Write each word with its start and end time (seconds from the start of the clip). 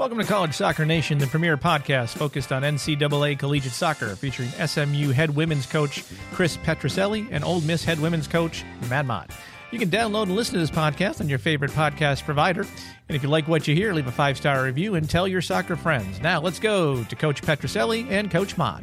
Welcome 0.00 0.16
to 0.16 0.24
College 0.24 0.54
Soccer 0.54 0.86
Nation, 0.86 1.18
the 1.18 1.26
premier 1.26 1.58
podcast 1.58 2.16
focused 2.16 2.52
on 2.52 2.62
NCAA 2.62 3.38
collegiate 3.38 3.74
soccer, 3.74 4.16
featuring 4.16 4.48
SMU 4.48 5.10
head 5.10 5.36
women's 5.36 5.66
coach 5.66 6.04
Chris 6.32 6.56
Petrucelli 6.56 7.28
and 7.30 7.44
Ole 7.44 7.60
Miss 7.60 7.84
head 7.84 8.00
women's 8.00 8.26
coach 8.26 8.64
Matt 8.88 9.04
Mott. 9.04 9.30
You 9.70 9.78
can 9.78 9.90
download 9.90 10.22
and 10.22 10.36
listen 10.36 10.54
to 10.54 10.60
this 10.60 10.70
podcast 10.70 11.20
on 11.20 11.28
your 11.28 11.38
favorite 11.38 11.72
podcast 11.72 12.24
provider. 12.24 12.62
And 12.62 13.14
if 13.14 13.22
you 13.22 13.28
like 13.28 13.46
what 13.46 13.68
you 13.68 13.74
hear, 13.74 13.92
leave 13.92 14.06
a 14.06 14.10
five 14.10 14.38
star 14.38 14.64
review 14.64 14.94
and 14.94 15.08
tell 15.08 15.28
your 15.28 15.42
soccer 15.42 15.76
friends. 15.76 16.18
Now 16.22 16.40
let's 16.40 16.60
go 16.60 17.04
to 17.04 17.14
Coach 17.14 17.42
Petrucelli 17.42 18.10
and 18.10 18.30
Coach 18.30 18.56
Mott. 18.56 18.82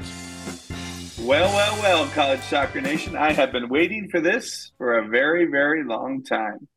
Well, 1.19 1.51
well, 1.51 1.81
well, 1.81 2.07
College 2.09 2.41
Soccer 2.41 2.79
Nation. 2.79 3.15
I 3.15 3.33
have 3.33 3.51
been 3.51 3.69
waiting 3.69 4.07
for 4.11 4.21
this 4.21 4.71
for 4.77 4.99
a 4.99 5.07
very, 5.07 5.45
very 5.45 5.83
long 5.83 6.21
time. 6.21 6.67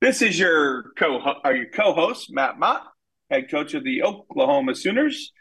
This 0.00 0.22
is 0.22 0.38
your 0.38 0.92
co 0.96 1.18
are 1.42 1.56
your 1.56 1.70
co-host, 1.70 2.32
Matt 2.32 2.60
Mott 2.60 2.84
head 3.30 3.50
coach 3.50 3.74
of 3.74 3.84
the 3.84 4.02
Oklahoma 4.02 4.74
Sooners. 4.74 5.32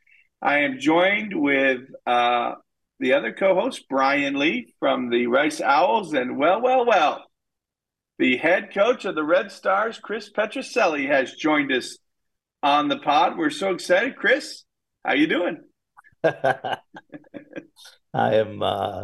I 0.42 0.60
am 0.60 0.80
joined 0.80 1.34
with 1.34 1.82
uh, 2.06 2.54
the 3.00 3.14
other 3.14 3.34
co 3.34 3.56
host, 3.56 3.86
Brian 3.90 4.38
Lee 4.38 4.74
from 4.80 5.10
the 5.10 5.28
Rice 5.28 5.62
Owls. 5.62 6.14
And 6.14 6.38
well, 6.38 6.62
well, 6.62 6.86
well, 6.86 7.26
the 8.20 8.38
head 8.38 8.74
coach 8.74 9.06
of 9.06 9.16
the 9.16 9.24
Red 9.24 9.52
Stars, 9.52 10.00
Chris 10.00 10.30
Petrucelli, 10.32 11.08
has 11.08 11.34
joined 11.34 11.72
us 11.72 11.98
on 12.62 12.88
the 12.88 12.98
pod. 12.98 13.38
We're 13.38 13.50
so 13.50 13.72
excited. 13.72 14.16
Chris, 14.16 14.64
how 15.06 15.14
you 15.14 15.28
doing? 15.28 15.64
I 16.24 16.78
am 18.14 18.62
uh, 18.62 19.04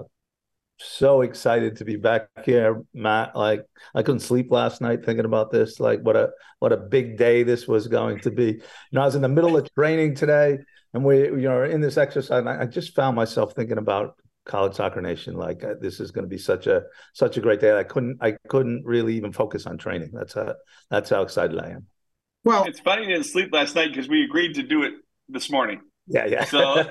so 0.83 1.21
excited 1.21 1.77
to 1.77 1.85
be 1.85 1.95
back 1.95 2.27
here, 2.45 2.83
Matt. 2.93 3.35
Like 3.35 3.65
I 3.95 4.03
couldn't 4.03 4.19
sleep 4.19 4.51
last 4.51 4.81
night 4.81 5.05
thinking 5.05 5.25
about 5.25 5.51
this. 5.51 5.79
Like 5.79 6.01
what 6.01 6.15
a 6.15 6.31
what 6.59 6.71
a 6.71 6.77
big 6.77 7.17
day 7.17 7.43
this 7.43 7.67
was 7.67 7.87
going 7.87 8.19
to 8.21 8.31
be. 8.31 8.45
You 8.45 8.61
know, 8.91 9.01
I 9.01 9.05
was 9.05 9.15
in 9.15 9.21
the 9.21 9.29
middle 9.29 9.57
of 9.57 9.73
training 9.73 10.15
today, 10.15 10.59
and 10.93 11.03
we 11.03 11.23
you 11.23 11.49
know 11.49 11.63
in 11.63 11.81
this 11.81 11.97
exercise, 11.97 12.39
and 12.39 12.49
I, 12.49 12.65
just 12.65 12.95
found 12.95 13.15
myself 13.15 13.53
thinking 13.53 13.77
about 13.77 14.15
college 14.45 14.75
soccer 14.75 15.01
nation. 15.01 15.35
Like 15.35 15.63
uh, 15.63 15.75
this 15.79 15.99
is 15.99 16.11
going 16.11 16.25
to 16.25 16.29
be 16.29 16.37
such 16.37 16.67
a 16.67 16.83
such 17.13 17.37
a 17.37 17.41
great 17.41 17.59
day. 17.59 17.77
I 17.77 17.83
couldn't 17.83 18.17
I 18.21 18.37
couldn't 18.49 18.83
really 18.85 19.15
even 19.15 19.31
focus 19.31 19.65
on 19.65 19.77
training. 19.77 20.11
That's 20.13 20.33
how 20.33 20.55
that's 20.89 21.09
how 21.09 21.21
excited 21.21 21.59
I 21.59 21.69
am. 21.69 21.87
Well, 22.43 22.65
it's 22.65 22.79
funny 22.81 23.03
you 23.03 23.09
didn't 23.09 23.25
sleep 23.25 23.53
last 23.53 23.75
night 23.75 23.89
because 23.89 24.09
we 24.09 24.23
agreed 24.23 24.55
to 24.55 24.63
do 24.63 24.83
it 24.83 24.93
this 25.29 25.49
morning. 25.49 25.81
Yeah, 26.07 26.25
yeah. 26.25 26.43
So, 26.45 26.83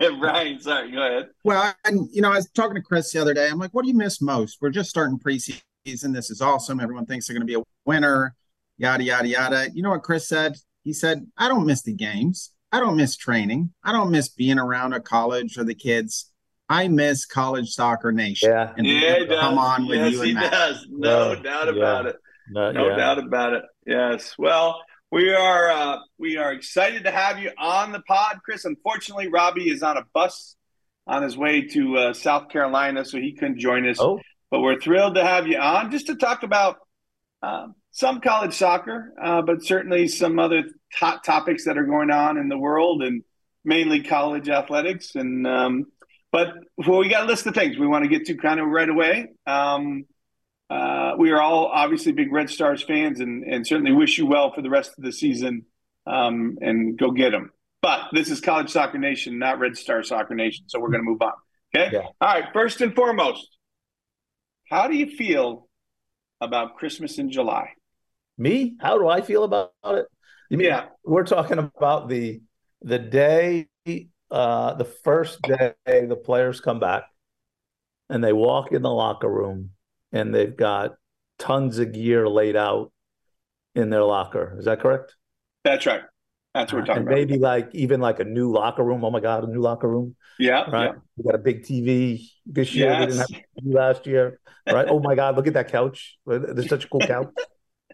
Brian, 0.20 0.60
sorry, 0.60 0.92
go 0.92 1.06
ahead. 1.06 1.28
Well, 1.44 1.74
and 1.84 2.08
you 2.12 2.22
know, 2.22 2.30
I 2.30 2.36
was 2.36 2.48
talking 2.50 2.76
to 2.76 2.82
Chris 2.82 3.12
the 3.12 3.20
other 3.20 3.34
day. 3.34 3.48
I'm 3.48 3.58
like, 3.58 3.72
what 3.72 3.82
do 3.82 3.88
you 3.88 3.96
miss 3.96 4.20
most? 4.20 4.58
We're 4.60 4.70
just 4.70 4.90
starting 4.90 5.18
preseason. 5.18 5.62
This 5.84 6.30
is 6.30 6.40
awesome. 6.40 6.80
Everyone 6.80 7.06
thinks 7.06 7.26
they're 7.26 7.34
going 7.34 7.46
to 7.46 7.52
be 7.52 7.58
a 7.58 7.62
winner, 7.84 8.34
yada, 8.78 9.02
yada, 9.02 9.28
yada. 9.28 9.68
You 9.74 9.82
know 9.82 9.90
what 9.90 10.02
Chris 10.02 10.28
said? 10.28 10.56
He 10.84 10.92
said, 10.92 11.26
I 11.36 11.48
don't 11.48 11.66
miss 11.66 11.82
the 11.82 11.94
games. 11.94 12.52
I 12.70 12.80
don't 12.80 12.96
miss 12.96 13.16
training. 13.16 13.72
I 13.84 13.92
don't 13.92 14.10
miss 14.10 14.28
being 14.28 14.58
around 14.58 14.94
a 14.94 15.00
college 15.00 15.58
or 15.58 15.64
the 15.64 15.74
kids. 15.74 16.30
I 16.68 16.88
miss 16.88 17.26
college 17.26 17.68
soccer 17.68 18.12
nation. 18.12 18.50
Yeah, 18.50 18.72
and 18.76 18.86
yeah, 18.86 19.18
he 19.18 19.26
does. 19.26 19.40
come 19.40 19.58
on 19.58 19.86
with 19.86 19.98
yes, 19.98 20.12
you 20.12 20.20
and 20.20 20.28
he 20.28 20.34
Matt. 20.34 20.52
does. 20.52 20.86
No, 20.88 21.34
no 21.34 21.42
doubt 21.42 21.68
about 21.68 22.04
yeah. 22.04 22.10
it. 22.10 22.16
No, 22.50 22.72
no 22.72 22.88
yeah. 22.88 22.96
doubt 22.96 23.18
about 23.18 23.52
it. 23.52 23.62
Yes. 23.86 24.34
Well, 24.38 24.80
we 25.12 25.30
are 25.34 25.70
uh, 25.70 25.98
we 26.18 26.38
are 26.38 26.52
excited 26.52 27.04
to 27.04 27.10
have 27.10 27.38
you 27.38 27.50
on 27.58 27.92
the 27.92 28.00
pod, 28.00 28.40
Chris. 28.44 28.64
Unfortunately, 28.64 29.28
Robbie 29.28 29.70
is 29.70 29.82
on 29.82 29.98
a 29.98 30.06
bus 30.14 30.56
on 31.06 31.22
his 31.22 31.36
way 31.36 31.66
to 31.68 31.98
uh, 31.98 32.12
South 32.14 32.48
Carolina, 32.48 33.04
so 33.04 33.18
he 33.18 33.34
couldn't 33.34 33.58
join 33.58 33.86
us. 33.86 33.98
Oh. 34.00 34.20
But 34.50 34.60
we're 34.60 34.80
thrilled 34.80 35.16
to 35.16 35.24
have 35.24 35.46
you 35.46 35.58
on 35.58 35.90
just 35.90 36.06
to 36.06 36.16
talk 36.16 36.44
about 36.44 36.78
uh, 37.42 37.66
some 37.90 38.22
college 38.22 38.54
soccer, 38.54 39.12
uh, 39.22 39.42
but 39.42 39.62
certainly 39.62 40.08
some 40.08 40.38
other 40.38 40.64
hot 40.94 41.24
topics 41.24 41.66
that 41.66 41.76
are 41.76 41.84
going 41.84 42.10
on 42.10 42.38
in 42.38 42.48
the 42.48 42.58
world 42.58 43.02
and 43.02 43.22
mainly 43.66 44.02
college 44.02 44.48
athletics. 44.48 45.14
And 45.14 45.46
um, 45.46 45.86
but 46.30 46.54
well, 46.78 47.00
we 47.00 47.10
got 47.10 47.24
a 47.24 47.26
list 47.26 47.46
of 47.46 47.54
things 47.54 47.78
we 47.78 47.86
want 47.86 48.04
to 48.04 48.08
get 48.08 48.26
to 48.26 48.36
kind 48.38 48.60
of 48.60 48.66
right 48.66 48.88
away. 48.88 49.28
Um, 49.46 50.06
uh, 50.72 51.16
we 51.18 51.30
are 51.30 51.40
all 51.40 51.66
obviously 51.66 52.12
big 52.12 52.32
Red 52.32 52.48
Stars 52.48 52.82
fans 52.82 53.20
and, 53.20 53.44
and 53.44 53.66
certainly 53.66 53.92
wish 53.92 54.16
you 54.16 54.26
well 54.26 54.52
for 54.52 54.62
the 54.62 54.70
rest 54.70 54.92
of 54.96 55.04
the 55.04 55.12
season 55.12 55.66
um, 56.06 56.56
and 56.60 56.98
go 56.98 57.10
get 57.10 57.30
them. 57.30 57.50
But 57.82 58.00
this 58.12 58.30
is 58.30 58.40
College 58.40 58.70
Soccer 58.70 58.98
Nation, 58.98 59.38
not 59.38 59.58
Red 59.58 59.76
Star 59.76 60.02
Soccer 60.02 60.34
Nation. 60.34 60.64
So 60.68 60.80
we're 60.80 60.88
going 60.90 61.04
to 61.04 61.10
move 61.10 61.20
on. 61.20 61.32
Okay. 61.74 61.90
Yeah. 61.92 62.06
All 62.20 62.34
right. 62.34 62.44
First 62.52 62.80
and 62.80 62.94
foremost, 62.94 63.46
how 64.70 64.88
do 64.88 64.96
you 64.96 65.06
feel 65.06 65.68
about 66.40 66.76
Christmas 66.76 67.18
in 67.18 67.30
July? 67.30 67.70
Me? 68.38 68.76
How 68.80 68.98
do 68.98 69.08
I 69.08 69.20
feel 69.20 69.44
about 69.44 69.72
it? 69.84 70.06
You 70.48 70.58
Mean, 70.58 70.68
yeah. 70.68 70.86
We're 71.04 71.24
talking 71.24 71.58
about 71.58 72.08
the 72.08 72.40
the 72.82 72.98
day, 72.98 73.68
uh, 74.30 74.74
the 74.74 74.84
first 74.84 75.42
day 75.42 75.74
the 75.84 76.16
players 76.16 76.60
come 76.60 76.80
back 76.80 77.04
and 78.08 78.24
they 78.24 78.32
walk 78.32 78.72
in 78.72 78.82
the 78.82 78.90
locker 78.90 79.28
room 79.28 79.70
and 80.12 80.34
they've 80.34 80.56
got 80.56 80.96
tons 81.38 81.78
of 81.78 81.92
gear 81.92 82.28
laid 82.28 82.56
out 82.56 82.92
in 83.74 83.90
their 83.90 84.04
locker. 84.04 84.56
Is 84.58 84.66
that 84.66 84.80
correct? 84.80 85.16
That's 85.64 85.86
right. 85.86 86.02
That's 86.54 86.72
what 86.72 86.80
we're 86.80 86.86
talking 86.86 87.02
and 87.02 87.08
about. 87.08 87.16
Maybe 87.16 87.38
like 87.38 87.70
even 87.72 88.00
like 88.00 88.20
a 88.20 88.24
new 88.24 88.52
locker 88.52 88.84
room. 88.84 89.04
Oh 89.04 89.10
my 89.10 89.20
God, 89.20 89.44
a 89.44 89.46
new 89.46 89.60
locker 89.60 89.88
room. 89.88 90.16
Yeah. 90.38 90.70
Right. 90.70 90.92
Yeah. 90.92 91.00
We 91.16 91.24
got 91.24 91.34
a 91.34 91.38
big 91.38 91.62
TV 91.62 92.28
this 92.44 92.74
year. 92.74 92.90
Yes. 92.90 93.00
We 93.00 93.06
didn't 93.06 93.18
have 93.18 93.28
TV 93.30 93.74
last 93.74 94.06
year. 94.06 94.40
Right. 94.70 94.86
oh 94.88 95.00
my 95.00 95.14
God, 95.14 95.36
look 95.36 95.46
at 95.46 95.54
that 95.54 95.72
couch. 95.72 96.18
There's 96.26 96.68
such 96.68 96.84
a 96.84 96.88
cool 96.88 97.00
couch. 97.00 97.32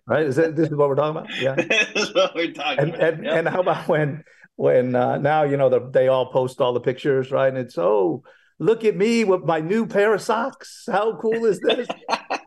right. 0.06 0.26
Is 0.26 0.36
that 0.36 0.56
this 0.56 0.68
is 0.68 0.74
what 0.74 0.88
we're 0.88 0.96
talking 0.96 1.18
about? 1.18 1.40
Yeah. 1.40 1.54
this 1.94 2.08
is 2.08 2.14
what 2.14 2.34
we're 2.34 2.52
talking 2.52 2.78
and, 2.80 2.94
about. 2.94 3.14
And, 3.14 3.24
yep. 3.24 3.34
and 3.34 3.48
how 3.48 3.60
about 3.60 3.86
when 3.88 4.24
when 4.56 4.94
uh, 4.96 5.18
now 5.18 5.44
you 5.44 5.56
know 5.56 5.68
the, 5.68 5.88
they 5.90 6.08
all 6.08 6.32
post 6.32 6.60
all 6.60 6.72
the 6.72 6.80
pictures, 6.80 7.30
right? 7.30 7.48
And 7.48 7.58
it's 7.58 7.78
oh 7.78 8.24
look 8.58 8.84
at 8.84 8.96
me 8.96 9.24
with 9.24 9.44
my 9.44 9.60
new 9.60 9.86
pair 9.86 10.14
of 10.14 10.22
socks. 10.22 10.84
How 10.90 11.16
cool 11.16 11.44
is 11.46 11.60
this? 11.60 11.88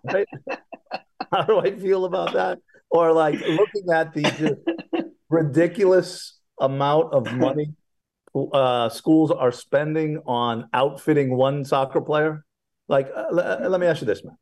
right? 0.03 0.27
How 1.31 1.43
do 1.43 1.59
I 1.59 1.71
feel 1.77 2.05
about 2.05 2.33
that? 2.33 2.59
Or 2.89 3.13
like 3.13 3.39
looking 3.39 3.91
at 3.93 4.13
the 4.13 4.57
ridiculous 5.29 6.37
amount 6.59 7.13
of 7.13 7.31
money 7.33 7.73
uh, 8.53 8.89
schools 8.89 9.31
are 9.31 9.51
spending 9.51 10.21
on 10.25 10.69
outfitting 10.73 11.35
one 11.35 11.65
soccer 11.65 12.01
player. 12.01 12.45
Like, 12.87 13.09
uh, 13.15 13.27
l- 13.29 13.69
let 13.69 13.79
me 13.79 13.87
ask 13.87 14.01
you 14.01 14.07
this, 14.07 14.23
man. 14.23 14.37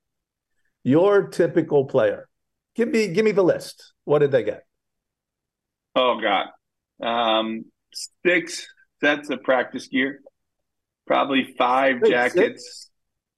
Your 0.84 1.28
typical 1.28 1.86
player, 1.86 2.28
give 2.76 2.90
me 2.90 3.08
give 3.08 3.26
me 3.26 3.32
the 3.32 3.44
list. 3.44 3.94
What 4.06 4.20
did 4.20 4.32
they 4.32 4.44
get? 4.44 4.64
Oh 5.96 6.20
God, 6.22 6.48
um, 7.06 7.66
six 8.26 8.66
sets 9.02 9.30
of 9.30 9.44
practice 9.44 9.88
gear, 9.88 10.22
probably 11.10 11.56
five 11.58 12.02
Wait, 12.02 12.12
jackets, 12.12 12.64
six? 12.64 12.92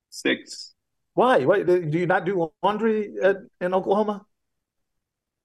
six 0.09 0.71
why? 1.13 1.45
Why 1.45 1.63
do 1.63 1.89
you 1.91 2.05
not 2.05 2.25
do 2.25 2.51
laundry 2.63 3.13
at, 3.21 3.37
in 3.59 3.73
Oklahoma? 3.73 4.25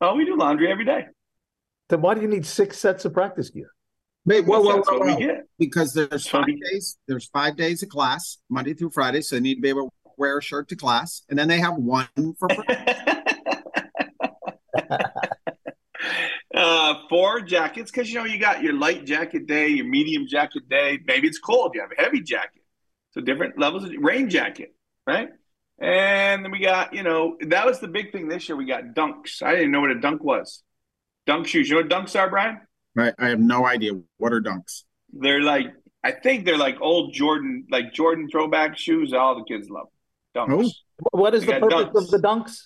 Oh, 0.01 0.15
we 0.15 0.25
do 0.25 0.37
laundry 0.37 0.71
every 0.71 0.85
day. 0.85 1.07
Then 1.89 2.03
why 2.03 2.15
do 2.15 2.21
you 2.21 2.29
need 2.29 2.47
six 2.47 2.79
sets 2.79 3.05
of 3.05 3.13
practice 3.13 3.51
gear? 3.51 3.71
Wait, 4.25 4.45
whoa, 4.45 4.61
whoa, 4.61 4.83
whoa, 4.83 4.99
whoa. 4.99 5.41
Because 5.59 5.93
there's 5.93 6.27
five 6.27 6.47
days. 6.47 6.99
There's 7.09 7.27
five 7.27 7.57
days 7.57 7.83
of 7.83 7.89
class, 7.89 8.39
Monday 8.49 8.75
through 8.75 8.91
Friday. 8.91 9.23
So 9.23 9.37
they 9.37 9.41
need 9.41 9.57
to 9.57 9.61
be 9.61 9.69
able 9.69 9.87
to 9.87 10.11
wear 10.17 10.39
a 10.39 10.43
shirt 10.43 10.69
to 10.69 10.77
class, 10.77 11.23
and 11.29 11.39
then 11.39 11.49
they 11.49 11.59
have 11.59 11.77
one 11.77 12.09
for. 12.39 12.49
uh, 16.55 16.95
four 17.17 17.41
jackets 17.41 17.91
because 17.91 18.11
you 18.11 18.19
know 18.19 18.27
you 18.27 18.39
got 18.39 18.63
your 18.63 18.75
light 18.75 19.07
jacket 19.07 19.47
day, 19.47 19.69
your 19.69 19.87
medium 19.87 20.27
jacket 20.27 20.69
day. 20.69 20.99
Maybe 21.07 21.27
it's 21.27 21.39
cold. 21.39 21.73
You 21.75 21.81
have 21.81 21.91
a 21.97 22.03
heavy 22.03 22.21
jacket. 22.21 22.63
So 23.13 23.23
different 23.23 23.59
levels 23.59 23.85
of 23.85 23.93
rain 23.99 24.29
jacket, 24.29 24.75
right? 25.07 25.31
And 25.79 26.45
then 26.45 26.53
we 26.53 26.59
got, 26.59 26.93
you 26.93 27.03
know, 27.03 27.39
that 27.41 27.65
was 27.65 27.81
the 27.81 27.89
big 27.89 28.13
thing 28.13 28.29
this 28.29 28.49
year. 28.49 28.57
We 28.57 28.67
got 28.67 28.95
dunks. 28.95 29.43
I 29.43 29.55
didn't 29.55 29.71
know 29.71 29.81
what 29.81 29.91
a 29.91 30.01
dunk 30.01 30.23
was. 30.23 30.63
Dunk 31.27 31.47
shoes. 31.47 31.71
You 31.71 31.77
know 31.77 31.83
what 31.83 31.91
dunks 31.91 32.19
are, 32.19 32.29
Brian? 32.29 32.61
Right. 32.95 33.15
I 33.19 33.29
have 33.29 33.41
no 33.41 33.67
idea. 33.67 33.93
What 34.19 34.35
are 34.35 34.43
dunks? 34.43 34.83
They're 35.13 35.43
like, 35.43 35.69
I 36.05 36.13
think 36.13 36.45
they're 36.45 36.59
like 36.59 36.81
old 36.83 37.15
Jordan, 37.15 37.67
like 37.71 37.95
Jordan 37.95 38.29
throwback 38.31 38.77
shoes. 38.77 39.15
All 39.15 39.37
the 39.37 39.45
kids 39.45 39.71
love 39.71 39.89
dunks. 40.37 40.69
Oh. 41.03 41.19
What 41.19 41.35
is 41.35 41.47
they 41.47 41.55
the 41.55 41.61
purpose 41.61 41.85
dunks. 41.87 42.05
of 42.05 42.11
the 42.11 42.19
dunks? 42.19 42.63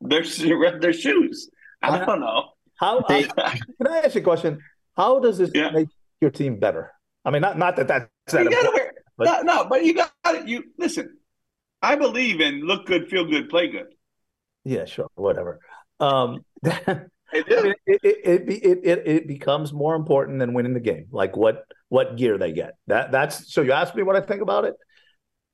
They're, 0.00 0.78
they're 0.80 0.92
shoes. 0.94 1.50
I 1.82 1.88
uh-huh. 1.88 2.04
don't 2.06 2.20
know. 2.20 2.50
How, 2.80 3.02
they, 3.06 3.24
can 3.24 3.86
I 3.86 3.98
ask 3.98 4.14
you 4.14 4.22
a 4.22 4.24
question? 4.24 4.60
How 4.96 5.20
does 5.20 5.36
this 5.36 5.50
yeah. 5.54 5.70
make 5.70 5.88
your 6.22 6.30
team 6.30 6.58
better? 6.58 6.92
I 7.26 7.30
mean, 7.30 7.42
not 7.42 7.58
not 7.58 7.76
that 7.76 7.88
that's 7.88 8.08
that 8.32 8.44
you 8.44 8.50
gotta 8.50 8.70
wear, 8.72 8.92
but, 9.18 9.24
no, 9.24 9.42
no, 9.42 9.64
but 9.68 9.84
you 9.84 9.94
got 9.94 10.10
it. 10.24 10.48
you 10.48 10.64
listen. 10.78 11.18
I 11.82 11.96
believe 11.96 12.40
in 12.40 12.62
look 12.62 12.86
good, 12.86 13.08
feel 13.08 13.26
good, 13.26 13.50
play 13.50 13.68
good. 13.68 13.88
Yeah, 14.64 14.86
sure, 14.86 15.08
whatever. 15.14 15.60
Um, 15.98 16.44
I 16.64 17.04
mean, 17.32 17.74
it, 17.86 18.00
it, 18.02 18.48
it, 18.48 18.80
it, 18.82 19.08
it 19.08 19.28
becomes 19.28 19.72
more 19.72 19.94
important 19.94 20.38
than 20.38 20.54
winning 20.54 20.74
the 20.74 20.80
game. 20.80 21.06
Like 21.10 21.36
what 21.36 21.64
what 21.90 22.16
gear 22.16 22.38
they 22.38 22.52
get. 22.52 22.76
That 22.86 23.12
that's 23.12 23.52
so. 23.52 23.60
You 23.60 23.72
ask 23.72 23.94
me 23.94 24.02
what 24.02 24.16
I 24.16 24.22
think 24.22 24.40
about 24.40 24.64
it. 24.64 24.74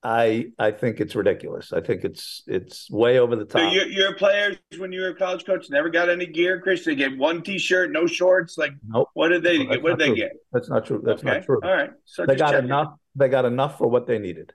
I 0.02 0.46
I 0.58 0.70
think 0.70 1.00
it's 1.00 1.14
ridiculous. 1.16 1.72
I 1.72 1.80
think 1.80 2.04
it's 2.04 2.42
it's 2.46 2.88
way 2.90 3.18
over 3.18 3.34
the 3.34 3.44
top. 3.44 3.60
So 3.62 3.68
your, 3.74 3.86
your 3.86 4.14
players, 4.14 4.56
when 4.78 4.92
you 4.92 5.00
were 5.00 5.08
a 5.08 5.14
college 5.14 5.44
coach, 5.44 5.68
never 5.70 5.88
got 5.90 6.08
any 6.08 6.26
gear, 6.26 6.60
Chris. 6.60 6.84
They 6.84 6.94
get 6.94 7.16
one 7.16 7.42
T-shirt, 7.42 7.90
no 7.90 8.06
shorts. 8.06 8.56
Like, 8.56 8.72
nope. 8.86 9.08
what 9.14 9.28
did 9.28 9.42
they 9.42 9.58
No, 9.58 9.70
get? 9.70 9.82
What 9.82 9.90
did 9.90 9.98
they 9.98 10.06
true. 10.08 10.16
get? 10.16 10.32
That's 10.52 10.68
not 10.68 10.86
true. 10.86 11.02
That's 11.04 11.22
okay. 11.24 11.38
not 11.38 11.44
true. 11.44 11.60
All 11.62 11.72
right. 11.72 11.90
So 12.04 12.24
They 12.26 12.36
got 12.36 12.52
checking. 12.52 12.66
enough. 12.66 12.94
They 13.16 13.28
got 13.28 13.46
enough 13.46 13.78
for 13.78 13.88
what 13.88 14.06
they 14.06 14.18
needed. 14.18 14.52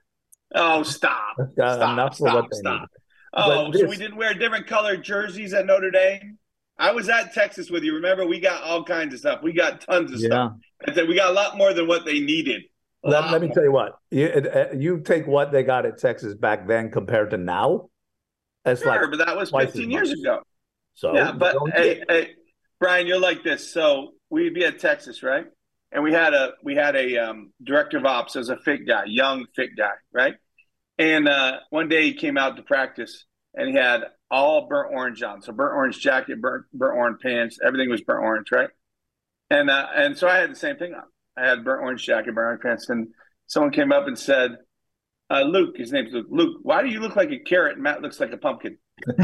Oh, 0.54 0.82
stop! 0.82 1.36
They 1.38 1.44
got 1.56 1.76
Stop! 1.76 1.92
enough 1.94 2.18
for 2.18 2.28
Stop! 2.28 2.34
what 2.34 2.50
they 2.50 2.58
Stop! 2.58 2.74
needed. 2.74 2.88
Oh, 3.34 3.72
so 3.72 3.86
we 3.86 3.96
didn't 3.96 4.16
wear 4.16 4.34
different 4.34 4.66
colored 4.66 5.02
jerseys 5.02 5.54
at 5.54 5.66
Notre 5.66 5.90
Dame. 5.90 6.38
I 6.78 6.92
was 6.92 7.08
at 7.08 7.32
Texas 7.32 7.70
with 7.70 7.84
you. 7.84 7.94
Remember, 7.94 8.26
we 8.26 8.38
got 8.40 8.62
all 8.62 8.84
kinds 8.84 9.14
of 9.14 9.20
stuff. 9.20 9.42
We 9.42 9.52
got 9.52 9.80
tons 9.80 10.12
of 10.12 10.20
Yeah. 10.20 10.26
stuff. 10.28 10.52
I 10.86 10.92
said 10.94 11.08
we 11.08 11.14
got 11.14 11.30
a 11.30 11.32
lot 11.32 11.56
more 11.56 11.72
than 11.72 11.86
what 11.86 12.04
they 12.04 12.20
needed. 12.20 12.62
Let, 13.04 13.32
let 13.32 13.40
me 13.40 13.48
tell 13.48 13.64
you 13.64 13.72
what. 13.72 13.98
You, 14.10 14.26
uh, 14.28 14.66
you 14.76 15.00
take 15.00 15.26
what 15.26 15.50
they 15.50 15.62
got 15.62 15.86
at 15.86 15.98
Texas 15.98 16.34
back 16.34 16.68
then 16.68 16.90
compared 16.90 17.30
to 17.30 17.36
now. 17.36 17.88
It's 18.64 18.82
Sure, 18.82 18.90
like 18.90 19.10
but 19.10 19.26
that 19.26 19.36
was 19.36 19.50
15 19.50 19.90
years 19.90 20.10
much. 20.10 20.18
ago. 20.18 20.42
so. 20.94 21.14
yeah, 21.14 21.32
but 21.32 21.56
hey, 21.74 22.02
hey, 22.08 22.30
Brian, 22.78 23.06
you're 23.06 23.18
like 23.18 23.42
this. 23.42 23.72
So 23.72 24.12
we'd 24.30 24.54
be 24.54 24.64
at 24.64 24.78
Texas, 24.78 25.22
right? 25.22 25.46
And 25.90 26.02
we 26.04 26.12
had 26.12 26.32
a 26.32 26.52
we 26.62 26.74
had 26.74 26.96
a 26.96 27.18
um, 27.18 27.52
director 27.62 27.98
of 27.98 28.06
ops 28.06 28.36
as 28.36 28.48
a 28.48 28.56
fit 28.56 28.86
guy, 28.86 29.04
young 29.06 29.46
fit 29.54 29.70
guy, 29.76 29.92
right? 30.12 30.34
And 30.98 31.28
uh, 31.28 31.58
one 31.70 31.88
day 31.88 32.04
he 32.04 32.14
came 32.14 32.38
out 32.38 32.56
to 32.56 32.62
practice, 32.62 33.24
and 33.54 33.68
he 33.68 33.74
had 33.74 34.02
all 34.30 34.68
burnt 34.68 34.94
orange 34.94 35.22
on. 35.22 35.42
So 35.42 35.52
burnt 35.52 35.74
orange 35.74 35.98
jacket, 36.00 36.40
burnt 36.40 36.64
burnt 36.72 36.96
orange 36.96 37.20
pants, 37.20 37.58
everything 37.64 37.90
was 37.90 38.00
burnt 38.00 38.22
orange, 38.24 38.50
right? 38.52 38.70
And 39.50 39.68
uh, 39.68 39.86
and 39.94 40.16
so 40.16 40.28
I 40.28 40.36
had 40.36 40.50
the 40.50 40.56
same 40.56 40.76
thing 40.76 40.94
on. 40.94 41.02
I 41.36 41.46
had 41.46 41.64
burnt 41.64 41.82
orange 41.82 42.04
jacket, 42.04 42.34
burnt 42.34 42.46
orange 42.46 42.62
pants, 42.62 42.88
and 42.88 43.08
someone 43.46 43.72
came 43.72 43.92
up 43.92 44.06
and 44.06 44.18
said, 44.18 44.56
uh, 45.30 45.42
"Luke, 45.42 45.76
his 45.76 45.92
name's 45.92 46.12
Luke. 46.12 46.26
Luke, 46.30 46.58
why 46.62 46.82
do 46.82 46.88
you 46.88 47.00
look 47.00 47.16
like 47.16 47.30
a 47.30 47.38
carrot 47.38 47.74
and 47.74 47.82
Matt 47.82 48.02
looks 48.02 48.20
like 48.20 48.32
a 48.32 48.36
pumpkin?" 48.36 48.78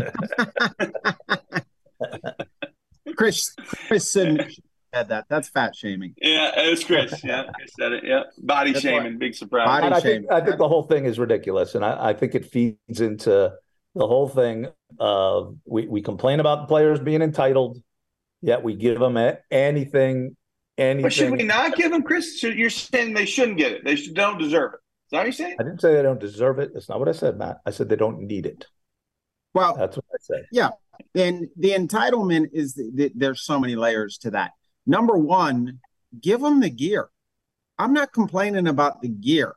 Chris 3.17 3.55
Chris 3.89 4.11
said 4.11 4.47
that. 4.93 5.27
That's 5.29 5.49
fat 5.49 5.77
shaming. 5.77 6.15
Yeah, 6.21 6.61
it 6.61 6.71
was 6.71 6.85
Chris. 6.85 7.23
Yeah, 7.25 7.45
Chris 7.55 7.71
said 7.79 7.93
it. 7.93 8.05
Yeah, 8.05 8.23
body 8.39 8.73
That's 8.73 8.83
shaming, 8.83 9.19
big 9.19 9.35
surprise. 9.35 9.67
Body 9.67 9.87
and 9.87 9.95
I 9.95 10.01
think. 10.01 10.31
I 10.31 10.41
think 10.41 10.59
the 10.59 10.69
whole 10.69 10.85
thing 10.85 11.05
is 11.05 11.19
ridiculous, 11.19 11.75
and 11.75 11.85
I, 11.85 12.11
I 12.11 12.13
think 12.15 12.35
it 12.35 12.47
feeds 12.47 13.01
into 13.01 13.53
the 13.95 14.07
whole 14.07 14.29
thing 14.29 14.69
of 14.99 15.57
we 15.67 15.87
we 15.87 16.01
complain 16.03 16.41
about 16.41 16.63
the 16.63 16.67
players 16.67 17.01
being 17.01 17.23
entitled, 17.23 17.83
yet 18.41 18.63
we 18.63 18.75
give 18.75 18.99
them 18.99 19.19
anything, 19.51 20.37
anything. 20.79 21.03
But 21.03 21.13
should 21.13 21.33
we 21.33 21.43
not 21.43 21.77
give 21.77 21.91
them 21.91 22.03
Chris? 22.03 22.39
Should, 22.39 22.57
you're 22.57 22.71
saying 22.71 23.15
they 23.15 23.27
shouldn't 23.27 23.59
get 23.59 23.73
it. 23.73 23.85
They 23.85 23.97
should, 23.97 24.15
don't 24.15 24.39
deserve 24.39 24.75
it. 24.75 24.81
Is 25.07 25.11
that 25.11 25.19
what 25.19 25.25
you're 25.25 25.33
saying? 25.33 25.57
I 25.59 25.63
didn't 25.63 25.81
say 25.81 25.95
they 25.95 26.03
don't 26.03 26.21
deserve 26.21 26.59
it. 26.59 26.73
That's 26.75 26.89
not 26.89 26.99
what 26.99 27.09
I 27.09 27.13
said, 27.13 27.39
Matt. 27.39 27.61
I 27.67 27.71
said 27.71 27.89
they 27.89 27.97
don't 27.97 28.21
need 28.21 28.47
it. 28.47 28.67
Well, 29.55 29.75
That's 29.75 29.97
what 29.97 30.05
I 30.13 30.19
said. 30.21 30.45
Yeah. 30.53 30.71
And 31.15 31.49
the 31.57 31.71
entitlement 31.71 32.51
is 32.53 32.75
the, 32.75 32.91
the, 32.95 33.13
there's 33.15 33.43
so 33.43 33.59
many 33.59 33.77
layers 33.77 34.19
to 34.19 34.31
that. 34.33 34.53
Number 34.87 35.17
one, 35.17 35.81
give 36.21 36.41
them 36.41 36.61
the 36.61 36.71
gear. 36.71 37.09
I'm 37.79 37.93
not 37.93 38.13
complaining 38.13 38.67
about 38.67 39.01
the 39.01 39.09
gear. 39.09 39.55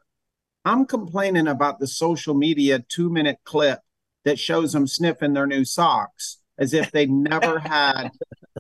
I'm 0.64 0.86
complaining 0.86 1.48
about 1.48 1.80
the 1.80 1.88
social 1.88 2.34
media 2.34 2.84
two 2.88 3.10
minute 3.10 3.40
clip 3.44 3.80
that 4.26 4.40
shows 4.40 4.74
them 4.74 4.88
sniffing 4.88 5.34
their 5.34 5.48
new 5.48 5.66
socks 5.66 6.38
as 6.58 6.74
if 6.74 6.92
they 6.92 7.08
never 7.08 7.60
had 7.66 8.10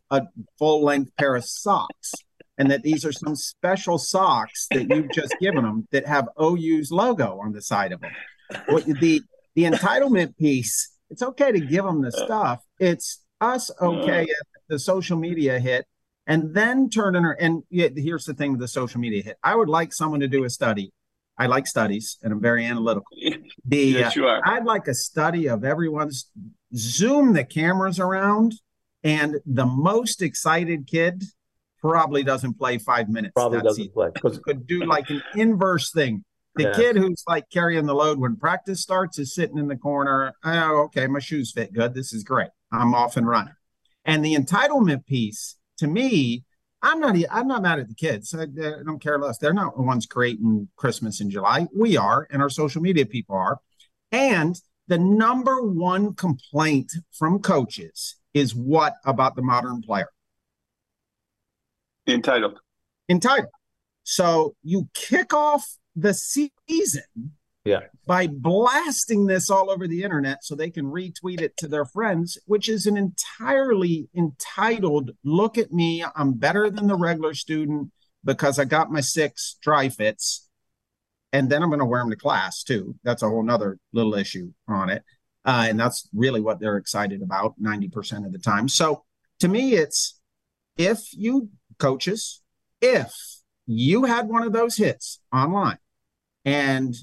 a 0.10 0.24
full 0.58 0.84
length 0.84 1.16
pair 1.18 1.36
of 1.36 1.46
socks 1.46 2.14
and 2.62 2.70
that 2.70 2.84
these 2.84 3.04
are 3.06 3.12
some 3.12 3.36
special 3.36 3.98
socks 3.98 4.68
that 4.70 4.88
you've 4.88 5.12
just 5.12 5.36
given 5.40 5.64
them 5.64 5.88
that 5.90 6.06
have 6.06 6.30
OU's 6.40 6.92
logo 6.92 7.40
on 7.40 7.54
the 7.54 7.62
side 7.62 7.92
of 7.92 8.02
them. 8.02 8.12
What 8.68 8.86
the 8.86 9.24
the 9.56 9.64
entitlement 9.64 10.38
piece, 10.38 10.96
it's 11.10 11.24
okay 11.24 11.52
to 11.52 11.60
give 11.60 11.84
them 11.84 12.04
the 12.04 12.12
stuff. 12.12 12.62
It's 12.80 13.24
us 13.42 13.72
okay 13.82 14.22
at 14.22 14.46
the 14.70 14.78
social 14.78 15.18
media 15.18 15.60
hit 15.60 15.88
and 16.28 16.54
then 16.54 16.92
turning 16.92 17.24
her 17.24 17.32
and 17.32 17.64
yeah, 17.72 17.88
here's 17.96 18.26
the 18.26 18.36
thing 18.36 18.52
with 18.52 18.60
the 18.60 18.68
social 18.68 19.02
media 19.02 19.24
hit. 19.24 19.38
I 19.44 19.56
would 19.56 19.70
like 19.70 19.92
someone 19.92 20.20
to 20.20 20.28
do 20.28 20.44
a 20.44 20.50
study. 20.52 20.94
I 21.40 21.48
like 21.48 21.66
studies 21.66 22.20
and 22.22 22.32
I'm 22.32 22.42
very 22.42 22.64
analytical. 22.64 23.08
The 23.66 23.78
yes, 23.78 24.16
you 24.16 24.28
are. 24.28 24.40
I'd 24.46 24.66
like 24.66 24.88
a 24.88 24.94
study 24.94 25.50
of 25.50 25.64
everyone's 25.66 26.30
zoom 26.76 27.34
the 27.34 27.44
cameras 27.44 28.00
around, 28.00 28.54
and 29.04 29.38
the 29.48 29.66
most 29.66 30.22
excited 30.22 30.86
kid 30.86 31.24
probably 31.82 32.24
doesn't 32.24 32.54
play 32.58 32.78
five 32.78 33.10
minutes. 33.10 33.34
Probably 33.34 33.62
doesn't 33.62 33.76
season. 33.84 33.94
play 33.94 34.10
because 34.14 34.40
Could 34.40 34.68
do 34.68 34.86
like 34.86 35.10
an 35.10 35.22
inverse 35.36 35.92
thing. 35.92 36.24
The 36.56 36.64
Yeah. 36.64 36.74
kid 36.76 36.98
who's 36.98 37.24
like 37.28 37.50
carrying 37.50 37.86
the 37.86 37.96
load 37.96 38.20
when 38.20 38.36
practice 38.36 38.82
starts 38.82 39.18
is 39.18 39.34
sitting 39.34 39.58
in 39.58 39.68
the 39.68 39.78
corner. 39.78 40.34
Oh, 40.44 40.84
okay, 40.86 41.08
my 41.08 41.20
shoes 41.20 41.52
fit 41.52 41.74
good. 41.74 41.94
This 41.94 42.14
is 42.14 42.24
great. 42.24 42.50
I'm 42.72 42.94
off 42.94 43.18
and 43.18 43.28
running. 43.28 43.54
And 44.06 44.24
the 44.24 44.36
entitlement 44.36 45.06
piece, 45.06 45.58
to 45.78 45.88
me, 45.88 46.44
I'm 46.84 47.00
not. 47.00 47.16
I'm 47.30 47.48
not 47.48 47.62
mad 47.62 47.80
at 47.80 47.88
the 47.90 47.94
kids. 47.94 48.34
I, 48.34 48.44
I 48.44 48.84
don't 48.84 49.00
care 49.00 49.20
less. 49.20 49.38
They're 49.38 49.54
not 49.54 49.76
the 49.76 49.84
ones 49.84 50.08
creating 50.08 50.68
Christmas 50.76 51.22
in 51.22 51.30
July. 51.30 51.68
We 51.78 51.96
are, 51.96 52.28
and 52.32 52.42
our 52.42 52.50
social 52.50 52.82
media 52.82 53.06
people 53.06 53.36
are. 53.36 53.60
And 54.12 54.60
the 54.88 54.98
number 54.98 55.62
one 55.62 56.16
complaint 56.16 56.92
from 57.12 57.40
coaches 57.40 58.16
is 58.34 58.56
what 58.56 58.96
about 59.06 59.36
the 59.36 59.44
modern 59.44 59.82
player? 59.84 60.08
Entitled. 62.14 62.60
entitled. 63.10 63.50
So 64.04 64.56
you 64.64 64.90
kick 64.94 65.34
off 65.34 65.66
the 65.96 66.14
season 66.14 67.04
Yeah. 67.66 67.82
by 68.06 68.28
blasting 68.28 69.26
this 69.28 69.50
all 69.50 69.70
over 69.70 69.88
the 69.88 70.04
internet 70.04 70.44
so 70.44 70.56
they 70.56 70.70
can 70.72 70.86
retweet 70.86 71.42
it 71.42 71.56
to 71.58 71.68
their 71.68 71.86
friends, 71.86 72.38
which 72.46 72.68
is 72.70 72.86
an 72.88 72.98
entirely 72.98 74.08
entitled 74.16 75.12
look 75.24 75.58
at 75.58 75.72
me. 75.72 76.04
I'm 76.16 76.34
better 76.34 76.70
than 76.70 76.88
the 76.88 76.96
regular 76.96 77.34
student 77.34 77.92
because 78.24 78.58
I 78.60 78.66
got 78.66 78.92
my 78.92 79.02
six 79.02 79.58
dry 79.62 79.90
fits. 79.90 80.48
And 81.34 81.50
then 81.50 81.64
I'm 81.64 81.70
going 81.70 81.80
to 81.80 81.86
wear 81.86 82.02
them 82.02 82.10
to 82.10 82.16
class 82.18 82.62
too. 82.64 82.96
That's 83.04 83.24
a 83.24 83.30
whole 83.30 83.44
nother 83.44 83.78
little 83.94 84.16
issue 84.16 84.52
on 84.68 84.90
it. 84.90 85.04
Uh, 85.46 85.66
and 85.70 85.80
that's 85.80 86.08
really 86.14 86.42
what 86.42 86.60
they're 86.60 86.78
excited 86.78 87.22
about 87.22 87.60
90% 87.62 88.26
of 88.26 88.32
the 88.32 88.38
time. 88.38 88.68
So 88.68 89.04
to 89.40 89.48
me, 89.48 89.74
it's 89.74 90.20
if 90.78 91.00
you 91.14 91.50
coaches, 91.82 92.42
if 92.80 93.12
you 93.66 94.06
had 94.06 94.28
one 94.28 94.44
of 94.44 94.54
those 94.54 94.78
hits 94.78 95.20
online 95.34 95.78
and 96.46 96.96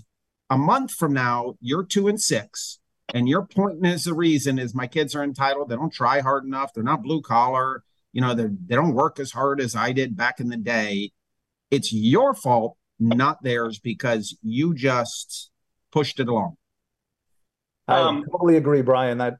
a 0.48 0.56
month 0.56 0.92
from 0.92 1.12
now 1.12 1.54
you're 1.60 1.84
two 1.84 2.08
and 2.08 2.20
six 2.20 2.78
and 3.12 3.28
your 3.28 3.44
point 3.44 3.84
is 3.84 4.04
the 4.04 4.14
reason 4.14 4.58
is 4.58 4.74
my 4.74 4.86
kids 4.86 5.14
are 5.14 5.24
entitled, 5.24 5.68
they 5.68 5.76
don't 5.76 5.92
try 5.92 6.20
hard 6.20 6.44
enough, 6.44 6.72
they're 6.72 6.84
not 6.84 7.02
blue 7.02 7.22
collar, 7.22 7.82
you 8.12 8.20
know, 8.20 8.34
they're 8.34 8.52
they 8.66 8.74
don't 8.74 8.94
work 8.94 9.18
as 9.18 9.32
hard 9.32 9.60
as 9.60 9.74
I 9.76 9.92
did 9.92 10.16
back 10.16 10.40
in 10.40 10.48
the 10.48 10.56
day. 10.56 11.10
It's 11.70 11.92
your 11.92 12.34
fault, 12.34 12.76
not 12.98 13.42
theirs, 13.42 13.78
because 13.78 14.36
you 14.42 14.74
just 14.74 15.50
pushed 15.92 16.18
it 16.20 16.28
along. 16.28 16.56
I 17.86 18.00
Um, 18.00 18.24
totally 18.30 18.56
agree, 18.56 18.82
Brian. 18.82 19.18
That 19.18 19.36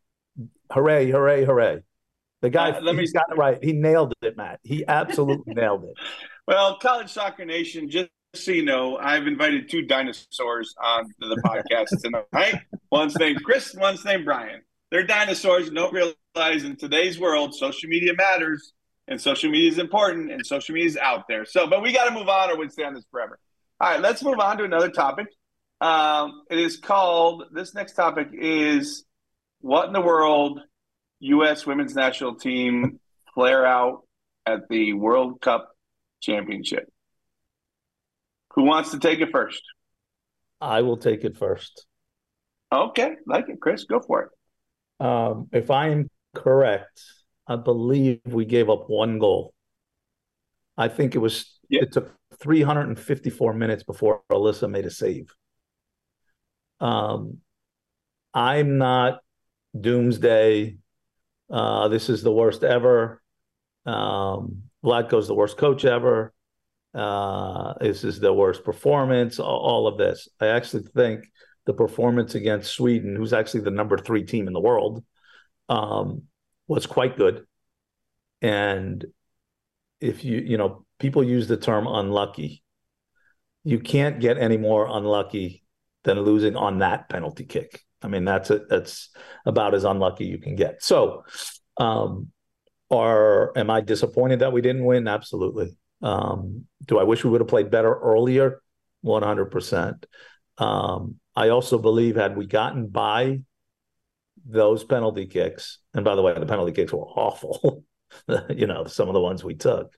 hooray, 0.70 1.10
hooray, 1.10 1.44
hooray. 1.44 1.82
The 2.40 2.50
guy 2.50 2.70
Uh, 2.70 2.80
let 2.82 2.94
me- 2.94 3.06
got 3.12 3.30
it 3.30 3.36
right. 3.36 3.58
He 3.62 3.72
nailed 3.72 4.14
it, 4.22 4.36
Matt. 4.36 4.60
He 4.62 4.84
absolutely 4.86 5.54
nailed 5.56 5.84
it. 5.84 5.94
Well, 6.46 6.78
College 6.78 7.10
Soccer 7.10 7.44
Nation, 7.44 7.90
just 7.90 8.10
so 8.34 8.52
you 8.52 8.64
know, 8.64 8.96
I've 8.96 9.26
invited 9.26 9.68
two 9.68 9.82
dinosaurs 9.82 10.74
on 10.82 11.04
the 11.18 11.36
podcast 11.44 11.88
tonight. 12.02 12.62
One's 12.90 13.16
named 13.16 13.42
Chris, 13.44 13.74
one's 13.74 14.04
named 14.04 14.24
Brian. 14.24 14.62
They're 14.90 15.04
dinosaurs 15.06 15.66
and 15.68 15.76
don't 15.76 15.92
realize 15.92 16.64
in 16.64 16.76
today's 16.76 17.18
world, 17.18 17.54
social 17.54 17.88
media 17.90 18.12
matters 18.14 18.72
and 19.06 19.20
social 19.20 19.50
media 19.50 19.70
is 19.70 19.78
important 19.78 20.30
and 20.30 20.44
social 20.46 20.74
media 20.74 20.88
is 20.88 20.96
out 20.96 21.24
there. 21.28 21.44
So, 21.44 21.66
but 21.66 21.82
we 21.82 21.92
got 21.92 22.04
to 22.06 22.10
move 22.12 22.28
on 22.28 22.50
or 22.50 22.56
we'd 22.58 22.72
stay 22.72 22.84
on 22.84 22.94
this 22.94 23.04
forever. 23.10 23.38
All 23.80 23.90
right, 23.90 24.00
let's 24.00 24.22
move 24.22 24.38
on 24.38 24.58
to 24.58 24.64
another 24.64 24.90
topic. 24.90 25.26
Um, 25.80 26.42
it 26.50 26.58
is 26.58 26.76
called, 26.78 27.44
this 27.52 27.74
next 27.74 27.92
topic 27.94 28.28
is 28.32 29.04
what 29.60 29.86
in 29.86 29.92
the 29.92 30.00
world 30.00 30.60
U.S. 31.20 31.66
women's 31.66 31.94
national 31.94 32.36
team 32.36 33.00
flare 33.34 33.66
out 33.66 34.02
at 34.46 34.68
the 34.68 34.92
World 34.94 35.40
Cup 35.40 35.70
championship. 36.20 36.88
Who 38.54 38.62
wants 38.64 38.90
to 38.92 38.98
take 38.98 39.20
it 39.20 39.30
first? 39.30 39.62
I 40.60 40.82
will 40.82 40.96
take 40.96 41.24
it 41.24 41.36
first. 41.36 41.86
Okay, 42.72 43.12
like 43.26 43.48
it, 43.48 43.60
Chris. 43.60 43.84
Go 43.84 44.00
for 44.00 44.22
it. 44.24 45.04
Um, 45.04 45.48
if 45.52 45.70
I'm 45.70 46.08
correct, 46.34 47.02
I 47.46 47.56
believe 47.56 48.20
we 48.26 48.44
gave 48.44 48.68
up 48.68 48.88
one 48.88 49.18
goal. 49.18 49.54
I 50.76 50.88
think 50.88 51.14
it 51.14 51.18
was 51.18 51.58
Yeah. 51.68 51.82
it 51.82 51.92
took 51.92 52.14
354 52.40 53.52
minutes 53.54 53.82
before 53.82 54.22
Alyssa 54.30 54.70
made 54.70 54.86
a 54.86 54.90
save. 54.90 55.34
Um, 56.80 57.38
I'm 58.34 58.78
not 58.78 59.20
doomsday. 59.78 60.78
Uh, 61.50 61.88
this 61.88 62.08
is 62.08 62.22
the 62.22 62.32
worst 62.32 62.62
ever. 62.62 63.22
Um, 63.86 64.64
Vlatko's 64.84 65.28
the 65.28 65.34
worst 65.34 65.56
coach 65.56 65.84
ever. 65.84 66.32
Uh, 66.94 67.74
this 67.80 68.04
is 68.04 68.20
the 68.20 68.32
worst 68.32 68.64
performance. 68.64 69.38
All, 69.38 69.58
all 69.58 69.86
of 69.86 69.98
this. 69.98 70.28
I 70.40 70.48
actually 70.48 70.84
think 70.84 71.30
the 71.66 71.74
performance 71.74 72.34
against 72.34 72.72
Sweden, 72.72 73.16
who's 73.16 73.32
actually 73.32 73.60
the 73.60 73.70
number 73.70 73.98
three 73.98 74.24
team 74.24 74.46
in 74.46 74.52
the 74.52 74.60
world, 74.60 75.04
um, 75.68 76.22
was 76.66 76.86
quite 76.86 77.16
good. 77.16 77.46
And 78.40 79.04
if 80.00 80.24
you, 80.24 80.38
you 80.38 80.56
know, 80.56 80.84
people 80.98 81.24
use 81.24 81.48
the 81.48 81.56
term 81.56 81.86
unlucky. 81.86 82.62
You 83.64 83.80
can't 83.80 84.20
get 84.20 84.38
any 84.38 84.56
more 84.56 84.86
unlucky 84.88 85.64
than 86.04 86.20
losing 86.20 86.56
on 86.56 86.78
that 86.78 87.08
penalty 87.08 87.44
kick. 87.44 87.82
I 88.02 88.08
mean, 88.08 88.24
that's 88.24 88.50
a, 88.50 88.60
that's 88.68 89.10
about 89.44 89.74
as 89.74 89.84
unlucky 89.84 90.26
you 90.26 90.38
can 90.38 90.54
get. 90.54 90.82
So, 90.82 91.24
um, 91.78 92.28
are 92.90 93.52
am 93.56 93.70
I 93.70 93.80
disappointed 93.80 94.40
that 94.40 94.52
we 94.52 94.60
didn't 94.62 94.84
win? 94.84 95.08
Absolutely. 95.08 95.76
Um, 96.02 96.66
do 96.84 96.98
I 96.98 97.02
wish 97.02 97.24
we 97.24 97.30
would 97.30 97.40
have 97.40 97.48
played 97.48 97.70
better 97.70 97.92
earlier? 97.92 98.62
One 99.02 99.22
hundred 99.22 99.46
percent. 99.46 100.06
Um, 100.56 101.16
I 101.36 101.50
also 101.50 101.78
believe 101.78 102.16
had 102.16 102.36
we 102.36 102.46
gotten 102.46 102.88
by 102.88 103.40
those 104.46 104.84
penalty 104.84 105.26
kicks, 105.26 105.78
and 105.94 106.04
by 106.04 106.14
the 106.14 106.22
way, 106.22 106.32
the 106.32 106.46
penalty 106.46 106.72
kicks 106.72 106.92
were 106.92 107.06
awful. 107.06 107.84
you 108.48 108.66
know, 108.66 108.84
some 108.84 109.08
of 109.08 109.14
the 109.14 109.20
ones 109.20 109.44
we 109.44 109.54
took. 109.54 109.92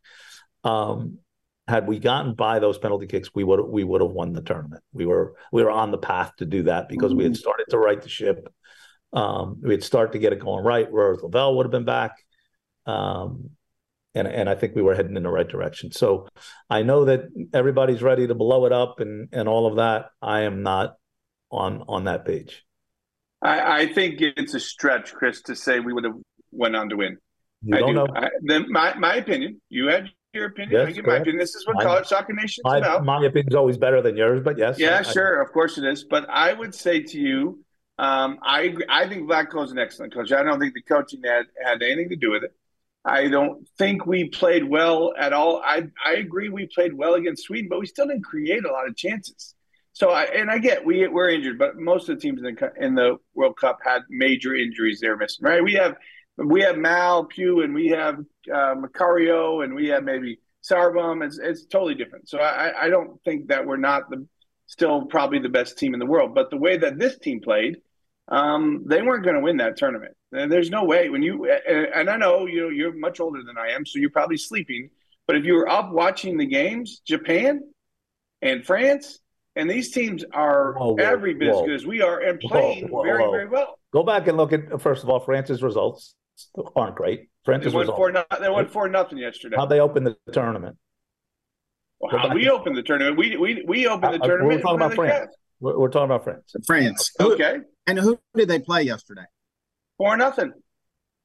Um, 0.64 1.19
had 1.71 1.87
we 1.87 1.99
gotten 1.99 2.35
by 2.35 2.59
those 2.59 2.79
penalty 2.79 3.07
kicks, 3.07 3.31
we 3.35 3.45
would 3.45 3.61
we 3.61 3.85
would 3.85 4.00
have 4.00 4.11
won 4.11 4.33
the 4.33 4.43
tournament. 4.43 4.83
We 4.93 5.07
were 5.07 5.35
we 5.53 5.62
were 5.62 5.71
on 5.71 5.91
the 5.91 5.99
path 5.99 6.33
to 6.39 6.45
do 6.45 6.65
that 6.65 6.89
because 6.89 7.11
mm-hmm. 7.11 7.19
we 7.19 7.25
had 7.25 7.33
mm-hmm. 7.33 7.39
started 7.39 7.67
to 7.71 7.79
right 7.79 8.03
the 8.03 8.09
ship. 8.09 8.53
Um, 9.12 9.61
we 9.62 9.73
had 9.73 9.83
started 9.83 10.12
to 10.12 10.19
get 10.19 10.33
it 10.33 10.41
going 10.41 10.65
right. 10.65 10.91
Rose 10.93 11.23
Lavelle 11.23 11.57
would 11.57 11.67
have 11.67 11.73
been 11.73 11.85
back, 11.85 12.17
um, 12.87 13.50
and 14.15 14.29
and 14.29 14.50
I 14.50 14.55
think 14.55 14.75
we 14.75 14.83
were 14.83 14.95
heading 14.95 15.17
in 15.17 15.23
the 15.23 15.31
right 15.31 15.49
direction. 15.49 15.93
So 15.93 16.29
I 16.69 16.83
know 16.83 17.07
that 17.07 17.23
everybody's 17.55 18.03
ready 18.03 18.27
to 18.27 18.35
blow 18.35 18.67
it 18.67 18.73
up 18.73 19.00
and 19.00 19.29
and 19.33 19.49
all 19.49 19.67
of 19.67 19.77
that. 19.77 20.11
I 20.21 20.43
am 20.43 20.62
not 20.62 20.97
on 21.50 21.85
on 21.89 22.05
that 22.05 22.25
page. 22.25 22.65
I, 23.43 23.83
I 23.83 23.87
think 23.87 24.17
it's 24.21 24.55
a 24.55 24.61
stretch, 24.61 25.15
Chris, 25.15 25.43
to 25.43 25.57
say 25.57 25.81
we 25.81 25.95
would 25.95 26.05
have 26.05 26.17
went 26.50 26.77
on 26.77 26.91
to 26.91 26.97
win. 26.97 27.17
You 27.62 27.77
I 27.77 27.81
don't 27.81 27.89
do. 27.89 27.95
know. 27.95 28.07
I, 28.15 28.29
then 28.43 28.67
my 28.69 28.95
my 28.99 29.15
opinion. 29.15 29.61
You 29.69 29.89
had 29.89 30.11
your 30.33 30.47
opinion. 30.47 30.73
Yes, 30.73 30.89
I 30.89 30.93
give 30.93 31.07
my 31.07 31.17
opinion. 31.17 31.39
This 31.39 31.55
is 31.55 31.67
what 31.67 31.77
my, 31.77 31.83
college 31.83 32.07
soccer 32.07 32.33
nation 32.33 32.63
is 32.65 32.73
about. 32.73 33.05
My 33.05 33.19
opinion 33.25 33.49
is 33.49 33.55
always 33.55 33.77
better 33.77 34.01
than 34.01 34.17
yours, 34.17 34.41
but 34.43 34.59
yes. 34.59 34.79
Yeah, 34.79 34.99
I, 34.99 35.03
sure. 35.03 35.41
I, 35.41 35.43
of 35.43 35.53
course 35.53 35.79
it 35.79 35.85
is. 35.85 36.05
But 36.05 36.29
I 36.29 36.53
would 36.53 36.75
say 36.75 37.03
to 37.03 37.19
you, 37.19 37.65
um, 37.99 38.39
I 38.43 38.63
agree, 38.63 38.87
I 38.89 39.09
think 39.09 39.29
Vlatko's 39.29 39.73
an 39.73 39.79
excellent 39.79 40.15
coach. 40.15 40.33
I 40.33 40.43
don't 40.43 40.61
think 40.61 40.75
the 40.75 40.83
coaching 40.83 41.23
had 41.25 41.47
had 41.63 41.83
anything 41.83 42.11
to 42.11 42.17
do 42.17 42.31
with 42.31 42.45
it. 42.45 42.55
I 43.05 43.29
don't 43.29 43.67
think 43.79 44.07
we 44.07 44.29
played 44.29 44.65
well 44.65 45.15
at 45.19 45.33
all. 45.33 45.63
I 45.65 45.85
I 46.05 46.15
agree 46.15 46.49
we 46.49 46.67
played 46.67 46.95
well 46.95 47.15
against 47.15 47.45
Sweden, 47.45 47.69
but 47.69 47.81
we 47.81 47.87
still 47.87 48.07
didn't 48.07 48.25
create 48.25 48.65
a 48.65 48.71
lot 48.71 48.87
of 48.87 48.97
chances. 48.97 49.55
So 49.93 50.11
I 50.11 50.25
and 50.25 50.51
I 50.51 50.59
get 50.59 50.85
we 50.85 51.09
we're 51.09 51.31
injured, 51.31 51.59
but 51.59 51.77
most 51.77 52.09
of 52.09 52.17
the 52.17 52.21
teams 52.21 52.43
in 52.43 52.55
the 52.55 52.73
in 52.79 52.95
the 52.95 53.17
World 53.35 53.57
Cup 53.57 53.79
had 53.83 54.03
major 54.11 54.55
injuries 54.55 55.01
they're 55.01 55.17
missing. 55.17 55.45
Right? 55.45 55.65
We 55.65 55.75
have 55.75 55.97
we 56.45 56.63
have 56.63 56.79
Mal 56.79 57.25
Pugh 57.25 57.61
and 57.61 57.75
we 57.75 57.89
have 57.89 58.19
uh, 58.53 58.75
Macario 58.75 59.63
and 59.63 59.75
we 59.75 59.89
have 59.89 60.05
maybe 60.05 60.39
Sauerbrunn. 60.63 61.25
It's 61.25 61.39
it's 61.39 61.67
totally 61.67 61.95
different. 61.95 62.29
So 62.29 62.39
I 62.39 62.87
I 62.87 62.89
don't 62.89 63.23
think 63.25 63.49
that 63.49 63.67
we're 63.67 63.77
not 63.77 64.11
the 64.11 64.27
still 64.67 65.07
probably 65.07 65.39
the 65.39 65.49
best 65.49 65.79
team 65.79 65.95
in 65.95 66.01
the 66.01 66.07
world, 66.07 66.35
but 66.35 66.51
the 66.51 66.57
way 66.57 66.77
that 66.77 66.99
this 66.99 67.19
team 67.19 67.41
played, 67.41 67.79
um, 68.29 68.85
they 68.87 69.03
weren't 69.03 69.25
going 69.25 69.35
to 69.35 69.43
win 69.43 69.59
that 69.59 69.77
tournament. 69.77 70.15
There's 70.31 70.71
no 70.71 70.85
way 70.85 71.11
when 71.11 71.23
you 71.23 71.51
and 71.51 72.09
I 72.09 72.17
know 72.17 72.47
you 72.47 72.63
know 72.63 72.69
you're 72.69 72.95
much 72.95 73.21
older 73.21 73.43
than 73.45 73.59
I 73.59 73.73
am, 73.73 73.85
so 73.85 73.99
you're 73.99 74.11
probably 74.11 74.39
sleeping. 74.39 74.91
But 75.27 75.37
if 75.37 75.45
you 75.45 75.55
were 75.55 75.69
up 75.69 75.93
watching 75.93 76.39
the 76.39 76.47
games, 76.47 77.01
Japan 77.07 77.61
and 78.43 78.65
France 78.65 79.21
and 79.57 79.69
these 79.69 79.91
teams 79.91 80.25
are 80.33 80.73
whoa, 80.75 80.93
whoa, 80.93 81.05
every 81.05 81.35
bit 81.35 81.53
whoa. 81.53 81.61
as 81.61 81.67
good 81.67 81.75
as 81.75 81.87
we 81.87 82.01
are 82.01 82.21
and 82.21 82.41
playing 82.41 82.89
very, 82.89 83.25
very 83.31 83.49
well. 83.49 83.79
Go 83.93 84.03
back 84.03 84.29
and 84.29 84.37
look 84.37 84.53
at 84.53 84.81
first 84.81 85.03
of 85.03 85.11
all 85.11 85.21
France's 85.21 85.63
results 85.63 86.15
aren't 86.77 86.97
great. 86.97 87.29
France's 87.45 87.73
they 87.73 87.77
won 87.77 87.83
results. 87.83 87.97
four. 87.97 88.13
No, 88.13 88.25
they 88.41 88.49
won 88.49 88.69
four 88.69 88.89
nothing 88.89 89.19
yesterday. 89.19 89.57
How 89.57 89.67
they 89.67 89.81
opened 89.81 90.07
the 90.07 90.17
tournament? 90.33 90.77
Well, 92.01 92.17
how 92.17 92.35
we 92.35 92.49
opened 92.49 92.77
the 92.77 92.83
tournament. 92.83 93.17
We 93.17 93.37
we 93.37 93.65
we 93.67 93.87
opened 93.87 94.15
the 94.15 94.23
uh, 94.23 94.27
tournament. 94.27 94.57
We're 94.57 94.63
talking 94.63 94.77
about 94.77 94.95
France. 94.95 95.37
We're, 95.61 95.79
we're, 95.79 95.89
talking 95.89 96.07
about 96.07 96.25
France. 96.25 96.55
France. 96.67 97.13
Okay. 97.21 97.59
And 97.87 97.99
who 97.99 98.19
did 98.35 98.49
they 98.49 98.59
play 98.59 98.83
yesterday? 98.83 99.25
Four 99.99 100.17
nothing. 100.17 100.53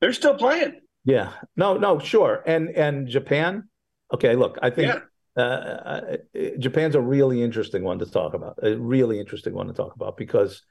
They're 0.02 0.14
still 0.14 0.36
playing. 0.36 0.82
Yeah. 1.06 1.32
No. 1.56 1.78
No. 1.78 2.00
Sure. 2.00 2.44
And 2.46 2.70
and 2.70 3.08
Japan. 3.08 3.70
Okay. 4.14 4.36
Look, 4.36 4.58
I 4.62 4.70
think. 4.70 4.94
Yeah 4.94 5.00
uh, 5.38 5.42
uh, 5.42 6.18
Japan's 6.60 6.96
a 6.96 7.02
really 7.02 7.44
interesting 7.44 7.84
one 7.84 8.00
to 8.00 8.06
talk 8.06 8.34
about. 8.34 8.58
A 8.64 8.76
really 8.78 9.20
interesting 9.20 9.54
one 9.54 9.68
to 9.68 9.74
talk 9.74 9.96
about 9.96 10.16
because 10.18 10.62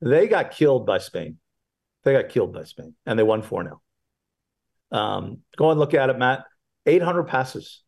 they 0.00 0.28
got 0.28 0.50
killed 0.50 0.86
by 0.86 0.98
Spain. 0.98 1.38
They 2.04 2.12
got 2.12 2.28
killed 2.28 2.52
by 2.52 2.64
Spain, 2.64 2.94
and 3.06 3.18
they 3.18 3.22
won 3.22 3.42
four 3.42 3.62
0 3.62 3.80
um, 4.92 5.38
Go 5.56 5.70
and 5.70 5.80
look 5.80 5.94
at 5.94 6.10
it, 6.10 6.18
Matt. 6.18 6.44
Eight 6.86 7.02
hundred 7.02 7.24
passes. 7.24 7.82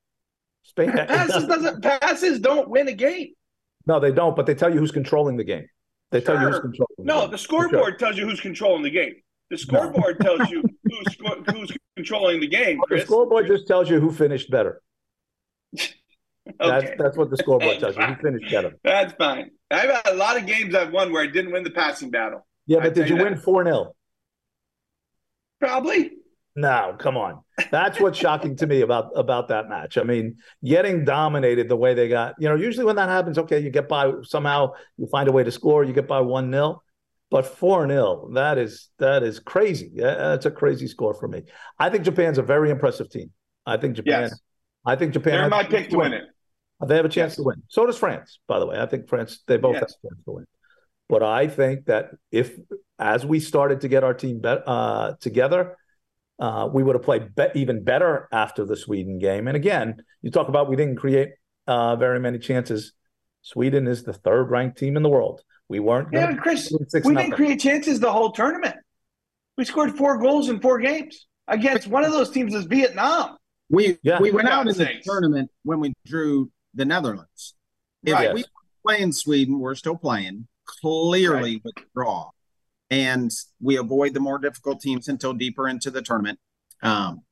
Spain 0.63 0.93
passes 0.93 1.47
doesn't 1.47 1.83
passes 1.83 2.41
don't 2.41 2.69
win 2.69 2.89
a 2.89 2.93
game. 2.93 3.29
No, 3.87 4.01
they 4.01 4.13
don't. 4.13 4.37
But 4.37 4.47
they 4.47 4.55
tell 4.55 4.73
you 4.73 4.79
who's 4.79 4.93
controlling 4.93 5.37
the 5.37 5.45
game. 5.45 5.67
They 6.11 6.21
sure. 6.21 6.35
tell 6.35 6.45
you 6.45 6.51
who's 6.51 6.61
controlling. 6.61 6.95
The 6.99 7.05
no, 7.05 7.21
game. 7.23 7.31
the 7.31 7.39
scoreboard 7.39 7.85
sure. 7.85 7.97
tells 7.97 8.17
you 8.17 8.29
who's 8.29 8.41
controlling 8.41 8.83
the 8.83 8.91
game. 8.91 9.15
The 9.51 9.59
scoreboard 9.59 10.17
no. 10.21 10.37
tells 10.37 10.51
you 10.51 10.63
who's 10.85 11.17
who's 11.51 11.77
controlling 11.97 12.41
the 12.41 12.47
game. 12.47 12.79
Chris. 12.87 13.03
The 13.03 13.07
scoreboard 13.07 13.47
just 13.47 13.67
tells 13.67 13.91
you 13.91 14.01
who 14.01 14.13
finished 14.13 14.51
better. 14.51 14.81
Okay. 16.61 16.69
That's 16.69 16.91
that's 16.99 17.17
what 17.17 17.31
the 17.31 17.37
scoreboard 17.37 17.79
tells 17.79 17.97
you. 17.97 18.05
He 18.05 18.15
finished 18.17 18.51
better. 18.51 18.73
That's 18.83 19.13
fine. 19.13 19.53
I've 19.71 19.89
had 19.89 20.09
a 20.09 20.17
lot 20.17 20.37
of 20.37 20.45
games 20.45 20.75
I've 20.75 20.93
won 20.93 21.13
where 21.13 21.23
I 21.23 21.29
didn't 21.29 21.53
win 21.53 21.63
the 21.63 21.71
passing 21.71 22.11
battle. 22.11 22.45
Yeah, 22.67 22.81
but 22.81 22.95
did 22.95 23.09
you, 23.09 23.17
you 23.17 23.23
win 23.23 23.37
4 23.37 23.65
0? 23.65 23.95
Probably. 25.61 26.11
No, 26.55 26.95
come 26.99 27.17
on. 27.17 27.41
That's 27.71 27.99
what's 27.99 28.19
shocking 28.19 28.57
to 28.57 28.67
me 28.67 28.83
about 28.83 29.11
about 29.17 29.49
that 29.49 29.69
match. 29.69 29.97
I 29.97 30.03
mean, 30.03 30.37
getting 30.63 31.05
dominated 31.05 31.69
the 31.69 31.77
way 31.77 31.95
they 31.95 32.09
got, 32.09 32.35
you 32.39 32.49
know, 32.49 32.55
usually 32.55 32.85
when 32.85 32.97
that 32.97 33.09
happens, 33.09 33.39
okay, 33.39 33.59
you 33.59 33.71
get 33.71 33.89
by 33.89 34.13
somehow, 34.23 34.73
you 34.99 35.07
find 35.07 35.29
a 35.29 35.33
way 35.33 35.45
to 35.45 35.51
score, 35.51 35.83
you 35.85 35.95
get 35.95 36.07
by 36.07 36.21
1 36.21 36.51
0. 36.51 36.83
But 37.31 37.47
4 37.47 37.89
0, 37.89 38.31
that 38.35 38.59
is 38.59 38.91
that 38.99 39.23
is 39.23 39.41
crazy. 39.41 39.93
That's 39.97 40.45
a 40.45 40.51
crazy 40.51 40.87
score 40.87 41.15
for 41.15 41.27
me. 41.27 41.45
I 41.79 41.89
think 41.89 42.05
Japan's 42.05 42.37
a 42.37 42.43
very 42.43 42.71
impressive 42.71 43.09
team. 43.09 43.31
I 43.65 43.79
think 43.79 43.97
Japan 43.97 44.25
yes. 44.25 44.41
I 44.85 44.97
think 44.97 45.13
Japan. 45.13 45.33
They're 45.33 45.49
my 45.49 45.65
pick 45.65 45.91
to 45.91 45.97
win. 45.97 46.11
win 46.11 46.21
it. 46.21 46.29
They 46.87 46.97
have 46.97 47.05
a 47.05 47.09
chance 47.09 47.33
yes. 47.33 47.37
to 47.37 47.45
win. 47.45 47.63
So 47.69 47.87
does 47.87 47.97
France, 47.97 48.39
by 48.49 48.59
the 48.59 48.67
way. 48.67 48.79
I 48.79 48.87
think 48.87 49.09
France, 49.09 49.43
they 49.47 49.57
both 49.57 49.75
yes. 49.75 49.81
have 49.81 49.89
a 49.89 50.09
chance 50.09 50.25
to 50.25 50.33
win. 50.33 50.45
But 51.09 51.23
I 51.23 51.47
think 51.47 51.87
that 51.87 52.11
if, 52.31 52.57
as 52.99 53.25
we 53.25 53.39
started 53.39 53.83
to 53.83 53.89
get 53.89 54.03
our 54.03 54.15
team 54.15 54.41
be- 54.41 54.49
uh, 54.49 55.15
together, 55.21 55.77
uh, 56.43 56.67
we 56.67 56.83
would 56.83 56.97
have 56.97 57.05
played 57.05 57.37
be- 57.37 57.47
even 57.55 57.85
better 57.85 58.29
after 58.33 58.65
the 58.65 58.77
Sweden 58.77 59.21
game. 59.21 59.47
And 59.47 59.57
again, 59.57 60.03
you 60.23 60.31
talk 60.33 60.49
about 60.49 60.69
we 60.69 60.75
didn't 60.75 60.97
create 60.97 61.31
uh, 61.69 61.95
very 61.95 62.19
many 62.19 62.41
chances. 62.41 62.93
Sweden 63.43 63.87
is 63.87 64.03
the 64.03 64.13
third 64.13 64.51
ranked 64.51 64.77
team 64.77 64.97
in 64.97 65.05
the 65.05 65.09
world. 65.09 65.41
We 65.69 65.79
weren't. 65.79 66.09
Yeah, 66.13 66.35
Chris, 66.35 66.73
we 67.05 67.15
didn't 67.15 67.33
create 67.33 67.61
chances 67.61 68.01
the 68.01 68.11
whole 68.11 68.33
tournament. 68.33 68.75
We 69.57 69.65
scored 69.65 69.97
four 69.97 70.19
goals 70.19 70.49
in 70.49 70.59
four 70.59 70.81
games 70.81 71.29
against 71.47 71.87
one 71.87 72.05
of 72.05 72.11
those 72.11 72.31
teams 72.31 72.55
is 72.55 72.65
Vietnam. 72.65 73.37
We 73.71 73.99
yeah. 74.03 74.21
we 74.21 74.33
went 74.33 74.49
out 74.49 74.67
in 74.67 74.77
the 74.77 74.89
tournament 75.05 75.49
when 75.63 75.79
we 75.79 75.95
drew 76.05 76.51
the 76.75 76.85
Netherlands. 76.85 77.55
If 78.03 78.15
right. 78.15 78.35
we 78.35 78.45
playing 78.85 79.13
Sweden, 79.13 79.61
we're 79.61 79.77
still 79.77 79.97
playing 79.97 80.49
clearly 80.67 81.55
right. 81.55 81.63
with 81.65 81.75
draw, 81.95 82.31
and 82.93 83.31
we 83.59 83.79
avoid 83.79 84.13
the 84.13 84.21
more 84.21 84.39
difficult 84.39 84.83
teams 84.83 85.09
until 85.09 85.33
deeper 85.33 85.67
into 85.67 85.91
the 85.91 86.03
tournament. 86.03 86.39
Um, 86.83 87.23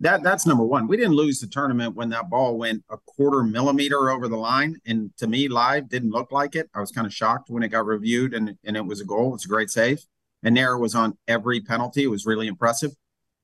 that 0.00 0.22
that's 0.22 0.46
number 0.46 0.64
one. 0.64 0.86
We 0.86 0.98
didn't 0.98 1.14
lose 1.14 1.40
the 1.40 1.46
tournament 1.46 1.96
when 1.96 2.10
that 2.10 2.28
ball 2.28 2.58
went 2.58 2.84
a 2.90 2.98
quarter 2.98 3.42
millimeter 3.42 4.10
over 4.10 4.28
the 4.28 4.36
line, 4.36 4.76
and 4.84 5.16
to 5.16 5.26
me, 5.26 5.48
live 5.48 5.88
didn't 5.88 6.10
look 6.10 6.30
like 6.30 6.56
it. 6.56 6.68
I 6.74 6.80
was 6.80 6.90
kind 6.90 7.06
of 7.06 7.12
shocked 7.12 7.48
when 7.48 7.62
it 7.62 7.68
got 7.68 7.86
reviewed, 7.86 8.34
and 8.34 8.56
and 8.62 8.76
it 8.76 8.84
was 8.84 9.00
a 9.00 9.04
goal. 9.04 9.34
It's 9.34 9.46
a 9.46 9.48
great 9.48 9.70
save, 9.70 10.04
and 10.42 10.54
there 10.54 10.76
was 10.76 10.94
on 10.94 11.16
every 11.26 11.62
penalty. 11.62 12.04
It 12.04 12.10
was 12.10 12.26
really 12.26 12.46
impressive. 12.46 12.92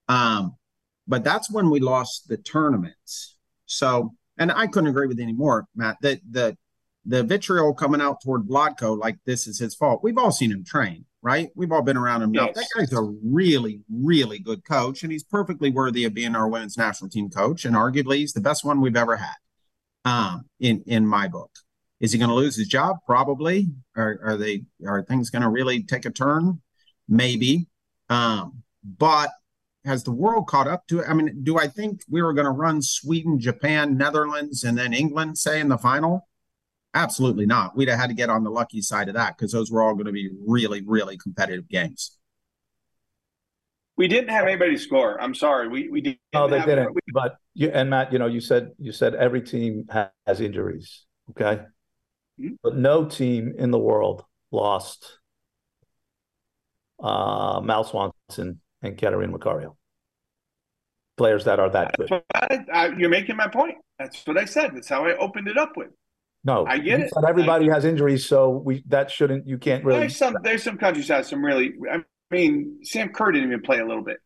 Um, 0.08 0.56
but 1.08 1.24
that's 1.24 1.50
when 1.50 1.70
we 1.70 1.80
lost 1.80 2.28
the 2.28 2.36
tournaments. 2.36 3.36
So, 3.64 4.12
and 4.36 4.52
I 4.52 4.66
couldn't 4.66 4.90
agree 4.90 5.06
with 5.06 5.16
you 5.16 5.24
anymore, 5.24 5.66
Matt. 5.74 5.96
That 6.02 6.20
the 6.30 6.58
the 7.06 7.22
vitriol 7.22 7.72
coming 7.72 8.00
out 8.00 8.20
toward 8.20 8.48
Vlatko 8.48 8.98
like 8.98 9.18
this 9.24 9.46
is 9.46 9.58
his 9.58 9.74
fault. 9.74 10.00
We've 10.02 10.18
all 10.18 10.32
seen 10.32 10.50
him 10.50 10.64
train, 10.64 11.04
right? 11.22 11.50
We've 11.54 11.70
all 11.70 11.82
been 11.82 11.96
around 11.96 12.22
him. 12.22 12.34
Yes. 12.34 12.54
That 12.54 12.66
guy's 12.76 12.92
a 12.92 13.02
really, 13.02 13.82
really 13.90 14.40
good 14.40 14.64
coach, 14.64 15.02
and 15.02 15.12
he's 15.12 15.22
perfectly 15.22 15.70
worthy 15.70 16.04
of 16.04 16.14
being 16.14 16.34
our 16.34 16.48
women's 16.48 16.76
national 16.76 17.10
team 17.10 17.30
coach. 17.30 17.64
And 17.64 17.76
arguably, 17.76 18.16
he's 18.16 18.32
the 18.32 18.40
best 18.40 18.64
one 18.64 18.80
we've 18.80 18.96
ever 18.96 19.16
had. 19.16 19.34
Um, 20.04 20.46
in 20.60 20.82
in 20.86 21.06
my 21.06 21.28
book, 21.28 21.50
is 22.00 22.12
he 22.12 22.18
going 22.18 22.28
to 22.28 22.34
lose 22.34 22.56
his 22.56 22.68
job? 22.68 22.98
Probably. 23.06 23.68
Are, 23.96 24.20
are 24.24 24.36
they? 24.36 24.64
Are 24.86 25.02
things 25.02 25.30
going 25.30 25.42
to 25.42 25.48
really 25.48 25.82
take 25.82 26.06
a 26.06 26.10
turn? 26.10 26.60
Maybe. 27.08 27.68
Um, 28.08 28.62
but 28.84 29.30
has 29.84 30.02
the 30.02 30.12
world 30.12 30.46
caught 30.48 30.66
up 30.68 30.86
to 30.88 31.00
it? 31.00 31.06
I 31.08 31.14
mean, 31.14 31.42
do 31.42 31.58
I 31.58 31.68
think 31.68 32.02
we 32.08 32.22
were 32.22 32.34
going 32.34 32.46
to 32.46 32.50
run 32.50 32.82
Sweden, 32.82 33.38
Japan, 33.38 33.96
Netherlands, 33.96 34.64
and 34.64 34.76
then 34.76 34.92
England, 34.92 35.38
say 35.38 35.60
in 35.60 35.68
the 35.68 35.78
final? 35.78 36.25
Absolutely 36.96 37.44
not. 37.44 37.76
We'd 37.76 37.88
have 37.88 37.98
had 38.00 38.08
to 38.08 38.14
get 38.14 38.30
on 38.30 38.42
the 38.42 38.50
lucky 38.50 38.80
side 38.80 39.08
of 39.08 39.14
that 39.16 39.36
because 39.36 39.52
those 39.52 39.70
were 39.70 39.82
all 39.82 39.92
going 39.92 40.06
to 40.06 40.12
be 40.12 40.30
really, 40.46 40.80
really 40.86 41.18
competitive 41.18 41.68
games. 41.68 42.16
We 43.98 44.08
didn't 44.08 44.30
have 44.30 44.46
anybody 44.46 44.78
score. 44.78 45.20
I'm 45.20 45.34
sorry. 45.34 45.68
We 45.68 45.88
we 45.90 46.00
didn't. 46.00 46.18
No, 46.32 46.48
they 46.48 46.58
have- 46.58 46.66
didn't. 46.66 46.94
we- 46.94 47.00
But 47.12 47.36
you 47.52 47.68
and 47.68 47.90
Matt, 47.90 48.12
you 48.14 48.18
know, 48.18 48.26
you 48.26 48.40
said 48.40 48.72
you 48.78 48.92
said 48.92 49.14
every 49.14 49.42
team 49.42 49.84
ha- 49.90 50.10
has 50.26 50.40
injuries. 50.40 51.04
Okay, 51.30 51.62
Mhm. 52.40 52.56
but 52.62 52.76
no 52.76 53.04
team 53.04 53.54
in 53.58 53.70
the 53.70 53.78
world 53.78 54.24
lost 54.50 55.18
uh, 56.98 57.60
Mal 57.62 57.84
Swanson 57.84 58.60
and 58.82 58.96
Catarina 58.96 59.36
Macario. 59.36 59.76
Players 61.18 61.44
that 61.44 61.60
are 61.60 61.68
that 61.70 61.94
good. 61.98 62.10
I, 62.34 62.64
I, 62.72 62.86
you're 62.96 63.10
making 63.10 63.36
my 63.36 63.48
point. 63.48 63.76
That's 63.98 64.26
what 64.26 64.38
I 64.38 64.46
said. 64.46 64.70
That's 64.74 64.88
how 64.88 65.04
I 65.04 65.14
opened 65.16 65.48
it 65.48 65.58
up 65.58 65.76
with. 65.76 65.90
No, 66.46 66.64
I 66.64 66.78
get 66.78 67.00
you 67.00 67.04
it. 67.06 67.12
said 67.12 67.24
everybody 67.28 67.68
has 67.68 67.84
injuries, 67.84 68.24
so 68.24 68.50
we 68.50 68.84
that 68.86 69.10
shouldn't. 69.10 69.48
You 69.48 69.58
can't 69.58 69.84
really. 69.84 69.98
There's 70.00 70.16
some 70.16 70.36
there's 70.42 70.62
some 70.62 70.78
countries 70.78 71.08
that 71.08 71.16
have 71.16 71.26
some 71.26 71.44
really. 71.44 71.72
I 71.90 72.04
mean, 72.30 72.78
Sam 72.84 73.08
Kerr 73.08 73.32
didn't 73.32 73.48
even 73.48 73.62
play 73.62 73.80
a 73.80 73.84
little 73.84 74.04
bit. 74.04 74.18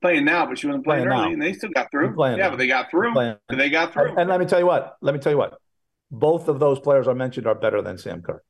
Playing 0.00 0.24
now, 0.26 0.46
but 0.46 0.58
she 0.58 0.68
wasn't 0.68 0.84
playing, 0.84 1.06
Playing 1.06 1.18
early, 1.20 1.28
now. 1.30 1.32
and 1.32 1.42
they 1.42 1.52
still 1.54 1.70
got 1.70 1.90
through. 1.90 2.14
Playing 2.14 2.38
Yeah, 2.38 2.44
now. 2.44 2.50
but 2.50 2.58
they 2.58 2.68
got 2.68 2.90
through. 2.90 3.12
Playing- 3.14 3.36
They 3.48 3.68
got 3.70 3.92
through. 3.92 4.10
And, 4.10 4.18
and 4.20 4.30
let 4.30 4.38
me 4.38 4.46
tell 4.46 4.60
you 4.60 4.66
what. 4.66 4.96
Let 5.00 5.12
me 5.14 5.20
tell 5.20 5.32
you 5.32 5.38
what. 5.38 5.58
Both 6.10 6.46
of 6.48 6.60
those 6.60 6.78
players 6.78 7.08
I 7.08 7.14
mentioned 7.14 7.46
are 7.48 7.54
better 7.56 7.82
than 7.82 7.98
Sam 7.98 8.22
Kerr. 8.22 8.42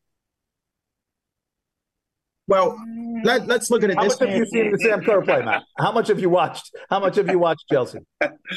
Well, 2.49 2.79
let, 3.25 3.47
let's 3.47 3.71
look 3.71 3.83
at 3.83 3.91
it 3.91 3.97
How 3.97 4.05
this 4.05 4.21
much 4.21 4.29
have 4.29 4.39
you 4.39 4.47
seen 4.47 4.71
the 4.73 4.79
Sam 4.79 5.03
Kerr 5.03 5.23
play, 5.23 5.43
Matt? 5.43 5.63
How 5.79 5.91
much 5.91 6.09
have 6.09 6.21
you 6.21 6.29
watched? 6.31 6.71
How 6.91 7.01
much 7.01 7.17
have 7.17 7.29
you 7.29 7.39
watched 7.39 7.65
Chelsea? 7.71 8.01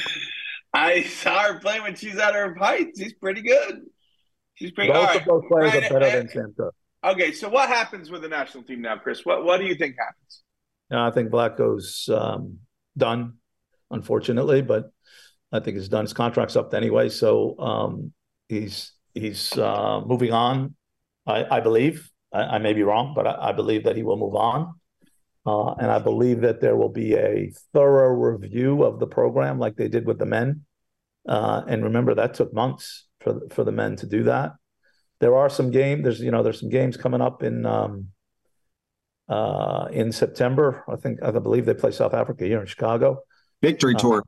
I 0.74 1.02
saw 1.02 1.44
her 1.44 1.58
play 1.60 1.80
when 1.80 1.96
she's 1.96 2.16
at 2.16 2.34
her 2.34 2.54
height. 2.54 2.88
She's 2.96 3.14
pretty 3.14 3.42
good. 3.42 3.86
She's 4.60 4.72
pretty. 4.72 4.92
Both 4.92 5.08
all 5.08 5.16
of 5.16 5.24
those 5.24 5.42
players 5.48 5.74
Right, 5.74 5.84
are 5.84 6.00
better 6.00 6.18
and- 6.18 6.28
than 6.28 6.54
Sam 6.54 6.70
Okay, 7.02 7.32
so 7.32 7.48
what 7.48 7.70
happens 7.70 8.10
with 8.10 8.20
the 8.20 8.28
national 8.28 8.62
team 8.64 8.82
now, 8.82 8.96
Chris? 8.98 9.24
What 9.24 9.42
what 9.42 9.58
do 9.58 9.64
you 9.64 9.74
think 9.74 9.96
happens? 9.98 10.42
No, 10.90 11.06
I 11.06 11.10
think 11.10 11.30
Vlatko's 11.30 12.08
um, 12.10 12.58
done, 12.96 13.38
unfortunately, 13.90 14.60
but 14.60 14.90
I 15.50 15.60
think 15.60 15.78
he's 15.78 15.88
done. 15.88 16.04
His 16.04 16.12
contract's 16.12 16.56
up 16.56 16.74
anyway, 16.74 17.08
so 17.08 17.58
um, 17.58 18.12
he's 18.48 18.92
he's 19.14 19.56
uh, 19.56 20.02
moving 20.04 20.32
on. 20.32 20.74
I, 21.26 21.56
I 21.56 21.60
believe. 21.60 22.10
I, 22.32 22.42
I 22.42 22.58
may 22.58 22.74
be 22.74 22.82
wrong, 22.82 23.14
but 23.14 23.26
I, 23.26 23.48
I 23.48 23.52
believe 23.52 23.84
that 23.84 23.96
he 23.96 24.02
will 24.02 24.18
move 24.18 24.34
on. 24.34 24.74
Uh, 25.46 25.72
and 25.72 25.90
I 25.90 25.98
believe 26.00 26.42
that 26.42 26.60
there 26.60 26.76
will 26.76 26.90
be 26.90 27.14
a 27.14 27.50
thorough 27.72 28.12
review 28.12 28.82
of 28.82 29.00
the 29.00 29.06
program, 29.06 29.58
like 29.58 29.76
they 29.76 29.88
did 29.88 30.04
with 30.06 30.18
the 30.18 30.26
men. 30.26 30.66
Uh, 31.26 31.62
and 31.66 31.82
remember, 31.82 32.14
that 32.14 32.34
took 32.34 32.52
months 32.52 33.06
for 33.20 33.40
for 33.50 33.64
the 33.64 33.72
men 33.72 33.96
to 33.96 34.06
do 34.06 34.24
that. 34.24 34.52
There 35.20 35.36
are 35.36 35.50
some 35.50 35.70
games. 35.70 36.02
There's 36.02 36.20
you 36.20 36.30
know 36.30 36.42
there's 36.42 36.60
some 36.60 36.70
games 36.70 36.96
coming 36.96 37.20
up 37.20 37.42
in 37.42 37.66
um, 37.66 38.08
uh, 39.28 39.88
in 39.92 40.12
September. 40.12 40.84
I 40.88 40.96
think 40.96 41.22
I 41.22 41.30
believe 41.30 41.66
they 41.66 41.74
play 41.74 41.92
South 41.92 42.14
Africa 42.14 42.44
here 42.44 42.60
in 42.60 42.66
Chicago. 42.66 43.20
Victory 43.62 43.94
Uh, 43.94 43.98
tour. 43.98 44.24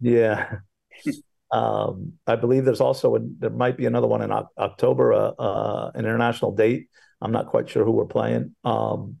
Yeah. 0.00 0.58
um, 1.52 2.14
I 2.26 2.36
believe 2.36 2.64
there's 2.64 2.80
also 2.80 3.16
a, 3.16 3.20
there 3.38 3.50
might 3.50 3.76
be 3.76 3.86
another 3.86 4.08
one 4.08 4.22
in 4.22 4.32
Oc- 4.32 4.52
October, 4.58 5.12
uh, 5.12 5.30
uh, 5.38 5.90
an 5.94 6.04
international 6.04 6.52
date. 6.52 6.88
I'm 7.20 7.32
not 7.32 7.46
quite 7.46 7.68
sure 7.70 7.84
who 7.84 7.92
we're 7.92 8.06
playing. 8.06 8.54
Um, 8.64 9.18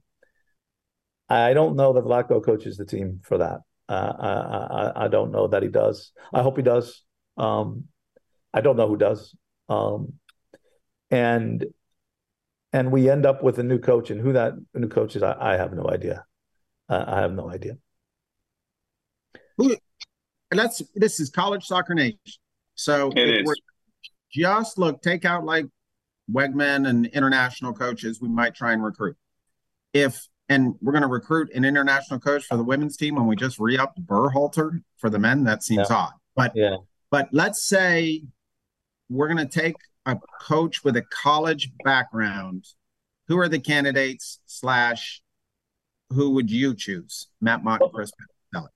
I 1.28 1.54
don't 1.54 1.76
know 1.76 1.92
that 1.92 2.04
Vlatko 2.04 2.44
coaches 2.44 2.76
the 2.76 2.84
team 2.84 3.20
for 3.24 3.38
that. 3.38 3.60
Uh, 3.88 4.12
I, 4.18 4.32
I 4.32 5.04
I 5.04 5.08
don't 5.08 5.30
know 5.30 5.46
that 5.48 5.62
he 5.62 5.68
does. 5.68 6.12
I 6.34 6.42
hope 6.42 6.56
he 6.56 6.62
does. 6.62 7.02
Um, 7.36 7.84
I 8.56 8.62
don't 8.62 8.76
know 8.76 8.88
who 8.88 8.96
does. 8.96 9.36
Um, 9.68 10.14
and 11.10 11.66
and 12.72 12.90
we 12.90 13.10
end 13.10 13.26
up 13.26 13.42
with 13.42 13.58
a 13.58 13.62
new 13.62 13.78
coach, 13.78 14.10
and 14.10 14.20
who 14.20 14.32
that 14.32 14.54
new 14.74 14.88
coach 14.88 15.14
is, 15.14 15.22
I, 15.22 15.36
I 15.38 15.56
have 15.56 15.72
no 15.72 15.88
idea. 15.88 16.24
Uh, 16.88 17.04
I 17.06 17.20
have 17.20 17.32
no 17.32 17.50
idea. 17.50 17.76
And 19.58 20.60
that's 20.60 20.82
this 20.94 21.20
is 21.20 21.28
college 21.30 21.64
soccer 21.64 21.94
nation. 21.94 22.18
So 22.74 23.10
It 23.14 23.28
if 23.28 23.40
is. 23.40 23.46
we're 23.46 23.54
just 24.32 24.78
look, 24.78 25.02
take 25.02 25.24
out 25.24 25.44
like 25.44 25.66
Wiegman 26.32 26.88
and 26.88 27.06
international 27.06 27.72
coaches, 27.72 28.20
we 28.20 28.28
might 28.28 28.54
try 28.54 28.72
and 28.72 28.82
recruit. 28.82 29.16
If 29.92 30.26
and 30.48 30.74
we're 30.80 30.92
going 30.92 31.02
to 31.02 31.08
recruit 31.08 31.50
an 31.54 31.64
international 31.64 32.20
coach 32.20 32.44
for 32.44 32.56
the 32.56 32.62
women's 32.62 32.96
team 32.96 33.16
when 33.16 33.26
we 33.26 33.34
just 33.34 33.58
re-upped 33.58 34.00
Berhalter 34.06 34.82
for 34.98 35.10
the 35.10 35.18
men, 35.18 35.44
that 35.44 35.62
seems 35.64 35.90
odd. 35.90 36.12
But 36.36 36.52
Yeah. 36.54 36.76
but 37.10 37.28
let's 37.32 37.66
say 37.66 38.24
we're 39.08 39.28
going 39.28 39.46
to 39.46 39.60
take 39.60 39.76
a 40.04 40.18
coach 40.40 40.84
with 40.84 40.96
a 40.96 41.02
college 41.02 41.70
background. 41.84 42.64
Who 43.28 43.38
are 43.38 43.48
the 43.48 43.58
candidates? 43.58 44.40
Slash, 44.46 45.22
who 46.10 46.30
would 46.30 46.50
you 46.50 46.74
choose? 46.74 47.28
Matt 47.40 47.64
Mott, 47.64 47.82
and 47.82 47.92
Chris. 47.92 48.12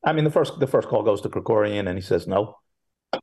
I 0.04 0.12
mean, 0.12 0.24
the 0.24 0.30
first 0.30 0.58
the 0.58 0.66
first 0.66 0.88
call 0.88 1.02
goes 1.02 1.20
to 1.22 1.28
Krikorian, 1.28 1.88
and 1.88 1.96
he 1.96 2.02
says 2.02 2.26
no. 2.26 2.56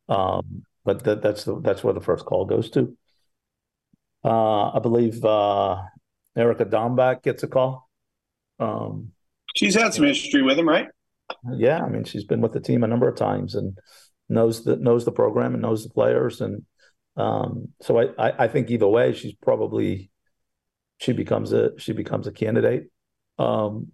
Um, 0.10 0.64
but 0.86 1.04
that, 1.04 1.22
that's 1.22 1.44
the 1.44 1.60
that's 1.60 1.84
where 1.84 1.94
the 1.94 2.02
first 2.02 2.26
call 2.26 2.46
goes 2.46 2.70
to. 2.72 2.98
Uh, 4.24 4.72
I 4.72 4.80
believe 4.80 5.24
uh, 5.24 5.82
Erica 6.36 6.66
Dambach 6.66 7.24
gets 7.24 7.44
a 7.44 7.48
call. 7.48 7.90
Um, 8.60 9.12
She's 9.56 9.76
had 9.76 9.94
some 9.94 10.06
history 10.06 10.42
with 10.42 10.58
him, 10.58 10.68
right? 10.70 10.88
yeah, 11.56 11.84
I 11.84 11.90
mean, 11.90 12.04
she's 12.04 12.24
been 12.24 12.42
with 12.42 12.54
the 12.54 12.60
team 12.60 12.84
a 12.84 12.88
number 12.88 13.08
of 13.08 13.16
times 13.16 13.56
and 13.56 13.78
knows 14.30 14.64
the 14.64 14.78
knows 14.78 15.04
the 15.06 15.12
program 15.12 15.54
and 15.54 15.62
knows 15.62 15.84
the 15.84 15.90
players, 15.90 16.42
and 16.42 16.64
um, 17.18 17.70
so 17.82 18.00
I, 18.00 18.30
I 18.30 18.44
I 18.46 18.48
think 18.48 18.70
either 18.70 18.88
way, 18.88 19.14
she's 19.14 19.34
probably 19.34 20.12
she 20.98 21.14
becomes 21.14 21.52
a 21.52 21.78
she 21.80 21.94
becomes 21.94 22.28
a 22.28 22.32
candidate. 22.32 22.90
Um, 23.40 23.92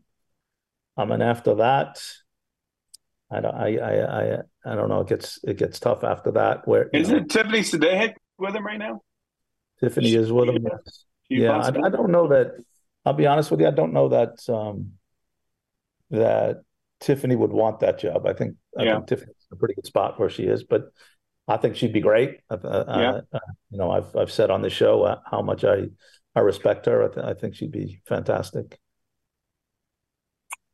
I 0.96 1.06
mean, 1.06 1.22
after 1.22 1.56
that, 1.56 2.02
I 3.32 3.42
don't 3.42 3.56
I 3.56 3.78
I 3.78 4.22
I, 4.22 4.38
I 4.66 4.76
don't 4.76 4.90
know. 4.90 5.02
It 5.02 5.08
gets 5.08 5.40
it 5.44 5.58
gets 5.58 5.80
tough 5.80 6.04
after 6.04 6.32
that. 6.32 6.68
Where 6.68 6.90
is 6.94 7.10
know, 7.10 7.18
it 7.18 7.30
Tiffany 7.30 7.62
Sahaly 7.62 8.14
with 8.38 8.56
him 8.56 8.66
right 8.66 8.78
now? 8.80 9.02
Tiffany 9.80 10.14
is 10.14 10.32
with 10.32 10.50
him. 10.50 10.64
Yes. 10.64 11.06
Yeah, 11.30 11.58
I. 11.58 11.68
I 11.68 11.90
don't 11.90 12.12
know 12.12 12.28
that. 12.30 12.54
I'll 13.06 13.14
be 13.14 13.26
honest 13.28 13.52
with 13.52 13.60
you. 13.60 13.68
I 13.68 13.72
don't 13.72 13.94
know 13.94 14.10
that 14.10 14.48
um, 14.50 14.94
that 16.12 16.64
Tiffany 17.00 17.36
would 17.36 17.52
want 17.52 17.80
that 17.80 18.00
job. 18.00 18.26
I 18.26 18.34
think 18.34 18.56
I 18.78 18.84
Yeah. 18.84 18.96
think 18.96 19.08
Tiffany's 19.08 19.36
in 19.52 19.56
a 19.56 19.60
pretty 19.60 19.74
good 19.74 19.86
spot 19.86 20.20
where 20.20 20.30
she 20.30 20.44
is, 20.44 20.64
but 20.64 20.92
I 21.48 21.58
think 21.58 21.76
she'd 21.76 21.94
be 21.94 22.00
great. 22.02 22.40
Uh, 22.50 22.56
uh, 22.64 22.86
Yeah. 22.88 23.22
uh, 23.34 23.40
you 23.70 23.78
know, 23.78 23.92
I've 23.92 24.16
I've 24.16 24.32
said 24.32 24.50
on 24.50 24.62
the 24.62 24.70
show 24.70 25.04
uh, 25.04 25.20
how 25.30 25.42
much 25.42 25.64
I 25.66 25.90
I 26.36 26.40
respect 26.40 26.86
her. 26.88 27.04
I, 27.10 27.14
th- 27.14 27.26
I 27.26 27.34
think 27.34 27.56
she'd 27.56 27.72
be 27.72 28.02
fantastic. 28.08 28.80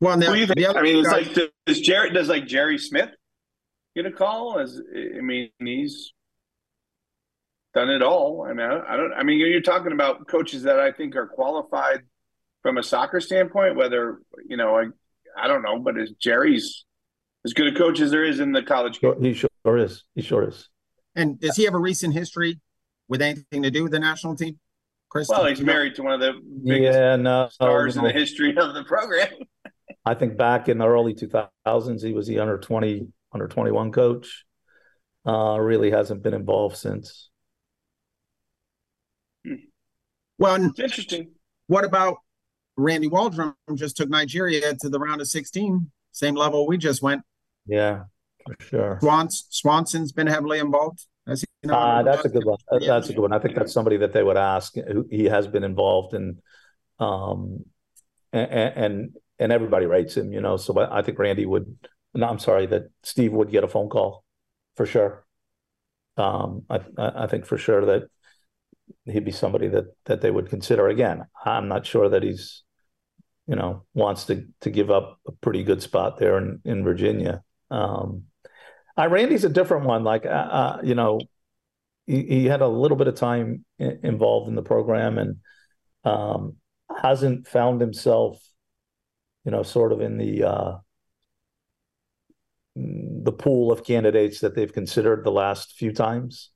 Well, 0.00 0.16
now, 0.16 0.32
you 0.32 0.46
think? 0.46 0.56
the 0.58 0.66
other 0.66 0.78
I 0.78 0.82
mean, 0.82 0.96
it's 1.04 1.08
like 1.10 1.34
does 1.66 1.80
Jerry 1.80 2.10
does 2.10 2.28
like 2.28 2.46
Jerry 2.46 2.78
Smith 2.78 3.10
get 3.94 4.06
a 4.06 4.12
call? 4.12 4.58
As 4.58 4.80
I 4.96 5.20
mean, 5.20 5.50
he's 5.58 6.12
done 7.74 7.90
it 7.90 8.02
all. 8.02 8.46
I 8.48 8.52
mean, 8.54 8.66
I 8.66 8.96
don't- 8.96 9.12
I 9.12 9.22
mean, 9.22 9.38
you're 9.38 9.60
talking 9.60 9.92
about 9.92 10.26
coaches 10.26 10.62
that 10.62 10.80
I 10.80 10.90
think 10.92 11.16
are 11.16 11.26
qualified 11.26 12.02
from 12.62 12.78
a 12.78 12.82
soccer 12.82 13.20
standpoint. 13.20 13.76
Whether 13.76 14.20
you 14.48 14.56
know, 14.56 14.76
I 14.76 14.84
I 15.36 15.48
don't 15.48 15.62
know, 15.62 15.78
but 15.78 15.98
is 15.98 16.12
Jerry's 16.12 16.84
as 17.44 17.52
good 17.52 17.66
a 17.74 17.76
coach 17.76 18.00
as 18.00 18.10
there 18.10 18.24
is 18.24 18.40
in 18.40 18.52
the 18.52 18.62
college 18.62 19.00
game? 19.00 19.20
He 19.22 19.34
sure 19.34 19.49
is. 19.66 20.04
He 20.14 20.22
sure 20.22 20.48
is. 20.48 20.68
And 21.14 21.38
does 21.40 21.56
he 21.56 21.64
have 21.64 21.74
a 21.74 21.78
recent 21.78 22.14
history 22.14 22.60
with 23.08 23.20
anything 23.22 23.62
to 23.62 23.70
do 23.70 23.82
with 23.82 23.92
the 23.92 23.98
national 23.98 24.36
team? 24.36 24.58
Chris? 25.08 25.28
Well, 25.28 25.44
he's 25.46 25.58
you 25.58 25.64
know? 25.66 25.72
married 25.72 25.94
to 25.96 26.02
one 26.02 26.12
of 26.14 26.20
the 26.20 26.32
biggest 26.64 26.96
Yeah, 26.98 27.16
no, 27.16 27.48
stars 27.50 27.96
you 27.96 28.00
in 28.02 28.06
the 28.06 28.12
history 28.12 28.56
of 28.56 28.74
the 28.74 28.84
program. 28.84 29.28
I 30.04 30.14
think 30.14 30.36
back 30.36 30.68
in 30.68 30.78
the 30.78 30.86
early 30.86 31.14
2000s, 31.14 32.02
he 32.04 32.14
was 32.14 32.26
the 32.26 32.38
under 32.38 32.58
20, 32.58 33.08
under 33.32 33.48
21 33.48 33.92
coach. 33.92 34.44
Uh, 35.26 35.58
really 35.60 35.90
hasn't 35.90 36.22
been 36.22 36.32
involved 36.32 36.76
since. 36.76 37.28
Well, 40.38 40.64
It's 40.64 40.78
interesting. 40.80 41.32
what 41.66 41.84
about 41.84 42.18
Randy 42.76 43.08
Waldrum? 43.08 43.54
Just 43.74 43.96
took 43.96 44.08
Nigeria 44.08 44.74
to 44.74 44.88
the 44.88 44.98
round 44.98 45.20
of 45.20 45.28
16, 45.28 45.90
same 46.12 46.34
level 46.34 46.66
we 46.66 46.78
just 46.78 47.02
went. 47.02 47.22
Yeah, 47.66 48.04
for 48.46 48.56
sure. 48.60 48.98
Swans, 49.00 49.46
Swanson's 49.50 50.12
been 50.12 50.26
heavily 50.26 50.58
involved. 50.58 51.06
Has 51.26 51.42
he? 51.42 51.68
Uh, 51.68 52.02
that's 52.02 52.24
a 52.24 52.28
good 52.28 52.44
one. 52.44 52.58
That- 52.70 52.84
That's 52.86 53.08
a 53.08 53.12
good 53.12 53.20
one. 53.22 53.32
I 53.32 53.38
think 53.38 53.54
that's 53.54 53.72
somebody 53.72 53.98
that 53.98 54.12
they 54.12 54.22
would 54.22 54.36
ask. 54.36 54.74
He 55.10 55.24
has 55.26 55.46
been 55.46 55.62
involved 55.64 56.14
in, 56.14 56.40
um, 56.98 57.64
and 58.32 58.50
and 58.50 59.16
and 59.38 59.52
everybody 59.52 59.86
rates 59.86 60.16
him. 60.16 60.32
You 60.32 60.40
know, 60.40 60.56
so 60.56 60.78
I 60.78 61.02
think 61.02 61.18
Randy 61.18 61.46
would. 61.46 61.76
No, 62.14 62.26
I'm 62.28 62.38
sorry 62.38 62.66
that 62.66 62.90
Steve 63.02 63.32
would 63.32 63.50
get 63.50 63.62
a 63.64 63.68
phone 63.68 63.88
call, 63.88 64.24
for 64.76 64.86
sure. 64.86 65.24
Um, 66.16 66.64
I 66.70 66.80
I 66.98 67.24
I 67.24 67.26
think 67.26 67.44
for 67.46 67.58
sure 67.58 67.84
that 67.86 68.04
he'd 69.04 69.24
be 69.24 69.30
somebody 69.30 69.68
that 69.68 69.84
that 70.06 70.20
they 70.22 70.30
would 70.30 70.48
consider. 70.48 70.88
Again, 70.88 71.24
I'm 71.44 71.68
not 71.68 71.86
sure 71.86 72.08
that 72.08 72.22
he's, 72.22 72.62
you 73.46 73.54
know, 73.54 73.84
wants 73.94 74.24
to 74.26 74.46
to 74.62 74.70
give 74.70 74.90
up 74.90 75.20
a 75.28 75.32
pretty 75.32 75.62
good 75.62 75.82
spot 75.82 76.18
there 76.18 76.38
in 76.38 76.60
in 76.64 76.82
Virginia. 76.82 77.42
Um, 77.70 78.24
uh, 78.98 79.08
Randy's 79.08 79.44
a 79.44 79.48
different 79.48 79.86
one. 79.86 80.04
Like, 80.04 80.26
uh, 80.26 80.28
uh, 80.28 80.80
you 80.82 80.94
know, 80.94 81.20
he, 82.06 82.22
he 82.22 82.44
had 82.46 82.60
a 82.60 82.68
little 82.68 82.96
bit 82.96 83.08
of 83.08 83.14
time 83.14 83.64
involved 83.78 84.48
in 84.48 84.54
the 84.54 84.62
program 84.62 85.18
and 85.18 85.36
um, 86.04 86.56
hasn't 87.02 87.46
found 87.46 87.80
himself, 87.80 88.40
you 89.44 89.50
know, 89.50 89.62
sort 89.62 89.92
of 89.92 90.00
in 90.00 90.18
the 90.18 90.44
uh, 90.44 90.72
the 92.76 93.32
pool 93.32 93.72
of 93.72 93.84
candidates 93.84 94.40
that 94.40 94.54
they've 94.54 94.72
considered 94.72 95.24
the 95.24 95.32
last 95.32 95.72
few 95.72 95.92
times. 95.92 96.50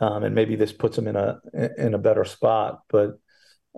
Um, 0.00 0.24
and 0.24 0.34
maybe 0.34 0.56
this 0.56 0.72
puts 0.72 0.98
him 0.98 1.06
in 1.06 1.16
a 1.16 1.38
in 1.78 1.94
a 1.94 1.98
better 1.98 2.24
spot, 2.24 2.80
but 2.88 3.18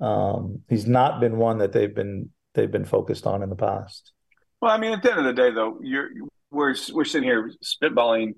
um, 0.01 0.61
he's 0.68 0.87
not 0.87 1.20
been 1.20 1.37
one 1.37 1.59
that 1.59 1.73
they've 1.73 1.94
been 1.94 2.31
they've 2.55 2.70
been 2.70 2.85
focused 2.85 3.27
on 3.27 3.42
in 3.42 3.51
the 3.51 3.57
past. 3.57 4.12
Well, 4.61 4.73
I 4.73 4.79
mean, 4.79 4.92
at 4.92 5.03
the 5.03 5.11
end 5.11 5.20
of 5.20 5.27
the 5.27 5.35
day, 5.35 5.51
though, 5.51 5.79
you're 5.83 6.09
we're 6.54 6.74
we're 6.92 7.04
sitting 7.04 7.28
here 7.28 7.50
spitballing, 7.62 8.34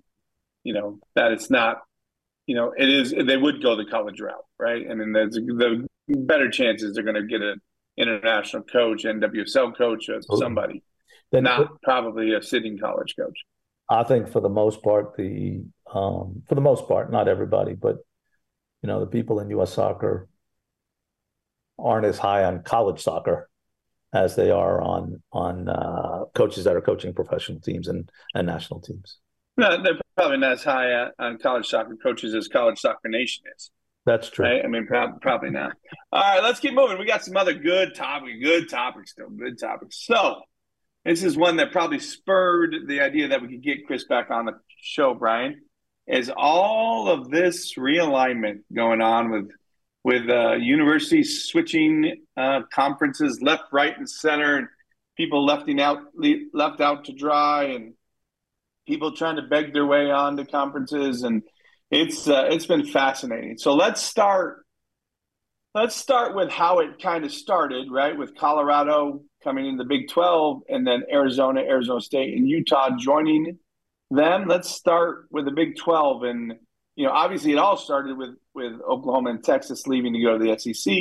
you 0.64 0.72
know, 0.74 0.98
that 1.14 1.33
it's 1.33 1.50
not, 1.50 1.83
you 2.46 2.57
know, 2.57 2.72
it 2.76 2.88
is 2.88 3.12
they 3.12 3.37
would 3.37 3.62
go 3.62 3.76
the 3.76 3.85
college 3.85 4.20
route, 4.20 4.44
right? 4.59 4.87
I 4.90 4.94
mean, 4.94 5.12
there's 5.12 5.35
the 5.35 5.87
better 6.09 6.50
chances 6.50 6.94
they're 6.94 7.05
going 7.05 7.16
to 7.16 7.22
get 7.22 7.42
an 7.42 7.61
international 7.96 8.62
coach, 8.62 9.05
NWSL 9.05 9.76
coach, 9.76 10.09
or 10.09 10.20
somebody, 10.37 10.83
then, 11.33 11.44
not 11.44 11.83
probably 11.83 12.35
a 12.35 12.42
sitting 12.42 12.79
college 12.79 13.14
coach. 13.18 13.38
I 13.88 14.02
think 14.02 14.29
for 14.29 14.40
the 14.40 14.48
most 14.48 14.83
part, 14.83 15.16
the 15.16 15.64
um, 15.92 16.42
for 16.48 16.55
the 16.55 16.61
most 16.61 16.88
part, 16.88 17.12
not 17.12 17.29
everybody, 17.29 17.74
but 17.74 17.98
you 18.83 18.88
know, 18.88 19.00
the 19.00 19.07
people 19.07 19.40
in 19.40 19.50
U.S. 19.50 19.72
soccer 19.72 20.29
aren't 21.79 22.07
as 22.07 22.18
high 22.18 22.44
on 22.44 22.62
college 22.62 23.02
soccer 23.02 23.48
as 24.16 24.35
they 24.35 24.50
are 24.50 24.81
on 24.81 25.22
on 25.33 25.68
uh, 25.68 26.24
coaches 26.35 26.64
that 26.64 26.74
are 26.74 26.81
coaching 26.81 27.12
professional 27.12 27.61
teams 27.61 27.87
and, 27.87 28.11
and 28.35 28.46
national 28.46 28.81
teams. 28.81 29.18
No, 29.57 29.83
they're 29.83 30.00
probably 30.16 30.38
not 30.38 30.52
as 30.52 30.64
high 30.64 31.09
on 31.18 31.38
college 31.38 31.68
soccer 31.68 31.96
coaches 32.02 32.35
as 32.35 32.48
college 32.48 32.79
soccer 32.79 33.09
nation 33.09 33.44
is. 33.57 33.70
That's 34.05 34.31
true. 34.31 34.46
Right? 34.46 34.64
I 34.64 34.68
mean, 34.68 34.87
pro- 34.87 35.12
probably 35.20 35.50
not. 35.50 35.72
All 36.12 36.20
right, 36.20 36.42
let's 36.42 36.61
keep 36.61 36.74
moving. 36.74 36.98
We 36.98 37.07
got 37.07 37.24
some 37.24 37.37
other 37.37 37.55
good 37.55 37.94
topics, 37.94 38.38
good 38.42 38.68
topics 38.68 39.12
still, 39.12 39.31
good 39.31 39.59
topics. 39.59 40.05
So 40.07 40.42
this 41.05 41.22
is 41.22 41.37
one 41.37 41.57
that 41.57 41.72
probably 41.72 41.98
spurred 41.98 42.74
the 42.87 43.00
idea 43.00 43.29
that 43.29 43.42
we 43.42 43.48
could 43.48 43.62
get 43.62 43.87
Chris 43.87 44.05
back 44.05 44.31
on 44.31 44.46
the 44.46 44.52
show, 44.81 45.14
Brian. 45.14 45.62
Is 46.07 46.31
all 46.35 47.09
of 47.09 47.31
this 47.31 47.74
realignment 47.74 48.61
going 48.72 49.02
on 49.02 49.31
with– 49.31 49.50
with 50.07 50.31
uh, 50.31 50.53
universities 50.53 51.47
switching 51.47 52.25
uh, 52.37 52.61
conferences 52.73 53.42
left, 53.42 53.64
right, 53.73 53.99
and 53.99 54.09
center, 54.09 54.57
and 54.57 54.69
people 55.16 55.45
lefting 55.45 55.81
out 55.81 55.99
left 56.55 56.81
out 56.81 57.07
to 57.07 57.12
dry, 57.12 57.64
and 57.64 57.92
people 58.87 59.16
trying 59.16 59.35
to 59.35 59.42
beg 59.42 59.73
their 59.73 59.85
way 59.85 60.09
on 60.09 60.37
to 60.37 60.47
conferences, 60.47 61.25
and 61.25 61.42
it's 61.90 62.29
uh, 62.29 62.45
it's 62.49 62.66
been 62.66 62.87
fascinating. 62.87 63.59
So 63.59 63.75
let's 63.75 64.01
start. 64.01 64.64
Let's 65.75 65.97
start 65.97 66.37
with 66.37 66.51
how 66.51 66.79
it 66.79 67.03
kind 67.03 67.25
of 67.25 67.33
started, 67.33 67.88
right? 67.90 68.16
With 68.16 68.37
Colorado 68.37 69.23
coming 69.42 69.66
in 69.66 69.77
the 69.77 69.85
Big 69.85 70.09
12 70.09 70.62
and 70.69 70.87
then 70.87 71.03
Arizona, 71.12 71.62
Arizona 71.62 72.01
State, 72.01 72.35
and 72.37 72.49
Utah 72.49 72.97
joining 72.97 73.59
them. 74.12 74.47
Let's 74.47 74.71
start 74.71 75.27
with 75.33 75.47
the 75.47 75.51
Big 75.51 75.77
12 75.77 76.23
and 76.23 76.55
you 76.97 77.05
know, 77.07 77.13
obviously 77.13 77.53
it 77.53 77.59
all 77.59 77.77
started 77.77 78.17
with 78.17 78.35
with 78.55 78.73
Oklahoma 78.81 79.31
and 79.31 79.45
Texas 79.45 79.87
leaving 79.87 80.15
to 80.15 80.21
go 80.21 80.39
to 80.39 80.45
the 80.45 80.59
SEC, 80.59 80.95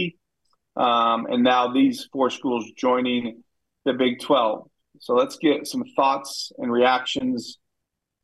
um, 0.76 1.26
and 1.28 1.44
now 1.44 1.72
these 1.74 2.08
four 2.12 2.30
schools 2.30 2.70
joining 2.78 3.44
the 3.86 3.94
Big 3.94 4.20
Twelve. 4.20 4.68
So 5.00 5.14
let's 5.14 5.38
get 5.38 5.68
some 5.68 5.84
thoughts 5.96 6.52
and 6.58 6.72
reactions 6.72 7.60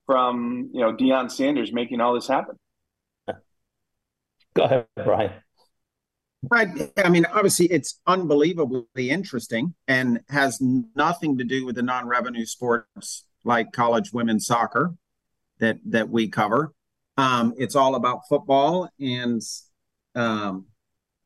from 0.06 0.70
you 0.74 0.82
know 0.82 0.94
Deion 0.94 1.32
Sanders 1.32 1.72
making 1.72 2.02
all 2.02 2.14
this 2.14 2.28
happen. 2.28 2.58
Go 4.54 4.64
ahead, 4.64 4.86
Brian. 5.06 5.32
Right. 6.50 6.92
I 6.98 7.10
mean, 7.10 7.26
obviously, 7.26 7.68
it's 7.68 8.00
unbelievably 8.08 9.10
interesting 9.10 9.76
and 9.88 10.22
has 10.28 10.60
nothing 10.60 11.38
to 11.38 11.44
do 11.44 11.66
with 11.66 11.76
the 11.76 11.84
non-revenue 11.84 12.46
sports 12.46 13.26
like 13.44 13.72
college 13.72 14.12
women's 14.12 14.46
soccer 14.46 14.96
that 15.60 15.78
that 15.86 16.10
we 16.10 16.28
cover. 16.28 16.74
Um, 17.18 17.54
it's 17.58 17.76
all 17.76 17.96
about 17.96 18.22
football 18.30 18.90
and, 19.00 19.42
um, 20.16 20.66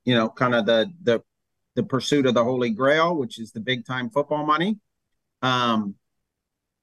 you 0.04 0.16
know, 0.16 0.30
kind 0.30 0.56
of 0.56 0.66
the 0.66 0.92
the 1.04 1.22
the 1.76 1.84
pursuit 1.84 2.26
of 2.26 2.34
the 2.34 2.44
holy 2.44 2.70
grail, 2.70 3.16
which 3.16 3.40
is 3.40 3.52
the 3.52 3.60
big 3.60 3.86
time 3.86 4.10
football 4.10 4.46
money. 4.46 4.80
Um, 5.42 5.96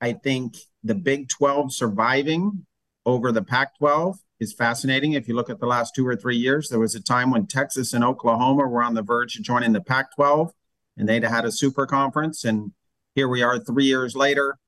I 0.00 0.12
think 0.12 0.56
the 0.84 0.94
Big 0.94 1.28
12 1.28 1.72
surviving 1.72 2.66
over 3.06 3.32
the 3.32 3.42
Pac 3.42 3.78
12 3.78 4.18
is 4.40 4.52
fascinating. 4.52 5.12
If 5.12 5.28
you 5.28 5.34
look 5.34 5.50
at 5.50 5.60
the 5.60 5.66
last 5.66 5.94
two 5.94 6.06
or 6.06 6.16
three 6.16 6.36
years, 6.36 6.68
there 6.68 6.80
was 6.80 6.94
a 6.94 7.00
time 7.00 7.30
when 7.30 7.46
Texas 7.46 7.92
and 7.92 8.04
Oklahoma 8.04 8.66
were 8.66 8.82
on 8.82 8.94
the 8.94 9.02
verge 9.02 9.36
of 9.36 9.44
joining 9.44 9.72
the 9.72 9.80
Pac 9.80 10.14
12 10.16 10.52
and 10.96 11.08
they'd 11.08 11.22
had 11.22 11.44
a 11.44 11.52
super 11.52 11.86
conference. 11.86 12.44
And 12.44 12.72
here 13.14 13.28
we 13.28 13.42
are 13.42 13.58
three 13.58 13.84
years 13.84 14.14
later. 14.14 14.58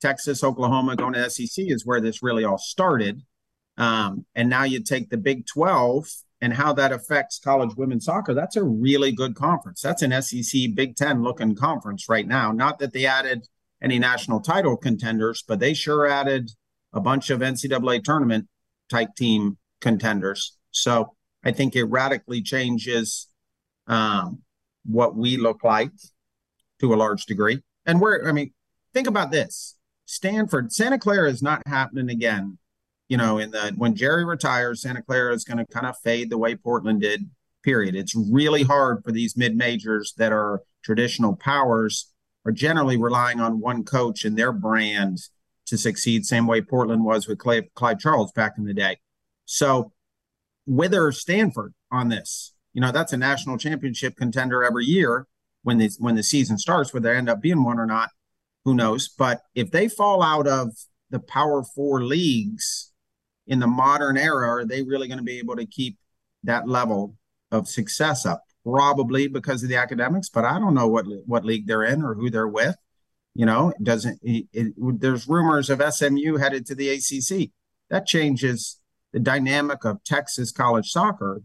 Texas, 0.00 0.44
Oklahoma 0.44 0.94
going 0.94 1.14
to 1.14 1.28
SEC 1.28 1.64
is 1.66 1.84
where 1.84 2.00
this 2.00 2.22
really 2.22 2.44
all 2.44 2.58
started. 2.58 3.22
Um, 3.78 4.26
and 4.34 4.50
now 4.50 4.64
you 4.64 4.82
take 4.82 5.08
the 5.08 5.16
Big 5.16 5.46
12 5.46 6.08
and 6.40 6.52
how 6.52 6.72
that 6.74 6.92
affects 6.92 7.38
college 7.38 7.74
women's 7.76 8.04
soccer. 8.04 8.34
That's 8.34 8.56
a 8.56 8.64
really 8.64 9.12
good 9.12 9.34
conference. 9.34 9.80
That's 9.80 10.02
an 10.02 10.20
SEC 10.20 10.74
Big 10.74 10.96
10 10.96 11.22
looking 11.22 11.54
conference 11.54 12.08
right 12.08 12.26
now. 12.26 12.52
Not 12.52 12.80
that 12.80 12.92
they 12.92 13.06
added 13.06 13.46
any 13.80 13.98
national 13.98 14.40
title 14.40 14.76
contenders, 14.76 15.42
but 15.46 15.60
they 15.60 15.74
sure 15.74 16.06
added 16.06 16.50
a 16.92 17.00
bunch 17.00 17.30
of 17.30 17.40
NCAA 17.40 18.02
tournament 18.02 18.48
type 18.90 19.14
team 19.16 19.58
contenders. 19.80 20.56
So 20.72 21.14
I 21.44 21.52
think 21.52 21.76
it 21.76 21.84
radically 21.84 22.42
changes 22.42 23.28
um, 23.86 24.42
what 24.84 25.16
we 25.16 25.36
look 25.36 25.62
like 25.62 25.92
to 26.80 26.94
a 26.94 26.96
large 26.96 27.26
degree. 27.26 27.62
And 27.86 28.00
we're, 28.00 28.28
I 28.28 28.32
mean, 28.32 28.52
think 28.92 29.06
about 29.06 29.30
this 29.30 29.76
Stanford, 30.04 30.72
Santa 30.72 30.98
Clara 30.98 31.30
is 31.30 31.42
not 31.42 31.62
happening 31.66 32.10
again 32.10 32.58
you 33.08 33.16
know, 33.16 33.38
in 33.38 33.50
the 33.50 33.72
when 33.76 33.94
Jerry 33.94 34.24
retires, 34.24 34.82
Santa 34.82 35.02
Clara 35.02 35.34
is 35.34 35.44
going 35.44 35.58
to 35.58 35.66
kind 35.66 35.86
of 35.86 35.96
fade 35.98 36.30
the 36.30 36.38
way 36.38 36.54
Portland 36.54 37.00
did. 37.00 37.28
Period. 37.64 37.96
It's 37.96 38.14
really 38.14 38.62
hard 38.62 39.02
for 39.04 39.10
these 39.10 39.36
mid 39.36 39.56
majors 39.56 40.14
that 40.16 40.32
are 40.32 40.62
traditional 40.84 41.34
powers 41.34 42.12
are 42.46 42.52
generally 42.52 42.96
relying 42.96 43.40
on 43.40 43.60
one 43.60 43.84
coach 43.84 44.24
and 44.24 44.38
their 44.38 44.52
brand 44.52 45.18
to 45.66 45.76
succeed. 45.76 46.24
Same 46.24 46.46
way 46.46 46.62
Portland 46.62 47.04
was 47.04 47.26
with 47.26 47.38
Clive 47.38 47.98
Charles 47.98 48.32
back 48.32 48.54
in 48.56 48.64
the 48.64 48.72
day. 48.72 48.98
So, 49.44 49.92
whether 50.66 51.10
Stanford 51.10 51.74
on 51.90 52.08
this, 52.08 52.54
you 52.72 52.80
know, 52.80 52.92
that's 52.92 53.12
a 53.12 53.16
national 53.16 53.58
championship 53.58 54.16
contender 54.16 54.62
every 54.62 54.84
year 54.84 55.26
when 55.62 55.78
the 55.78 55.90
when 55.98 56.14
the 56.14 56.22
season 56.22 56.58
starts. 56.58 56.94
Whether 56.94 57.12
they 57.12 57.18
end 57.18 57.28
up 57.28 57.40
being 57.40 57.64
one 57.64 57.78
or 57.78 57.86
not, 57.86 58.10
who 58.64 58.74
knows? 58.74 59.08
But 59.08 59.40
if 59.54 59.70
they 59.70 59.88
fall 59.88 60.22
out 60.22 60.46
of 60.46 60.70
the 61.10 61.18
Power 61.18 61.62
Four 61.62 62.04
leagues 62.04 62.92
in 63.48 63.58
the 63.58 63.66
modern 63.66 64.16
era, 64.16 64.46
are 64.46 64.64
they 64.64 64.82
really 64.82 65.08
going 65.08 65.18
to 65.18 65.24
be 65.24 65.38
able 65.38 65.56
to 65.56 65.66
keep 65.66 65.98
that 66.44 66.68
level 66.68 67.16
of 67.50 67.66
success 67.66 68.24
up? 68.24 68.44
Probably 68.64 69.26
because 69.26 69.62
of 69.62 69.70
the 69.70 69.76
academics, 69.76 70.28
but 70.28 70.44
I 70.44 70.58
don't 70.58 70.74
know 70.74 70.86
what 70.86 71.06
what 71.26 71.44
league 71.44 71.66
they're 71.66 71.84
in 71.84 72.02
or 72.02 72.14
who 72.14 72.28
they're 72.28 72.46
with. 72.46 72.76
You 73.34 73.46
know, 73.46 73.70
it 73.70 73.82
doesn't. 73.82 74.20
It, 74.22 74.46
it, 74.52 75.00
there's 75.00 75.26
rumors 75.26 75.70
of 75.70 75.82
SMU 75.82 76.36
headed 76.36 76.66
to 76.66 76.74
the 76.74 76.90
ACC. 76.90 77.50
That 77.88 78.06
changes 78.06 78.80
the 79.12 79.20
dynamic 79.20 79.84
of 79.84 80.04
Texas 80.04 80.52
college 80.52 80.90
soccer 80.90 81.42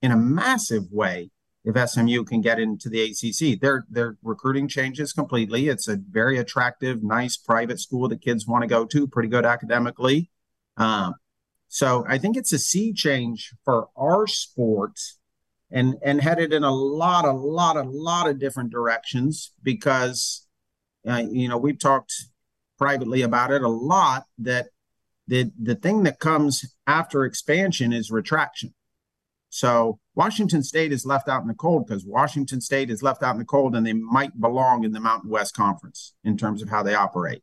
in 0.00 0.12
a 0.12 0.16
massive 0.16 0.84
way 0.92 1.30
if 1.64 1.90
SMU 1.90 2.22
can 2.22 2.40
get 2.40 2.60
into 2.60 2.88
the 2.88 3.02
ACC. 3.02 3.60
Their 3.60 3.84
their 3.90 4.16
recruiting 4.22 4.68
changes 4.68 5.12
completely. 5.12 5.68
It's 5.68 5.88
a 5.88 5.96
very 5.96 6.38
attractive, 6.38 7.02
nice 7.02 7.36
private 7.36 7.80
school 7.80 8.08
that 8.08 8.22
kids 8.22 8.46
want 8.46 8.62
to 8.62 8.68
go 8.68 8.84
to, 8.84 9.08
pretty 9.08 9.28
good 9.28 9.44
academically. 9.44 10.30
Um, 10.76 11.14
so 11.68 12.04
I 12.08 12.18
think 12.18 12.36
it's 12.36 12.52
a 12.52 12.58
sea 12.58 12.92
change 12.92 13.52
for 13.64 13.88
our 13.96 14.26
sport 14.26 14.98
and 15.70 15.96
and 16.02 16.20
headed 16.20 16.52
in 16.52 16.62
a 16.62 16.70
lot, 16.70 17.24
a 17.24 17.32
lot, 17.32 17.76
a 17.76 17.82
lot 17.82 18.28
of 18.28 18.38
different 18.38 18.70
directions 18.70 19.52
because 19.62 20.46
uh, 21.08 21.24
you 21.28 21.48
know 21.48 21.58
we've 21.58 21.78
talked 21.78 22.14
privately 22.78 23.22
about 23.22 23.50
it 23.50 23.62
a 23.62 23.68
lot 23.68 24.24
that 24.38 24.68
the 25.26 25.50
the 25.60 25.74
thing 25.74 26.04
that 26.04 26.20
comes 26.20 26.64
after 26.86 27.24
expansion 27.24 27.92
is 27.92 28.10
retraction. 28.10 28.74
So 29.48 29.98
Washington 30.14 30.62
State 30.62 30.92
is 30.92 31.06
left 31.06 31.28
out 31.28 31.42
in 31.42 31.48
the 31.48 31.54
cold 31.54 31.86
because 31.86 32.04
Washington 32.04 32.60
State 32.60 32.90
is 32.90 33.02
left 33.02 33.22
out 33.22 33.34
in 33.34 33.38
the 33.38 33.44
cold 33.44 33.74
and 33.74 33.86
they 33.86 33.92
might 33.92 34.38
belong 34.38 34.84
in 34.84 34.92
the 34.92 35.00
Mountain 35.00 35.30
West 35.30 35.54
Conference 35.54 36.14
in 36.24 36.36
terms 36.36 36.62
of 36.62 36.68
how 36.68 36.82
they 36.82 36.94
operate 36.94 37.42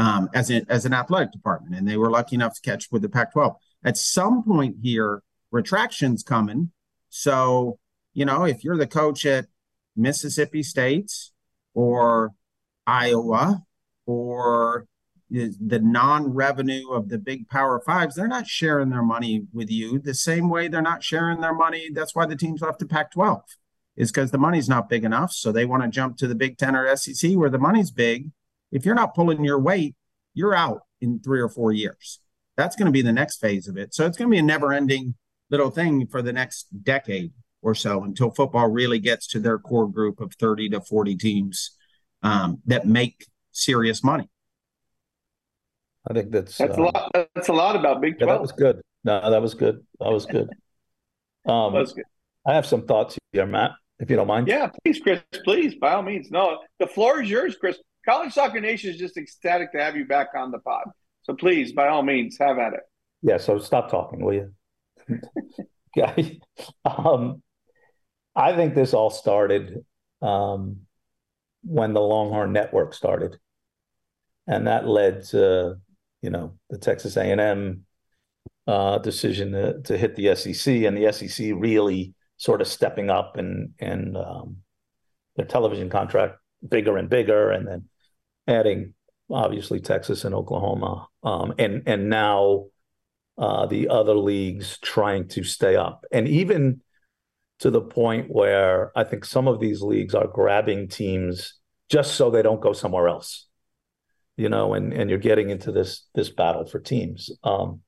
um, 0.00 0.30
as, 0.32 0.50
a, 0.50 0.62
as 0.70 0.86
an 0.86 0.94
athletic 0.94 1.30
department, 1.30 1.76
and 1.76 1.86
they 1.86 1.98
were 1.98 2.10
lucky 2.10 2.34
enough 2.34 2.54
to 2.54 2.60
catch 2.62 2.90
with 2.90 3.02
the 3.02 3.08
Pac-12. 3.08 3.54
At 3.84 3.98
some 3.98 4.42
point 4.42 4.76
here, 4.82 5.22
retraction's 5.50 6.22
coming. 6.22 6.70
So, 7.10 7.78
you 8.14 8.24
know, 8.24 8.44
if 8.44 8.64
you're 8.64 8.78
the 8.78 8.86
coach 8.86 9.26
at 9.26 9.46
Mississippi 9.94 10.62
State 10.62 11.12
or 11.74 12.30
Iowa 12.86 13.62
or 14.06 14.86
the 15.28 15.80
non-revenue 15.80 16.90
of 16.90 17.08
the 17.08 17.16
big 17.18 17.48
power 17.48 17.78
fives 17.78 18.16
they're 18.16 18.26
not 18.26 18.48
sharing 18.48 18.90
their 18.90 19.02
money 19.02 19.46
with 19.52 19.70
you 19.70 20.00
the 20.00 20.12
same 20.12 20.50
way 20.50 20.66
they're 20.66 20.82
not 20.82 21.04
sharing 21.04 21.40
their 21.40 21.54
money 21.54 21.88
that's 21.92 22.16
why 22.16 22.26
the 22.26 22.34
teams 22.34 22.62
left 22.62 22.80
the 22.80 22.84
pac 22.84 23.12
12 23.12 23.40
is 23.94 24.10
because 24.10 24.32
the 24.32 24.38
money's 24.38 24.68
not 24.68 24.88
big 24.88 25.04
enough 25.04 25.30
so 25.30 25.52
they 25.52 25.64
want 25.64 25.84
to 25.84 25.88
jump 25.88 26.16
to 26.16 26.26
the 26.26 26.34
big 26.34 26.58
10 26.58 26.74
or 26.74 26.96
sec 26.96 27.30
where 27.34 27.48
the 27.48 27.58
money's 27.58 27.92
big 27.92 28.32
if 28.72 28.84
you're 28.84 28.94
not 28.94 29.14
pulling 29.14 29.44
your 29.44 29.58
weight 29.58 29.94
you're 30.34 30.54
out 30.54 30.82
in 31.00 31.20
three 31.20 31.40
or 31.40 31.48
four 31.48 31.72
years 31.72 32.20
that's 32.56 32.76
going 32.76 32.86
to 32.86 32.92
be 32.92 33.02
the 33.02 33.12
next 33.12 33.38
phase 33.38 33.68
of 33.68 33.76
it 33.76 33.94
so 33.94 34.06
it's 34.06 34.16
going 34.16 34.28
to 34.28 34.34
be 34.34 34.38
a 34.38 34.42
never 34.42 34.72
ending 34.72 35.14
little 35.50 35.70
thing 35.70 36.06
for 36.06 36.22
the 36.22 36.32
next 36.32 36.66
decade 36.82 37.32
or 37.62 37.74
so 37.74 38.04
until 38.04 38.30
football 38.30 38.68
really 38.68 38.98
gets 38.98 39.26
to 39.26 39.38
their 39.38 39.58
core 39.58 39.90
group 39.90 40.20
of 40.20 40.32
30 40.34 40.70
to 40.70 40.80
40 40.80 41.16
teams 41.16 41.72
um, 42.22 42.60
that 42.66 42.86
make 42.86 43.26
serious 43.52 44.04
money 44.04 44.28
I 46.08 46.14
think 46.14 46.30
that's 46.30 46.56
that's 46.56 46.78
uh, 46.78 46.82
a 46.82 46.84
lot. 46.84 47.10
That's 47.34 47.48
a 47.48 47.52
lot 47.52 47.76
about 47.76 48.00
Big 48.00 48.18
Twelve. 48.18 48.28
Yeah, 48.28 48.34
that 48.34 48.40
was 48.40 48.52
good. 48.52 48.80
No, 49.04 49.30
that 49.30 49.42
was 49.42 49.54
good. 49.54 49.84
That 49.98 50.10
was 50.10 50.26
good. 50.26 50.48
Um, 51.46 51.72
that 51.72 51.80
was 51.80 51.92
good. 51.92 52.04
I 52.46 52.54
have 52.54 52.66
some 52.66 52.86
thoughts 52.86 53.18
here, 53.32 53.46
Matt, 53.46 53.72
if 53.98 54.08
you 54.08 54.16
don't 54.16 54.26
mind. 54.26 54.48
Yeah, 54.48 54.70
please, 54.82 55.00
Chris. 55.00 55.20
Please, 55.44 55.74
by 55.74 55.92
all 55.92 56.02
means. 56.02 56.30
No, 56.30 56.58
the 56.78 56.86
floor 56.86 57.22
is 57.22 57.28
yours, 57.28 57.56
Chris. 57.56 57.78
College 58.04 58.32
Soccer 58.32 58.60
Nation 58.60 58.90
is 58.90 58.96
just 58.96 59.16
ecstatic 59.16 59.72
to 59.72 59.82
have 59.82 59.96
you 59.96 60.06
back 60.06 60.28
on 60.36 60.50
the 60.50 60.58
pod. 60.58 60.84
So 61.22 61.34
please, 61.34 61.72
by 61.72 61.88
all 61.88 62.02
means, 62.02 62.38
have 62.38 62.58
at 62.58 62.72
it. 62.72 62.80
Yeah. 63.22 63.36
So 63.36 63.58
stop 63.58 63.90
talking, 63.90 64.24
will 64.24 64.34
you? 64.34 64.52
okay. 65.98 66.40
Um, 66.84 67.42
I 68.34 68.54
think 68.54 68.74
this 68.74 68.94
all 68.94 69.10
started 69.10 69.84
um, 70.22 70.80
when 71.62 71.92
the 71.92 72.00
Longhorn 72.00 72.52
Network 72.52 72.94
started, 72.94 73.38
and 74.46 74.66
that 74.66 74.86
led 74.88 75.24
to 75.26 75.76
you 76.22 76.30
know 76.30 76.58
the 76.70 76.78
Texas 76.78 77.16
A&M 77.16 77.84
uh, 78.66 78.98
decision 78.98 79.52
to, 79.52 79.80
to 79.82 79.98
hit 79.98 80.16
the 80.16 80.34
SEC, 80.34 80.84
and 80.84 80.96
the 80.96 81.12
SEC 81.12 81.52
really 81.54 82.14
sort 82.36 82.60
of 82.60 82.68
stepping 82.68 83.10
up 83.10 83.36
and 83.36 83.70
and 83.78 84.16
um, 84.16 84.56
their 85.36 85.46
television 85.46 85.90
contract 85.90 86.38
bigger 86.66 86.96
and 86.96 87.08
bigger, 87.08 87.50
and 87.50 87.66
then 87.66 87.89
adding 88.46 88.94
obviously 89.30 89.80
Texas 89.80 90.24
and 90.24 90.34
Oklahoma, 90.34 91.06
um, 91.22 91.54
and 91.58 91.82
and 91.86 92.08
now 92.08 92.66
uh, 93.38 93.66
the 93.66 93.88
other 93.88 94.14
leagues 94.14 94.78
trying 94.78 95.28
to 95.28 95.44
stay 95.44 95.76
up, 95.76 96.04
and 96.12 96.28
even 96.28 96.80
to 97.60 97.70
the 97.70 97.80
point 97.80 98.26
where 98.30 98.90
I 98.96 99.04
think 99.04 99.24
some 99.24 99.46
of 99.46 99.60
these 99.60 99.82
leagues 99.82 100.14
are 100.14 100.26
grabbing 100.26 100.88
teams 100.88 101.54
just 101.90 102.14
so 102.14 102.30
they 102.30 102.42
don't 102.42 102.62
go 102.62 102.72
somewhere 102.72 103.08
else 103.08 103.46
you 104.40 104.48
know, 104.48 104.72
and 104.72 104.94
and 104.94 105.10
you're 105.10 105.18
getting 105.18 105.50
into 105.50 105.70
this 105.70 106.06
this 106.14 106.30
battle 106.30 106.64
for 106.64 106.80
teams. 106.80 107.30
Um, 107.42 107.82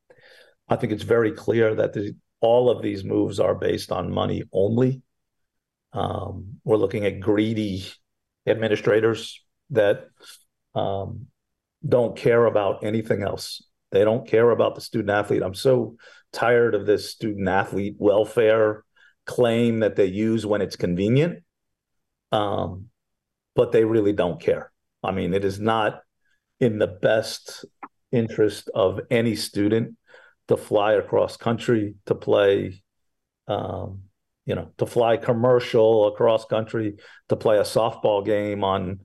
I 0.68 0.76
think 0.76 0.92
it's 0.92 1.02
very 1.02 1.32
clear 1.32 1.74
that 1.76 1.94
the, 1.94 2.14
all 2.42 2.68
of 2.68 2.82
these 2.82 3.04
moves 3.04 3.40
are 3.40 3.54
based 3.54 3.90
on 3.90 4.12
money 4.12 4.42
only. 4.52 5.00
Um, 5.94 6.60
we're 6.62 6.76
looking 6.76 7.06
at 7.06 7.20
greedy 7.20 7.86
administrators 8.46 9.42
that 9.70 10.08
um, 10.74 11.26
don't 11.86 12.16
care 12.16 12.44
about 12.44 12.84
anything 12.84 13.22
else. 13.22 13.62
They 13.90 14.04
don't 14.04 14.26
care 14.26 14.50
about 14.50 14.74
the 14.74 14.80
student 14.80 15.10
athlete. 15.10 15.42
I'm 15.42 15.54
so 15.54 15.96
tired 16.32 16.74
of 16.74 16.86
this 16.86 17.10
student 17.10 17.48
athlete 17.48 17.96
welfare 17.98 18.84
claim 19.26 19.80
that 19.80 19.96
they 19.96 20.06
use 20.06 20.46
when 20.46 20.62
it's 20.62 20.76
convenient. 20.76 21.42
Um, 22.30 22.86
but 23.54 23.72
they 23.72 23.84
really 23.84 24.14
don't 24.14 24.40
care. 24.40 24.72
I 25.02 25.10
mean, 25.10 25.34
it 25.34 25.44
is 25.44 25.60
not 25.60 26.00
in 26.60 26.78
the 26.78 26.86
best 26.86 27.64
interest 28.10 28.70
of 28.74 29.00
any 29.10 29.34
student 29.34 29.96
to 30.48 30.56
fly 30.56 30.94
across 30.94 31.36
country 31.36 31.94
to 32.06 32.14
play 32.14 32.82
um, 33.48 34.02
you 34.46 34.54
know 34.54 34.70
to 34.78 34.86
fly 34.86 35.16
commercial 35.16 36.08
across 36.08 36.44
country 36.44 36.96
to 37.28 37.36
play 37.36 37.58
a 37.58 37.62
softball 37.62 38.24
game 38.24 38.64
on 38.64 39.00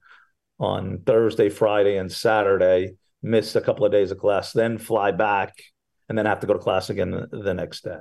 on 0.59 0.99
Thursday, 1.05 1.49
Friday, 1.49 1.97
and 1.97 2.11
Saturday, 2.11 2.95
miss 3.21 3.55
a 3.55 3.61
couple 3.61 3.85
of 3.85 3.91
days 3.91 4.11
of 4.11 4.17
class, 4.17 4.53
then 4.53 4.77
fly 4.77 5.11
back, 5.11 5.53
and 6.09 6.17
then 6.17 6.25
have 6.25 6.39
to 6.39 6.47
go 6.47 6.53
to 6.53 6.59
class 6.59 6.89
again 6.89 7.11
the, 7.11 7.27
the 7.31 7.53
next 7.53 7.83
day. 7.83 7.99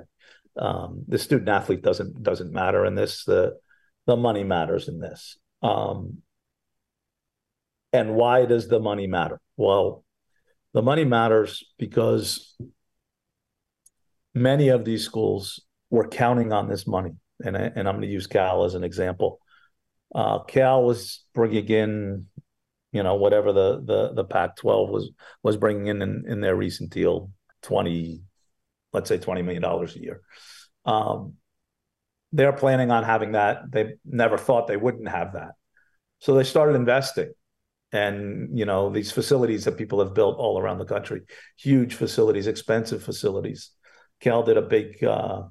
Um, 0.57 1.03
the 1.07 1.19
student 1.19 1.49
athlete 1.49 1.83
doesn't 1.83 2.23
doesn't 2.23 2.51
matter 2.51 2.85
in 2.85 2.95
this. 2.95 3.23
The 3.25 3.57
the 4.05 4.15
money 4.15 4.43
matters 4.43 4.87
in 4.87 4.99
this. 4.99 5.37
Um, 5.61 6.19
and 7.93 8.15
why 8.15 8.45
does 8.45 8.67
the 8.67 8.79
money 8.79 9.07
matter? 9.07 9.39
Well, 9.55 10.03
the 10.73 10.81
money 10.81 11.05
matters 11.05 11.63
because 11.77 12.55
many 14.33 14.69
of 14.69 14.85
these 14.85 15.03
schools 15.03 15.61
were 15.89 16.07
counting 16.07 16.51
on 16.53 16.69
this 16.69 16.85
money. 16.87 17.11
And, 17.43 17.57
I, 17.57 17.71
and 17.75 17.87
I'm 17.87 17.95
going 17.95 18.01
to 18.01 18.07
use 18.07 18.27
Cal 18.27 18.63
as 18.65 18.75
an 18.75 18.83
example. 18.83 19.39
Uh, 20.13 20.43
Cal 20.43 20.83
was 20.83 21.23
bringing 21.33 21.67
in, 21.67 22.27
you 22.97 23.03
know, 23.03 23.15
whatever 23.15 23.53
the 23.53 23.81
the 23.83 24.13
the 24.13 24.23
Pac-12 24.25 24.89
was 24.89 25.11
was 25.43 25.55
bringing 25.55 25.87
in, 25.87 26.01
in 26.01 26.25
in, 26.27 26.41
their 26.41 26.55
recent 26.55 26.89
deal, 26.89 27.31
twenty, 27.61 28.23
let's 28.91 29.07
say 29.07 29.19
twenty 29.19 29.43
million 29.43 29.61
dollars 29.61 29.95
a 29.95 30.01
year. 30.01 30.21
Um, 30.83 31.35
they're 32.31 32.53
planning 32.53 32.89
on 32.91 33.03
having 33.03 33.33
that. 33.33 33.71
They 33.71 33.93
never 34.03 34.37
thought 34.37 34.67
they 34.67 34.77
wouldn't 34.77 35.09
have 35.09 35.33
that, 35.33 35.51
so 36.19 36.33
they 36.33 36.43
started 36.43 36.75
investing 36.75 37.31
and 37.93 38.57
you 38.57 38.65
know 38.65 38.89
these 38.89 39.11
facilities 39.11 39.63
that 39.65 39.77
people 39.77 39.99
have 39.99 40.13
built 40.13 40.37
all 40.37 40.59
around 40.59 40.77
the 40.77 40.85
country 40.85 41.21
huge 41.57 41.93
facilities 41.93 42.45
expensive 42.45 43.01
facilities 43.01 43.71
cal 44.19 44.43
did 44.43 44.57
a 44.57 44.61
big 44.61 45.01
uh, 45.05 45.43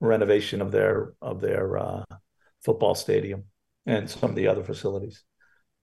renovation 0.00 0.62
of 0.62 0.72
their 0.72 1.12
of 1.20 1.42
their 1.42 1.76
uh, 1.76 2.04
football 2.64 2.94
stadium 2.94 3.44
and 3.84 4.08
some 4.08 4.30
of 4.30 4.36
the 4.36 4.48
other 4.48 4.64
facilities 4.64 5.24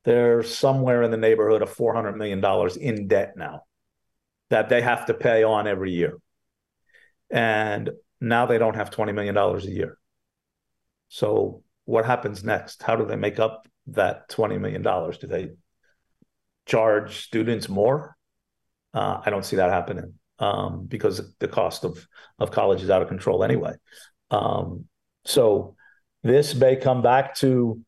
they're 0.05 0.43
somewhere 0.43 1.03
in 1.03 1.11
the 1.11 1.17
neighborhood 1.17 1.61
of 1.61 1.69
400 1.69 2.13
million 2.13 2.39
dollars 2.39 2.77
in 2.77 3.07
debt 3.07 3.33
now 3.35 3.63
that 4.49 4.69
they 4.69 4.81
have 4.81 5.07
to 5.07 5.13
pay 5.13 5.43
on 5.43 5.67
every 5.67 5.91
year 5.91 6.17
and 7.29 7.89
now 8.21 8.45
they 8.45 8.57
don't 8.57 8.75
have 8.75 8.91
20 8.91 9.11
million 9.11 9.35
dollars 9.35 9.65
a 9.65 9.71
year 9.71 9.97
so 11.09 11.63
what 11.85 12.05
happens 12.05 12.43
next 12.43 12.83
how 12.83 12.95
do 12.95 13.05
they 13.05 13.15
make 13.15 13.39
up 13.39 13.67
that 13.87 14.29
20 14.29 14.57
million 14.57 14.81
dollars 14.81 15.17
do 15.17 15.27
they 15.27 15.49
charge 16.65 17.23
students 17.23 17.69
more. 17.69 18.17
Uh, 18.93 19.21
I 19.23 19.29
don't 19.29 19.45
see 19.45 19.57
that 19.57 19.71
happening 19.71 20.13
um, 20.39 20.85
because 20.85 21.33
the 21.39 21.47
cost 21.47 21.83
of 21.83 22.05
of 22.39 22.51
college 22.51 22.81
is 22.81 22.89
out 22.89 23.01
of 23.01 23.07
control 23.07 23.43
anyway. 23.43 23.73
Um, 24.31 24.85
so 25.25 25.75
this 26.23 26.55
may 26.55 26.75
come 26.75 27.01
back 27.01 27.35
to 27.35 27.81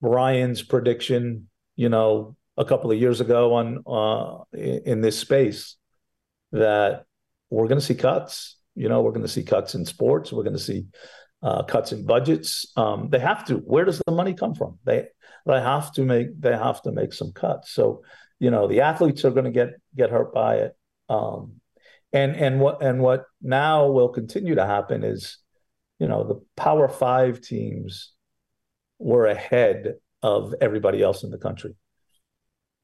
Brian's 0.00 0.62
prediction, 0.62 1.48
you 1.80 1.88
know, 1.88 2.36
a 2.58 2.64
couple 2.66 2.92
of 2.92 2.98
years 2.98 3.22
ago 3.22 3.54
on 3.54 3.82
uh, 3.86 4.44
in 4.52 5.00
this 5.00 5.18
space 5.18 5.76
that 6.52 7.06
we're 7.48 7.68
going 7.68 7.80
to 7.80 7.86
see 7.86 7.94
cuts. 7.94 8.58
You 8.74 8.90
know, 8.90 9.00
we're 9.00 9.12
going 9.12 9.24
to 9.24 9.32
see 9.32 9.44
cuts 9.44 9.74
in 9.74 9.86
sports. 9.86 10.30
We're 10.30 10.42
going 10.42 10.58
to 10.58 10.62
see 10.62 10.84
uh, 11.42 11.62
cuts 11.62 11.92
in 11.92 12.04
budgets. 12.04 12.70
Um, 12.76 13.08
they 13.08 13.18
have 13.18 13.46
to. 13.46 13.54
Where 13.54 13.86
does 13.86 14.02
the 14.04 14.12
money 14.12 14.34
come 14.34 14.54
from? 14.54 14.78
They 14.84 15.06
they 15.46 15.58
have 15.58 15.90
to 15.94 16.04
make 16.04 16.38
they 16.38 16.54
have 16.54 16.82
to 16.82 16.92
make 16.92 17.14
some 17.14 17.32
cuts. 17.32 17.72
So 17.72 18.02
you 18.38 18.50
know 18.50 18.68
the 18.68 18.82
athletes 18.82 19.24
are 19.24 19.30
going 19.30 19.46
to 19.46 19.50
get 19.50 19.70
get 19.96 20.10
hurt 20.10 20.34
by 20.34 20.56
it. 20.56 20.76
Um, 21.08 21.62
and 22.12 22.36
and 22.36 22.60
what 22.60 22.82
and 22.82 23.00
what 23.00 23.24
now 23.40 23.86
will 23.86 24.10
continue 24.10 24.56
to 24.56 24.66
happen 24.66 25.02
is, 25.02 25.38
you 25.98 26.08
know, 26.08 26.24
the 26.24 26.44
Power 26.62 26.90
Five 26.90 27.40
teams 27.40 28.12
were 28.98 29.24
ahead 29.24 29.94
of 30.22 30.54
everybody 30.60 31.02
else 31.02 31.22
in 31.22 31.30
the 31.30 31.38
country. 31.38 31.74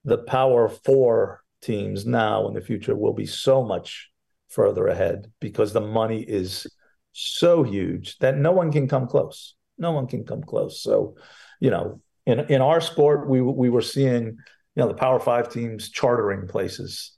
The 0.05 0.18
Power 0.18 0.68
Four 0.68 1.42
teams 1.62 2.07
now 2.07 2.46
in 2.49 2.55
the 2.55 2.61
future 2.61 2.94
will 2.94 3.12
be 3.12 3.27
so 3.27 3.64
much 3.64 4.11
further 4.49 4.87
ahead 4.87 5.33
because 5.40 5.72
the 5.72 5.81
money 5.81 6.22
is 6.22 6.66
so 7.12 7.62
huge 7.62 8.18
that 8.18 8.37
no 8.37 8.53
one 8.53 8.70
can 8.70 8.87
come 8.88 9.07
close. 9.07 9.55
No 9.79 9.92
one 9.92 10.07
can 10.07 10.25
come 10.25 10.42
close. 10.42 10.83
So, 10.83 11.16
you 11.61 11.70
know, 11.70 12.01
in 12.27 12.40
in 12.40 12.61
our 12.61 12.81
sport, 12.81 13.29
we 13.29 13.40
we 13.40 13.70
were 13.70 13.83
seeing 13.83 14.25
you 14.25 14.37
know 14.77 14.88
the 14.88 14.94
Power 14.94 15.20
Five 15.20 15.51
teams 15.51 15.90
chartering 15.90 16.46
places, 16.46 17.12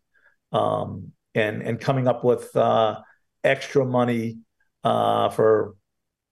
um, 0.53 1.13
and 1.35 1.63
and 1.63 1.81
coming 1.81 2.07
up 2.09 2.25
with 2.25 2.55
uh, 2.57 3.01
extra 3.45 3.85
money 3.85 4.39
uh, 4.85 5.31
for 5.31 5.75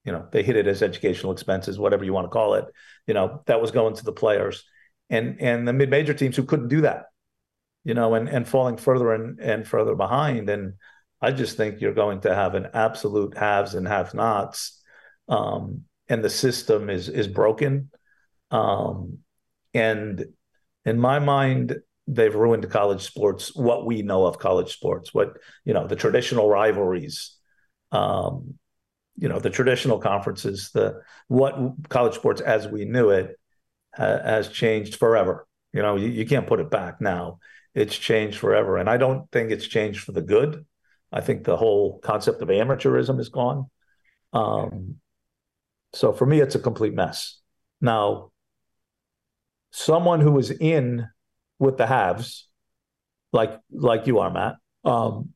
you 0.07 0.13
know 0.13 0.27
they 0.31 0.43
hit 0.43 0.57
it 0.57 0.69
as 0.69 0.83
educational 0.83 1.33
expenses, 1.33 1.79
whatever 1.79 2.05
you 2.05 2.13
want 2.13 2.27
to 2.27 2.31
call 2.31 2.55
it. 2.55 2.65
You 3.07 3.15
know 3.15 3.43
that 3.47 3.61
was 3.61 3.73
going 3.73 3.97
to 3.97 4.05
the 4.05 4.13
players, 4.13 4.65
and 5.11 5.41
and 5.41 5.67
the 5.67 5.73
mid 5.73 5.91
major 5.91 6.15
teams 6.15 6.37
who 6.37 6.45
couldn't 6.45 6.69
do 6.69 6.83
that, 6.83 7.07
you 7.85 7.93
know, 7.93 8.15
and 8.15 8.29
and 8.29 8.49
falling 8.49 8.77
further 8.77 9.13
and 9.13 9.41
and 9.41 9.67
further 9.67 9.97
behind. 9.97 10.49
And 10.49 10.75
I 11.21 11.33
just 11.33 11.57
think 11.57 11.81
you're 11.81 11.93
going 11.93 12.21
to 12.21 12.35
have 12.35 12.55
an 12.55 12.69
absolute 12.73 13.37
haves 13.37 13.75
and 13.75 13.87
have 13.87 14.15
nots, 14.15 14.81
um, 15.29 15.83
and 16.09 16.23
the 16.23 16.31
system 16.31 16.89
is 16.89 17.09
is 17.09 17.27
broken. 17.27 17.91
Um, 18.53 19.19
and 19.75 20.25
in 20.85 21.01
my 21.01 21.19
mind, 21.19 21.77
they've 22.07 22.35
ruined 22.35 22.71
college 22.71 23.03
sports. 23.03 23.55
What 23.57 23.85
we 23.85 24.03
know 24.03 24.25
of 24.25 24.39
college 24.39 24.73
sports, 24.73 25.13
what 25.13 25.37
you 25.65 25.75
know, 25.75 25.89
the 25.89 25.97
traditional 25.97 26.49
rivalries, 26.49 27.37
um, 27.91 28.59
you 29.17 29.29
know, 29.29 29.39
the 29.39 29.51
traditional 29.51 29.99
conferences, 29.99 30.71
the 30.73 31.01
what 31.29 31.57
college 31.89 32.15
sports 32.15 32.41
as 32.41 32.69
we 32.69 32.85
knew 32.85 33.11
it 33.11 33.39
ha- 33.95 34.23
has 34.23 34.49
changed 34.49 34.97
forever. 34.97 35.47
You 35.73 35.83
know, 35.83 35.97
you, 35.97 36.09
you 36.09 36.27
can't 36.27 36.47
put 36.47 36.61
it 36.61 36.71
back 36.71 37.01
now. 37.01 37.39
It's 37.75 37.97
changed 37.97 38.39
forever, 38.39 38.77
and 38.79 38.89
I 38.89 38.97
don't 38.97 39.31
think 39.31 39.51
it's 39.51 39.67
changed 39.67 40.01
for 40.01 40.13
the 40.13 40.23
good. 40.23 40.65
I 41.13 41.21
think 41.21 41.45
the 41.45 41.57
whole 41.57 41.99
concept 42.01 42.43
of 42.43 42.49
amateurism 42.49 43.21
is 43.21 43.29
gone. 43.29 43.71
Um, 44.33 44.97
so 45.93 46.13
for 46.13 46.27
me, 46.27 46.41
it's 46.41 46.55
a 46.55 46.61
complete 46.61 46.95
mess. 46.95 47.39
Now, 47.81 48.33
someone 49.71 50.21
who 50.21 50.33
was 50.33 50.51
in 50.51 51.07
with 51.59 51.77
the 51.77 51.87
haves, 51.87 52.49
like 53.33 53.59
like 53.71 54.07
you 54.07 54.19
are, 54.19 54.31
Matt, 54.31 54.57
um, 54.85 55.31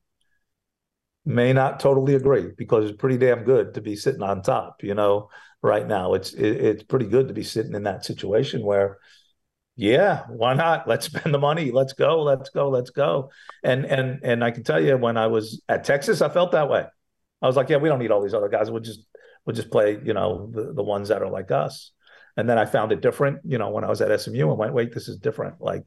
may 1.25 1.53
not 1.53 1.79
totally 1.79 2.15
agree 2.15 2.49
because 2.57 2.89
it's 2.89 2.97
pretty 2.97 3.17
damn 3.17 3.43
good 3.43 3.75
to 3.75 3.81
be 3.81 3.95
sitting 3.95 4.23
on 4.23 4.41
top. 4.41 4.83
You 4.83 4.95
know, 4.95 5.29
right 5.61 5.87
now 5.87 6.13
it's 6.13 6.33
it, 6.33 6.57
it's 6.57 6.83
pretty 6.83 7.05
good 7.05 7.27
to 7.27 7.33
be 7.33 7.43
sitting 7.43 7.75
in 7.75 7.83
that 7.83 8.05
situation 8.05 8.63
where, 8.63 8.97
yeah, 9.75 10.23
why 10.29 10.53
not? 10.53 10.87
Let's 10.87 11.05
spend 11.07 11.33
the 11.33 11.39
money. 11.39 11.71
Let's 11.71 11.93
go. 11.93 12.21
Let's 12.23 12.49
go. 12.49 12.69
Let's 12.69 12.89
go. 12.89 13.31
And 13.63 13.85
and 13.85 14.19
and 14.23 14.43
I 14.43 14.51
can 14.51 14.63
tell 14.63 14.83
you, 14.83 14.97
when 14.97 15.17
I 15.17 15.27
was 15.27 15.61
at 15.69 15.83
Texas, 15.83 16.21
I 16.21 16.29
felt 16.29 16.51
that 16.51 16.69
way. 16.69 16.85
I 17.41 17.47
was 17.47 17.55
like, 17.55 17.69
yeah, 17.69 17.77
we 17.77 17.89
don't 17.89 17.99
need 17.99 18.11
all 18.11 18.21
these 18.21 18.33
other 18.33 18.49
guys. 18.49 18.69
We'll 18.69 18.81
just 18.81 19.05
we'll 19.45 19.55
just 19.55 19.71
play, 19.71 19.99
you 20.03 20.13
know, 20.13 20.49
the, 20.53 20.73
the 20.73 20.83
ones 20.83 21.09
that 21.09 21.21
are 21.21 21.29
like 21.29 21.51
us. 21.51 21.91
And 22.37 22.49
then 22.49 22.57
I 22.57 22.65
found 22.65 22.91
it 22.91 23.01
different, 23.01 23.39
you 23.43 23.57
know, 23.57 23.69
when 23.71 23.83
I 23.83 23.89
was 23.89 24.01
at 24.01 24.21
SMU 24.21 24.49
and 24.49 24.57
went, 24.57 24.73
wait, 24.73 24.93
this 24.93 25.09
is 25.09 25.17
different. 25.17 25.59
Like, 25.59 25.85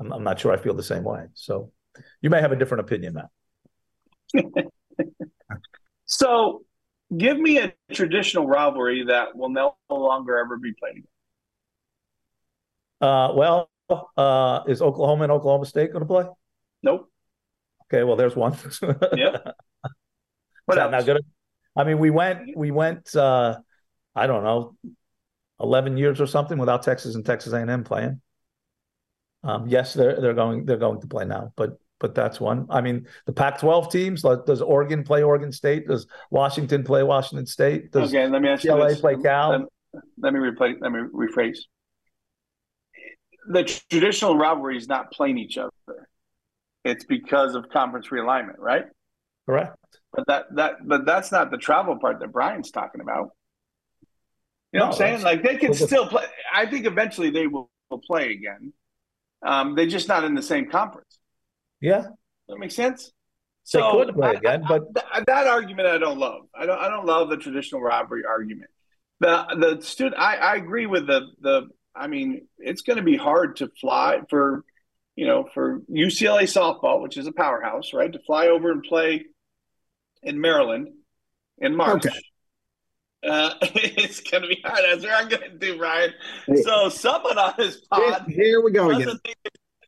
I'm, 0.00 0.12
I'm 0.12 0.24
not 0.24 0.40
sure 0.40 0.52
I 0.52 0.56
feel 0.56 0.74
the 0.74 0.82
same 0.82 1.04
way. 1.04 1.26
So 1.34 1.72
you 2.22 2.30
may 2.30 2.40
have 2.40 2.52
a 2.52 2.56
different 2.56 2.80
opinion, 2.80 3.14
Matt. 3.14 3.28
So 6.06 6.64
give 7.16 7.38
me 7.38 7.58
a 7.58 7.74
traditional 7.92 8.46
rivalry 8.46 9.04
that 9.08 9.36
will 9.36 9.50
no 9.50 9.76
longer 9.90 10.38
ever 10.38 10.56
be 10.56 10.72
played 10.78 10.92
again. 10.92 11.08
Uh, 13.00 13.32
well, 13.34 13.70
uh, 14.16 14.60
is 14.66 14.80
Oklahoma 14.80 15.24
and 15.24 15.32
Oklahoma 15.32 15.66
State 15.66 15.92
going 15.92 16.00
to 16.00 16.06
play? 16.06 16.24
Nope. 16.82 17.10
Okay, 17.86 18.02
well, 18.02 18.16
there's 18.16 18.34
one. 18.34 18.56
yep. 19.16 19.54
What 20.64 20.78
else? 20.78 20.90
Not 20.90 21.04
good. 21.04 21.24
I 21.76 21.84
mean, 21.84 21.98
we 21.98 22.10
went, 22.10 22.56
we 22.56 22.70
went. 22.70 23.14
Uh, 23.14 23.58
I 24.14 24.26
don't 24.26 24.44
know, 24.44 24.76
eleven 25.60 25.96
years 25.96 26.20
or 26.20 26.26
something 26.26 26.56
without 26.56 26.82
Texas 26.82 27.14
and 27.14 27.26
Texas 27.26 27.52
A&M 27.52 27.84
playing. 27.84 28.20
Um, 29.42 29.68
yes, 29.68 29.92
they're 29.92 30.20
they're 30.20 30.34
going 30.34 30.64
they're 30.64 30.78
going 30.78 31.00
to 31.02 31.06
play 31.06 31.24
now, 31.24 31.52
but 31.56 31.78
but 32.00 32.14
that's 32.14 32.40
one. 32.40 32.66
I 32.70 32.80
mean, 32.80 33.06
the 33.26 33.32
Pac-12 33.32 33.90
teams. 33.90 34.22
Does 34.22 34.60
Oregon 34.60 35.04
play 35.04 35.22
Oregon 35.22 35.52
State? 35.52 35.86
Does 35.86 36.06
Washington 36.30 36.84
play 36.84 37.02
Washington 37.02 37.46
State? 37.46 37.92
Does 37.92 38.10
okay, 38.10 38.26
let 38.28 38.42
me 38.42 38.48
ask 38.48 38.64
LA 38.64 38.76
you 38.76 38.88
this. 38.90 39.00
play 39.00 39.16
Cal? 39.16 39.50
Let, 39.50 40.02
let 40.18 40.32
me 40.32 40.40
replay. 40.40 40.74
Let 40.80 40.92
me 40.92 41.00
rephrase. 41.14 41.58
The 43.48 43.64
traditional 43.90 44.36
rivalry 44.36 44.76
is 44.76 44.88
not 44.88 45.12
playing 45.12 45.38
each 45.38 45.58
other. 45.58 45.70
It's 46.84 47.04
because 47.04 47.54
of 47.54 47.68
conference 47.70 48.08
realignment, 48.08 48.58
right? 48.58 48.84
Correct. 49.46 49.76
But 50.12 50.26
that 50.26 50.54
that 50.56 50.74
but 50.86 51.06
that's 51.06 51.32
not 51.32 51.50
the 51.50 51.58
travel 51.58 51.98
part 51.98 52.20
that 52.20 52.32
Brian's 52.32 52.70
talking 52.70 53.00
about. 53.00 53.30
You 54.72 54.80
know 54.80 54.86
no, 54.86 54.90
what 54.90 54.94
I'm 54.94 54.98
saying? 54.98 55.22
Like 55.22 55.42
they 55.42 55.56
can 55.56 55.74
still 55.74 56.06
play. 56.06 56.24
I 56.52 56.66
think 56.66 56.86
eventually 56.86 57.30
they 57.30 57.46
will, 57.46 57.70
will 57.90 58.00
play 58.00 58.32
again. 58.32 58.72
Um, 59.44 59.74
they're 59.74 59.86
just 59.86 60.08
not 60.08 60.24
in 60.24 60.34
the 60.34 60.42
same 60.42 60.68
conference. 60.70 61.18
Yeah, 61.84 62.06
that 62.48 62.58
makes 62.58 62.74
sense. 62.74 63.12
They 63.70 63.78
so 63.78 63.92
could 63.92 64.14
play 64.14 64.28
I, 64.28 64.32
again, 64.32 64.64
but 64.66 64.84
I, 65.12 65.22
that 65.26 65.46
argument 65.46 65.86
I 65.86 65.98
don't 65.98 66.18
love. 66.18 66.42
I 66.54 66.64
don't. 66.64 66.78
I 66.78 66.88
don't 66.88 67.04
love 67.04 67.28
the 67.28 67.36
traditional 67.36 67.82
robbery 67.82 68.24
argument. 68.24 68.70
The 69.20 69.46
the 69.58 69.82
student. 69.82 70.16
I, 70.18 70.36
I 70.36 70.56
agree 70.56 70.86
with 70.86 71.06
the 71.06 71.26
the. 71.42 71.68
I 71.94 72.06
mean, 72.06 72.48
it's 72.58 72.80
going 72.80 72.96
to 72.96 73.02
be 73.02 73.18
hard 73.18 73.56
to 73.56 73.70
fly 73.80 74.20
for, 74.30 74.64
you 75.14 75.26
know, 75.26 75.46
for 75.52 75.80
UCLA 75.90 76.44
softball, 76.44 77.02
which 77.02 77.18
is 77.18 77.26
a 77.26 77.32
powerhouse, 77.32 77.92
right? 77.92 78.12
To 78.12 78.18
fly 78.26 78.48
over 78.48 78.72
and 78.72 78.82
play 78.82 79.26
in 80.22 80.40
Maryland 80.40 80.88
in 81.58 81.76
March. 81.76 82.06
Okay. 82.06 82.18
Uh, 83.22 83.54
it's 83.62 84.20
going 84.20 84.42
to 84.42 84.48
be 84.48 84.60
hard. 84.64 84.80
That's 84.88 85.04
what 85.04 85.12
I'm 85.12 85.28
going 85.28 85.50
to 85.52 85.58
do, 85.58 85.78
Ryan. 85.78 86.14
So 86.62 86.88
someone 86.88 87.38
on 87.38 87.54
this 87.58 87.80
pod. 87.90 88.24
Here, 88.26 88.44
here 88.44 88.64
we 88.64 88.72
go 88.72 88.90
again. 88.90 89.20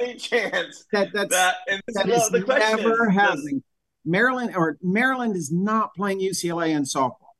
Any 0.00 0.16
chance 0.16 0.84
that 0.92 1.12
that's, 1.12 1.30
that, 1.30 1.56
and 1.68 1.82
that 1.88 2.08
is 2.08 2.28
the 2.30 2.40
never 2.40 3.08
is, 3.08 3.14
happening. 3.14 3.62
Maryland 4.04 4.54
or 4.56 4.78
Maryland 4.82 5.36
is 5.36 5.50
not 5.50 5.94
playing 5.94 6.20
UCLA 6.20 6.70
in 6.70 6.82
softball. 6.84 7.34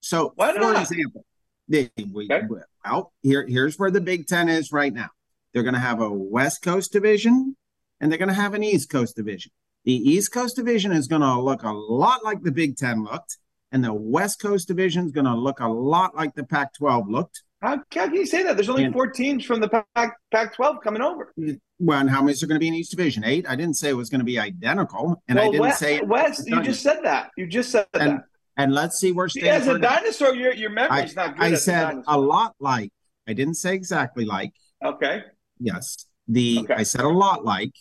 So, 0.00 0.32
Why 0.34 0.52
for 0.54 0.74
example, 0.74 1.24
they, 1.68 1.90
we, 2.12 2.28
okay. 2.30 2.46
well, 2.84 3.12
here, 3.22 3.46
here's 3.46 3.78
where 3.78 3.90
the 3.90 4.00
Big 4.00 4.26
Ten 4.26 4.48
is 4.48 4.72
right 4.72 4.92
now. 4.92 5.10
They're 5.52 5.62
going 5.62 5.74
to 5.74 5.80
have 5.80 6.00
a 6.00 6.10
West 6.10 6.62
Coast 6.62 6.92
division 6.92 7.56
and 8.02 8.10
they're 8.10 8.18
going 8.18 8.28
to 8.28 8.34
have 8.34 8.54
an 8.54 8.64
East 8.64 8.90
Coast 8.90 9.16
division. 9.16 9.52
The 9.84 9.94
East 9.94 10.32
Coast 10.32 10.56
division 10.56 10.92
is 10.92 11.06
going 11.06 11.22
to 11.22 11.40
look 11.40 11.62
a 11.62 11.70
lot 11.70 12.24
like 12.24 12.42
the 12.42 12.52
Big 12.52 12.76
Ten 12.76 13.04
looked, 13.04 13.38
and 13.70 13.82
the 13.82 13.94
West 13.94 14.40
Coast 14.40 14.68
division 14.68 15.06
is 15.06 15.12
going 15.12 15.24
to 15.24 15.34
look 15.34 15.60
a 15.60 15.68
lot 15.68 16.14
like 16.14 16.34
the 16.34 16.44
Pac 16.44 16.74
12 16.74 17.08
looked. 17.08 17.42
How, 17.62 17.76
how, 17.76 18.06
can 18.06 18.14
you 18.14 18.26
say 18.26 18.42
that? 18.42 18.56
There's 18.56 18.68
only 18.68 18.84
and, 18.84 18.92
four 18.92 19.06
teams 19.08 19.44
from 19.44 19.60
the 19.60 19.68
Pac, 19.68 20.16
Pac 20.32 20.54
12 20.54 20.76
coming 20.82 21.00
over. 21.00 21.32
Well, 21.78 22.00
and 22.00 22.10
how 22.10 22.20
many 22.22 22.36
are 22.42 22.46
going 22.46 22.56
to 22.56 22.60
be 22.60 22.68
in 22.68 22.74
each 22.74 22.90
division? 22.90 23.24
Eight. 23.24 23.46
I 23.48 23.54
didn't 23.54 23.76
say 23.76 23.90
it 23.90 23.94
was 23.94 24.10
going 24.10 24.20
to 24.20 24.24
be 24.24 24.38
identical, 24.38 25.22
and 25.28 25.36
well, 25.36 25.48
I 25.48 25.50
didn't 25.50 25.62
West, 25.62 25.78
say 25.78 26.00
West. 26.00 26.48
You 26.48 26.62
just 26.62 26.82
said 26.82 27.00
that. 27.04 27.30
You 27.36 27.46
just 27.46 27.70
said 27.70 27.86
and, 27.94 28.18
that. 28.18 28.24
And 28.56 28.72
let's 28.74 28.98
see 28.98 29.12
where 29.12 29.28
Stanford. 29.28 29.62
As 29.62 29.66
a 29.68 29.78
dinosaur, 29.78 30.34
your 30.34 30.52
your 30.54 30.70
memory's 30.70 31.16
I, 31.16 31.26
not 31.26 31.36
good. 31.36 31.44
I 31.44 31.54
said 31.54 32.02
a 32.06 32.18
lot 32.18 32.54
like. 32.58 32.92
I 33.28 33.32
didn't 33.32 33.54
say 33.54 33.74
exactly 33.74 34.24
like. 34.24 34.52
Okay. 34.84 35.22
Yes. 35.60 36.06
The 36.26 36.60
okay. 36.62 36.74
I 36.74 36.82
said 36.82 37.02
a 37.02 37.08
lot 37.08 37.44
like, 37.44 37.72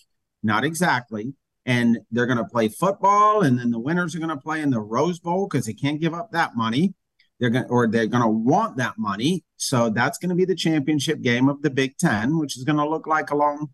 not 0.43 0.63
exactly 0.63 1.33
and 1.65 1.99
they're 2.11 2.25
going 2.25 2.37
to 2.37 2.45
play 2.45 2.67
football 2.67 3.41
and 3.41 3.59
then 3.59 3.71
the 3.71 3.79
winners 3.79 4.15
are 4.15 4.19
going 4.19 4.29
to 4.29 4.37
play 4.37 4.61
in 4.61 4.71
the 4.71 4.79
Rose 4.79 5.19
Bowl 5.19 5.47
because 5.47 5.65
they 5.65 5.73
can't 5.73 6.01
give 6.01 6.13
up 6.13 6.31
that 6.31 6.55
money. 6.55 6.93
They're 7.39 7.49
going 7.49 7.65
or 7.65 7.87
they're 7.87 8.07
going 8.07 8.23
to 8.23 8.29
want 8.29 8.77
that 8.77 8.97
money. 8.97 9.43
So 9.61 9.89
that's 9.89 10.17
going 10.17 10.29
to 10.29 10.35
be 10.35 10.45
the 10.45 10.55
championship 10.55 11.21
game 11.21 11.47
of 11.47 11.61
the 11.61 11.69
Big 11.69 11.97
10, 11.97 12.39
which 12.39 12.57
is 12.57 12.63
going 12.63 12.77
to 12.77 12.89
look 12.89 13.05
like 13.05 13.29
a 13.29 13.35
long 13.35 13.69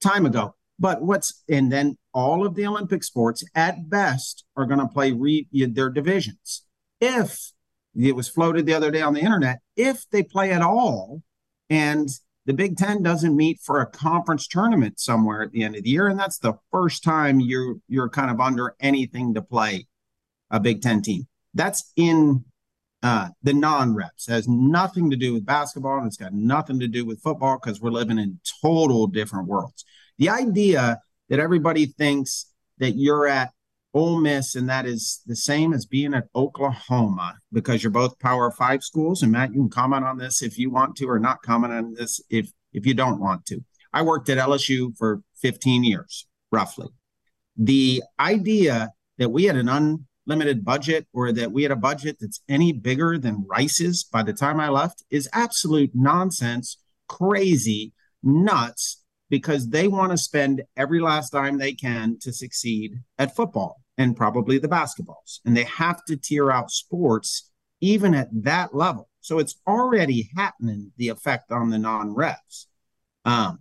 time 0.00 0.24
ago. 0.24 0.54
But 0.78 1.02
what's 1.02 1.42
and 1.48 1.70
then 1.70 1.98
all 2.14 2.46
of 2.46 2.54
the 2.54 2.66
Olympic 2.66 3.02
sports 3.02 3.44
at 3.54 3.90
best 3.90 4.44
are 4.56 4.66
going 4.66 4.80
to 4.80 4.86
play 4.86 5.12
re, 5.12 5.46
their 5.52 5.90
divisions. 5.90 6.62
If 7.00 7.52
it 7.94 8.14
was 8.14 8.28
floated 8.28 8.66
the 8.66 8.74
other 8.74 8.90
day 8.90 9.02
on 9.02 9.14
the 9.14 9.20
internet, 9.20 9.60
if 9.76 10.08
they 10.10 10.22
play 10.22 10.52
at 10.52 10.62
all 10.62 11.22
and 11.68 12.08
the 12.46 12.54
Big 12.54 12.76
Ten 12.76 13.02
doesn't 13.02 13.36
meet 13.36 13.60
for 13.60 13.80
a 13.80 13.86
conference 13.86 14.46
tournament 14.46 14.98
somewhere 14.98 15.42
at 15.42 15.50
the 15.52 15.62
end 15.62 15.76
of 15.76 15.82
the 15.82 15.90
year, 15.90 16.08
and 16.08 16.18
that's 16.18 16.38
the 16.38 16.54
first 16.70 17.02
time 17.04 17.40
you're 17.40 17.76
you're 17.88 18.08
kind 18.08 18.30
of 18.30 18.40
under 18.40 18.74
anything 18.80 19.34
to 19.34 19.42
play 19.42 19.86
a 20.50 20.60
Big 20.60 20.82
Ten 20.82 21.02
team. 21.02 21.26
That's 21.54 21.92
in 21.96 22.44
uh, 23.02 23.28
the 23.42 23.52
non-revs. 23.52 24.26
Has 24.28 24.48
nothing 24.48 25.10
to 25.10 25.16
do 25.16 25.32
with 25.32 25.44
basketball, 25.44 25.98
and 25.98 26.06
it's 26.06 26.16
got 26.16 26.32
nothing 26.32 26.80
to 26.80 26.88
do 26.88 27.04
with 27.04 27.22
football 27.22 27.58
because 27.58 27.80
we're 27.80 27.90
living 27.90 28.18
in 28.18 28.38
total 28.62 29.06
different 29.06 29.48
worlds. 29.48 29.84
The 30.18 30.28
idea 30.28 31.00
that 31.28 31.40
everybody 31.40 31.86
thinks 31.86 32.46
that 32.78 32.92
you're 32.92 33.26
at 33.26 33.52
Ole 33.94 34.20
Miss, 34.20 34.54
and 34.54 34.68
that 34.68 34.86
is 34.86 35.20
the 35.26 35.36
same 35.36 35.72
as 35.72 35.84
being 35.84 36.14
at 36.14 36.28
Oklahoma 36.34 37.34
because 37.52 37.82
you're 37.82 37.90
both 37.90 38.18
Power 38.18 38.50
Five 38.50 38.82
schools. 38.82 39.22
And 39.22 39.32
Matt, 39.32 39.50
you 39.50 39.60
can 39.60 39.68
comment 39.68 40.04
on 40.04 40.18
this 40.18 40.42
if 40.42 40.58
you 40.58 40.70
want 40.70 40.96
to, 40.96 41.06
or 41.06 41.18
not 41.18 41.42
comment 41.42 41.72
on 41.72 41.94
this 41.94 42.20
if 42.30 42.50
if 42.72 42.86
you 42.86 42.94
don't 42.94 43.20
want 43.20 43.44
to. 43.46 43.62
I 43.92 44.02
worked 44.02 44.30
at 44.30 44.38
LSU 44.38 44.96
for 44.96 45.22
15 45.42 45.84
years, 45.84 46.26
roughly. 46.50 46.88
The 47.56 48.02
idea 48.18 48.90
that 49.18 49.28
we 49.28 49.44
had 49.44 49.56
an 49.56 49.68
unlimited 50.26 50.64
budget 50.64 51.06
or 51.12 51.32
that 51.32 51.52
we 51.52 51.62
had 51.62 51.72
a 51.72 51.76
budget 51.76 52.16
that's 52.20 52.40
any 52.48 52.72
bigger 52.72 53.18
than 53.18 53.46
Rice's 53.48 54.04
by 54.04 54.22
the 54.22 54.32
time 54.32 54.60
I 54.60 54.68
left 54.68 55.02
is 55.10 55.28
absolute 55.32 55.90
nonsense, 55.94 56.78
crazy, 57.08 57.92
nuts, 58.22 59.02
because 59.30 59.70
they 59.70 59.88
want 59.88 60.12
to 60.12 60.18
spend 60.18 60.62
every 60.76 61.00
last 61.00 61.32
dime 61.32 61.58
they 61.58 61.72
can 61.72 62.18
to 62.20 62.32
succeed 62.32 63.00
at 63.18 63.34
football 63.34 63.80
and 63.96 64.16
probably 64.16 64.58
the 64.58 64.68
basketballs. 64.68 65.40
And 65.44 65.56
they 65.56 65.64
have 65.64 66.04
to 66.04 66.16
tier 66.16 66.50
out 66.50 66.70
sports 66.70 67.50
even 67.80 68.14
at 68.14 68.28
that 68.44 68.74
level. 68.74 69.08
So 69.20 69.38
it's 69.38 69.56
already 69.66 70.30
happening, 70.36 70.92
the 70.96 71.08
effect 71.08 71.50
on 71.50 71.70
the 71.70 71.78
non-revs. 71.78 72.68
Um, 73.24 73.60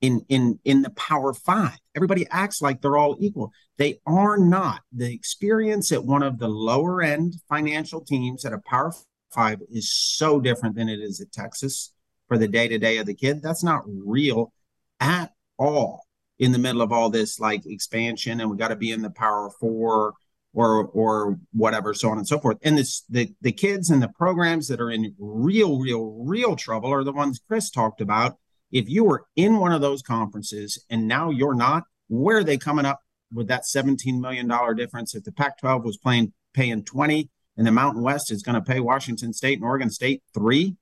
in 0.00 0.24
in 0.28 0.58
in 0.64 0.82
the 0.82 0.90
power 0.90 1.32
five, 1.32 1.78
everybody 1.94 2.26
acts 2.30 2.60
like 2.60 2.80
they're 2.80 2.96
all 2.96 3.16
equal. 3.18 3.52
They 3.78 4.00
are 4.06 4.36
not. 4.36 4.82
The 4.92 5.12
experience 5.12 5.92
at 5.92 6.04
one 6.04 6.22
of 6.22 6.38
the 6.38 6.48
lower 6.48 7.02
end 7.02 7.34
financial 7.48 8.00
teams 8.00 8.44
at 8.44 8.52
a 8.52 8.58
power 8.58 8.92
five 9.32 9.60
is 9.70 9.92
so 9.92 10.40
different 10.40 10.76
than 10.76 10.88
it 10.88 11.00
is 11.00 11.20
at 11.20 11.32
Texas 11.32 11.92
for 12.28 12.38
the 12.38 12.48
day 12.48 12.68
to 12.68 12.78
day 12.78 12.98
of 12.98 13.06
the 13.06 13.14
kid. 13.14 13.42
That's 13.42 13.64
not 13.64 13.82
real 13.86 14.52
at 15.00 15.32
all 15.58 16.04
in 16.38 16.52
the 16.52 16.58
middle 16.58 16.82
of 16.82 16.92
all 16.92 17.10
this 17.10 17.38
like 17.38 17.64
expansion 17.66 18.40
and 18.40 18.50
we 18.50 18.56
got 18.56 18.68
to 18.68 18.76
be 18.76 18.90
in 18.90 19.02
the 19.02 19.10
power 19.10 19.50
four 19.60 20.14
or 20.52 20.86
or 20.86 21.38
whatever 21.52 21.94
so 21.94 22.10
on 22.10 22.18
and 22.18 22.26
so 22.26 22.38
forth 22.38 22.58
and 22.62 22.76
this 22.76 23.02
the 23.08 23.32
the 23.40 23.52
kids 23.52 23.90
and 23.90 24.02
the 24.02 24.08
programs 24.08 24.68
that 24.68 24.80
are 24.80 24.90
in 24.90 25.14
real 25.18 25.78
real 25.78 26.24
real 26.24 26.56
trouble 26.56 26.92
are 26.92 27.04
the 27.04 27.12
ones 27.12 27.40
chris 27.46 27.70
talked 27.70 28.00
about 28.00 28.36
if 28.74 28.90
you 28.90 29.04
were 29.04 29.24
in 29.36 29.56
one 29.56 29.72
of 29.72 29.80
those 29.80 30.02
conferences 30.02 30.84
and 30.90 31.08
now 31.08 31.30
you're 31.30 31.54
not 31.54 31.84
where 32.08 32.38
are 32.38 32.44
they 32.44 32.58
coming 32.58 32.84
up 32.84 33.00
with 33.32 33.48
that 33.48 33.64
17 33.64 34.20
million 34.20 34.46
dollar 34.46 34.74
difference 34.74 35.14
if 35.14 35.24
the 35.24 35.32
pac 35.32 35.58
12 35.58 35.82
was 35.84 35.96
playing 35.96 36.34
paying 36.52 36.84
20 36.84 37.30
and 37.56 37.66
the 37.66 37.72
mountain 37.72 38.02
west 38.02 38.30
is 38.30 38.42
going 38.42 38.54
to 38.54 38.72
pay 38.72 38.80
washington 38.80 39.32
state 39.32 39.58
and 39.58 39.64
oregon 39.64 39.88
state 39.88 40.22
three 40.34 40.76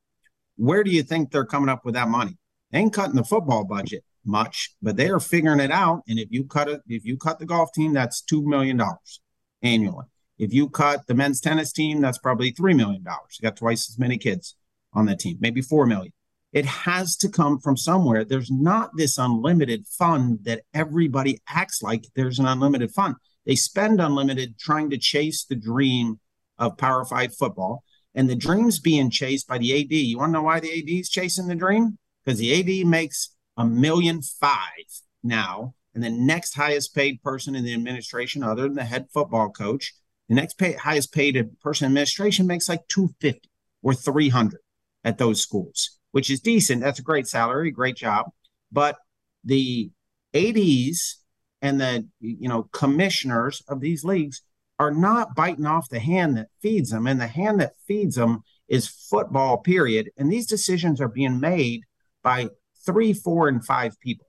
where 0.56 0.82
do 0.82 0.90
you 0.90 1.04
think 1.04 1.30
they're 1.30 1.44
coming 1.44 1.68
up 1.68 1.84
with 1.84 1.94
that 1.94 2.08
money 2.08 2.36
they 2.72 2.80
ain't 2.80 2.92
cutting 2.92 3.14
the 3.14 3.24
football 3.24 3.64
budget 3.64 4.02
much, 4.24 4.74
but 4.80 4.96
they 4.96 5.08
are 5.08 5.20
figuring 5.20 5.60
it 5.60 5.70
out. 5.70 6.02
And 6.08 6.18
if 6.18 6.28
you 6.30 6.44
cut 6.44 6.68
it, 6.68 6.82
if 6.86 7.04
you 7.04 7.16
cut 7.16 7.38
the 7.38 7.46
golf 7.46 7.72
team, 7.72 7.92
that's 7.92 8.20
two 8.20 8.46
million 8.46 8.76
dollars 8.76 9.20
annually. 9.62 10.06
If 10.38 10.52
you 10.52 10.68
cut 10.68 11.06
the 11.06 11.14
men's 11.14 11.40
tennis 11.40 11.72
team, 11.72 12.00
that's 12.00 12.18
probably 12.18 12.50
three 12.50 12.74
million 12.74 13.02
dollars. 13.02 13.38
You 13.38 13.48
got 13.48 13.56
twice 13.56 13.88
as 13.90 13.98
many 13.98 14.18
kids 14.18 14.56
on 14.92 15.06
the 15.06 15.16
team, 15.16 15.38
maybe 15.40 15.60
four 15.60 15.86
million. 15.86 16.12
It 16.52 16.66
has 16.66 17.16
to 17.16 17.28
come 17.28 17.58
from 17.58 17.76
somewhere. 17.76 18.24
There's 18.24 18.50
not 18.50 18.90
this 18.96 19.16
unlimited 19.16 19.86
fund 19.86 20.40
that 20.42 20.62
everybody 20.74 21.40
acts 21.48 21.82
like 21.82 22.04
there's 22.14 22.38
an 22.38 22.46
unlimited 22.46 22.90
fund. 22.90 23.16
They 23.46 23.54
spend 23.54 24.00
unlimited 24.00 24.58
trying 24.58 24.90
to 24.90 24.98
chase 24.98 25.44
the 25.44 25.56
dream 25.56 26.20
of 26.58 26.76
Power 26.76 27.04
Five 27.04 27.34
football, 27.34 27.84
and 28.14 28.28
the 28.28 28.36
dream's 28.36 28.78
being 28.78 29.10
chased 29.10 29.48
by 29.48 29.58
the 29.58 29.80
AD. 29.80 29.92
You 29.92 30.18
want 30.18 30.30
to 30.30 30.34
know 30.34 30.42
why 30.42 30.60
the 30.60 30.70
AD 30.70 30.88
is 30.88 31.08
chasing 31.08 31.46
the 31.46 31.54
dream? 31.54 31.98
Because 32.24 32.38
the 32.38 32.82
AD 32.82 32.86
makes 32.86 33.34
a 33.56 33.64
million 33.64 34.22
five 34.22 34.86
now, 35.22 35.74
and 35.94 36.04
the 36.04 36.10
next 36.10 36.54
highest 36.54 36.94
paid 36.94 37.22
person 37.22 37.54
in 37.54 37.64
the 37.64 37.74
administration, 37.74 38.42
other 38.42 38.62
than 38.62 38.74
the 38.74 38.84
head 38.84 39.06
football 39.12 39.50
coach, 39.50 39.94
the 40.28 40.34
next 40.34 40.58
pay, 40.58 40.72
highest 40.74 41.12
paid 41.12 41.34
person 41.60 41.86
in 41.86 41.92
administration 41.92 42.46
makes 42.46 42.68
like 42.68 42.86
250 42.88 43.48
or 43.82 43.94
300 43.94 44.60
at 45.04 45.18
those 45.18 45.42
schools, 45.42 45.98
which 46.12 46.30
is 46.30 46.40
decent. 46.40 46.80
That's 46.80 47.00
a 47.00 47.02
great 47.02 47.26
salary, 47.26 47.70
great 47.70 47.96
job. 47.96 48.30
But 48.70 48.96
the 49.44 49.90
ADs 50.34 51.18
and 51.60 51.80
the 51.80 52.06
you 52.20 52.48
know 52.48 52.64
commissioners 52.72 53.62
of 53.68 53.80
these 53.80 54.04
leagues 54.04 54.42
are 54.78 54.90
not 54.90 55.34
biting 55.34 55.66
off 55.66 55.88
the 55.88 56.00
hand 56.00 56.36
that 56.36 56.48
feeds 56.60 56.90
them, 56.90 57.06
and 57.06 57.20
the 57.20 57.26
hand 57.26 57.60
that 57.60 57.74
feeds 57.86 58.16
them 58.16 58.42
is 58.68 58.88
football. 58.88 59.58
Period. 59.58 60.10
And 60.16 60.32
these 60.32 60.46
decisions 60.46 61.00
are 61.00 61.08
being 61.08 61.40
made 61.40 61.82
by 62.22 62.48
three, 62.84 63.12
four, 63.12 63.48
and 63.48 63.64
five 63.64 63.98
people. 64.00 64.26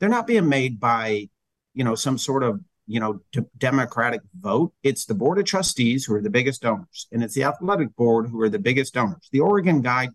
They're 0.00 0.08
not 0.08 0.26
being 0.26 0.48
made 0.48 0.80
by, 0.80 1.28
you 1.74 1.84
know, 1.84 1.94
some 1.94 2.18
sort 2.18 2.42
of, 2.42 2.60
you 2.86 2.98
know, 2.98 3.20
d- 3.30 3.42
democratic 3.58 4.20
vote. 4.40 4.72
It's 4.82 5.04
the 5.04 5.14
board 5.14 5.38
of 5.38 5.44
trustees 5.44 6.04
who 6.04 6.14
are 6.14 6.22
the 6.22 6.30
biggest 6.30 6.62
donors, 6.62 7.06
and 7.12 7.22
it's 7.22 7.34
the 7.34 7.44
athletic 7.44 7.94
board 7.94 8.28
who 8.28 8.40
are 8.40 8.48
the 8.48 8.58
biggest 8.58 8.94
donors. 8.94 9.28
The 9.30 9.40
Oregon 9.40 9.82
guy, 9.82 10.08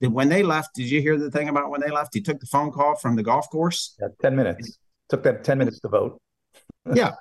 when 0.00 0.28
they 0.28 0.42
left, 0.42 0.74
did 0.74 0.88
you 0.90 1.00
hear 1.00 1.18
the 1.18 1.30
thing 1.30 1.48
about 1.48 1.70
when 1.70 1.80
they 1.80 1.90
left? 1.90 2.14
He 2.14 2.20
took 2.20 2.38
the 2.38 2.46
phone 2.46 2.70
call 2.70 2.96
from 2.96 3.16
the 3.16 3.22
golf 3.22 3.50
course. 3.50 3.96
Yeah, 4.00 4.08
ten 4.20 4.36
minutes. 4.36 4.78
Took 5.08 5.22
them 5.24 5.38
ten 5.42 5.58
minutes 5.58 5.80
to 5.80 5.88
vote. 5.88 6.20
yeah, 6.94 7.14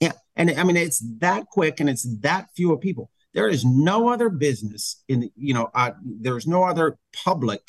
yeah, 0.00 0.12
and 0.36 0.50
I 0.50 0.64
mean 0.64 0.76
it's 0.76 1.02
that 1.18 1.46
quick, 1.46 1.80
and 1.80 1.88
it's 1.88 2.06
that 2.20 2.48
few 2.56 2.72
of 2.72 2.80
people. 2.80 3.10
There 3.34 3.48
is 3.48 3.64
no 3.64 4.08
other 4.08 4.28
business 4.28 5.02
in 5.08 5.30
you 5.36 5.54
know. 5.54 5.70
Uh, 5.74 5.92
there's 6.02 6.46
no 6.46 6.64
other 6.64 6.98
public 7.24 7.62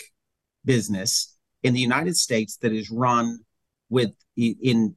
business 0.66 1.36
in 1.62 1.74
the 1.74 1.80
United 1.80 2.18
States 2.18 2.58
that 2.58 2.74
is 2.74 2.90
run 2.90 3.40
with 3.90 4.12
in 4.36 4.96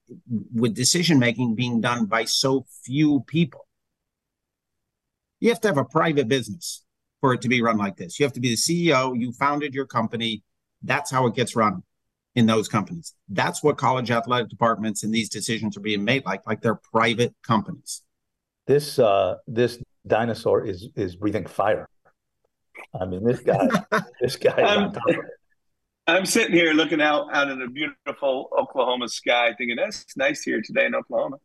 with 0.55 0.75
decision 0.75 1.19
making 1.19 1.55
being 1.55 1.81
done 1.81 2.07
by 2.07 2.25
so 2.25 2.65
few 2.85 3.21
people. 3.27 3.67
You 5.41 5.51
have 5.51 5.61
to 5.63 5.69
have 5.69 5.79
a 5.79 5.85
private 5.85 6.29
business 6.29 6.85
for 7.23 7.33
it 7.33 7.41
to 7.41 7.49
be 7.49 7.63
run 7.63 7.79
like 7.79 7.97
this. 7.97 8.19
You 8.19 8.25
have 8.27 8.33
to 8.35 8.41
be 8.41 8.51
the 8.51 8.57
CEO, 8.57 9.19
you 9.19 9.33
founded 9.33 9.75
your 9.75 9.87
company. 9.87 10.43
That's 10.83 11.11
how 11.11 11.27
it 11.27 11.35
gets 11.35 11.55
run 11.55 11.85
in 12.35 12.47
those 12.47 12.69
companies. 12.69 13.15
That's 13.29 13.63
what 13.63 13.79
college 13.79 14.11
athletic 14.11 14.49
departments 14.49 15.05
and 15.05 15.15
these 15.15 15.29
decisions 15.29 15.77
are 15.77 15.81
being 15.81 16.05
made 16.05 16.25
like, 16.27 16.45
like 16.47 16.61
they're 16.61 16.81
private 16.93 17.33
companies. 17.47 18.03
This 18.67 18.99
uh 18.99 19.37
this 19.47 19.79
dinosaur 20.07 20.67
is 20.67 20.89
is 20.97 21.17
breathing 21.17 21.47
fire. 21.47 21.89
I 23.01 23.07
mean, 23.07 23.25
this 23.25 23.41
guy, 23.41 23.69
this 24.21 24.37
guy 24.37 24.57
is 24.57 24.77
on 24.77 24.93
top 24.93 25.09
of 25.09 25.15
it. 25.15 25.21
I'm 26.09 26.27
sitting 26.27 26.55
here 26.55 26.73
looking 26.73 27.01
out 27.01 27.33
out 27.33 27.49
of 27.49 27.59
the 27.59 27.69
beautiful 27.69 28.51
Oklahoma 28.59 29.09
sky, 29.09 29.55
thinking 29.57 29.77
that's 29.77 30.17
nice 30.17 30.43
here 30.43 30.61
today 30.61 30.87
in 30.87 30.95
Oklahoma. 30.95 31.37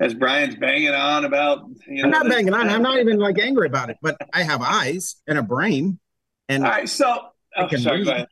As 0.00 0.14
Brian's 0.14 0.54
banging 0.54 0.94
on 0.94 1.24
about, 1.24 1.64
you 1.88 2.02
know, 2.02 2.04
I'm 2.04 2.10
not 2.10 2.28
banging 2.28 2.54
on. 2.54 2.68
I'm 2.68 2.82
not 2.82 2.98
even 2.98 3.18
like 3.18 3.38
angry 3.38 3.66
about 3.66 3.90
it, 3.90 3.98
but 4.00 4.16
I 4.32 4.44
have 4.44 4.62
eyes 4.62 5.16
and 5.26 5.38
a 5.38 5.42
brain, 5.42 5.98
and 6.48 6.64
all 6.64 6.70
right. 6.70 6.88
So, 6.88 7.30
oh, 7.56 7.76
sorry. 7.76 8.08
Um, 8.08 8.26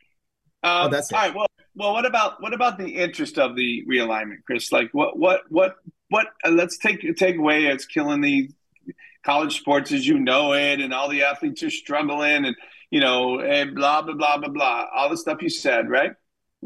oh, 0.62 0.88
that's 0.88 1.10
it. 1.10 1.14
all 1.16 1.22
right. 1.22 1.34
Well, 1.34 1.46
well, 1.74 1.92
what 1.92 2.06
about 2.06 2.40
what 2.40 2.54
about 2.54 2.78
the 2.78 2.88
interest 2.88 3.38
of 3.38 3.56
the 3.56 3.84
realignment, 3.90 4.44
Chris? 4.46 4.72
Like, 4.72 4.90
what, 4.92 5.18
what, 5.18 5.42
what, 5.50 5.76
what? 6.08 6.28
Uh, 6.44 6.50
let's 6.50 6.78
take 6.78 7.04
take 7.16 7.36
away. 7.36 7.66
It's 7.66 7.84
killing 7.84 8.20
the 8.20 8.48
college 9.24 9.58
sports 9.58 9.92
as 9.92 10.06
you 10.06 10.18
know 10.18 10.54
it, 10.54 10.80
and 10.80 10.94
all 10.94 11.08
the 11.08 11.24
athletes 11.24 11.62
are 11.62 11.70
struggling, 11.70 12.46
and 12.46 12.56
you 12.90 13.00
know, 13.00 13.40
and 13.40 13.74
blah 13.74 14.02
blah 14.02 14.14
blah 14.14 14.38
blah 14.38 14.48
blah, 14.48 14.86
all 14.94 15.10
the 15.10 15.16
stuff 15.16 15.42
you 15.42 15.50
said, 15.50 15.90
right? 15.90 16.12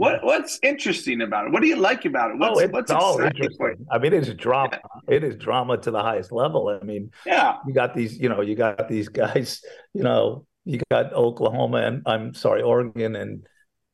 What 0.01 0.24
what's 0.24 0.59
interesting 0.62 1.20
about 1.20 1.46
it? 1.46 1.53
What 1.53 1.61
do 1.61 1.68
you 1.68 1.76
like 1.76 2.07
about 2.07 2.30
it? 2.30 2.38
What's, 2.38 2.59
oh, 2.59 2.61
it's 2.61 2.72
what's 2.72 2.90
all 2.90 3.20
interesting. 3.20 3.86
I 3.90 3.98
mean, 3.98 4.14
it 4.14 4.26
is 4.26 4.34
drama. 4.34 4.70
Yeah. 4.72 5.16
It 5.16 5.24
is 5.24 5.36
drama 5.36 5.76
to 5.76 5.90
the 5.90 6.01
highest 6.01 6.32
level. 6.32 6.68
I 6.68 6.82
mean, 6.82 7.11
yeah, 7.26 7.59
you 7.66 7.74
got 7.74 7.94
these, 7.94 8.18
you 8.18 8.30
know, 8.30 8.40
you 8.40 8.55
got 8.55 8.88
these 8.88 9.11
guys, 9.11 9.61
you 9.92 10.03
know, 10.03 10.46
you 10.64 10.80
got 10.90 11.12
Oklahoma 11.12 11.82
and 11.82 12.03
I'm 12.07 12.32
sorry, 12.32 12.62
Oregon 12.62 13.14
and 13.14 13.46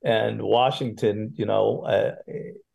and 0.05 0.41
Washington, 0.41 1.33
you 1.35 1.45
know, 1.45 1.81
uh, 1.81 2.15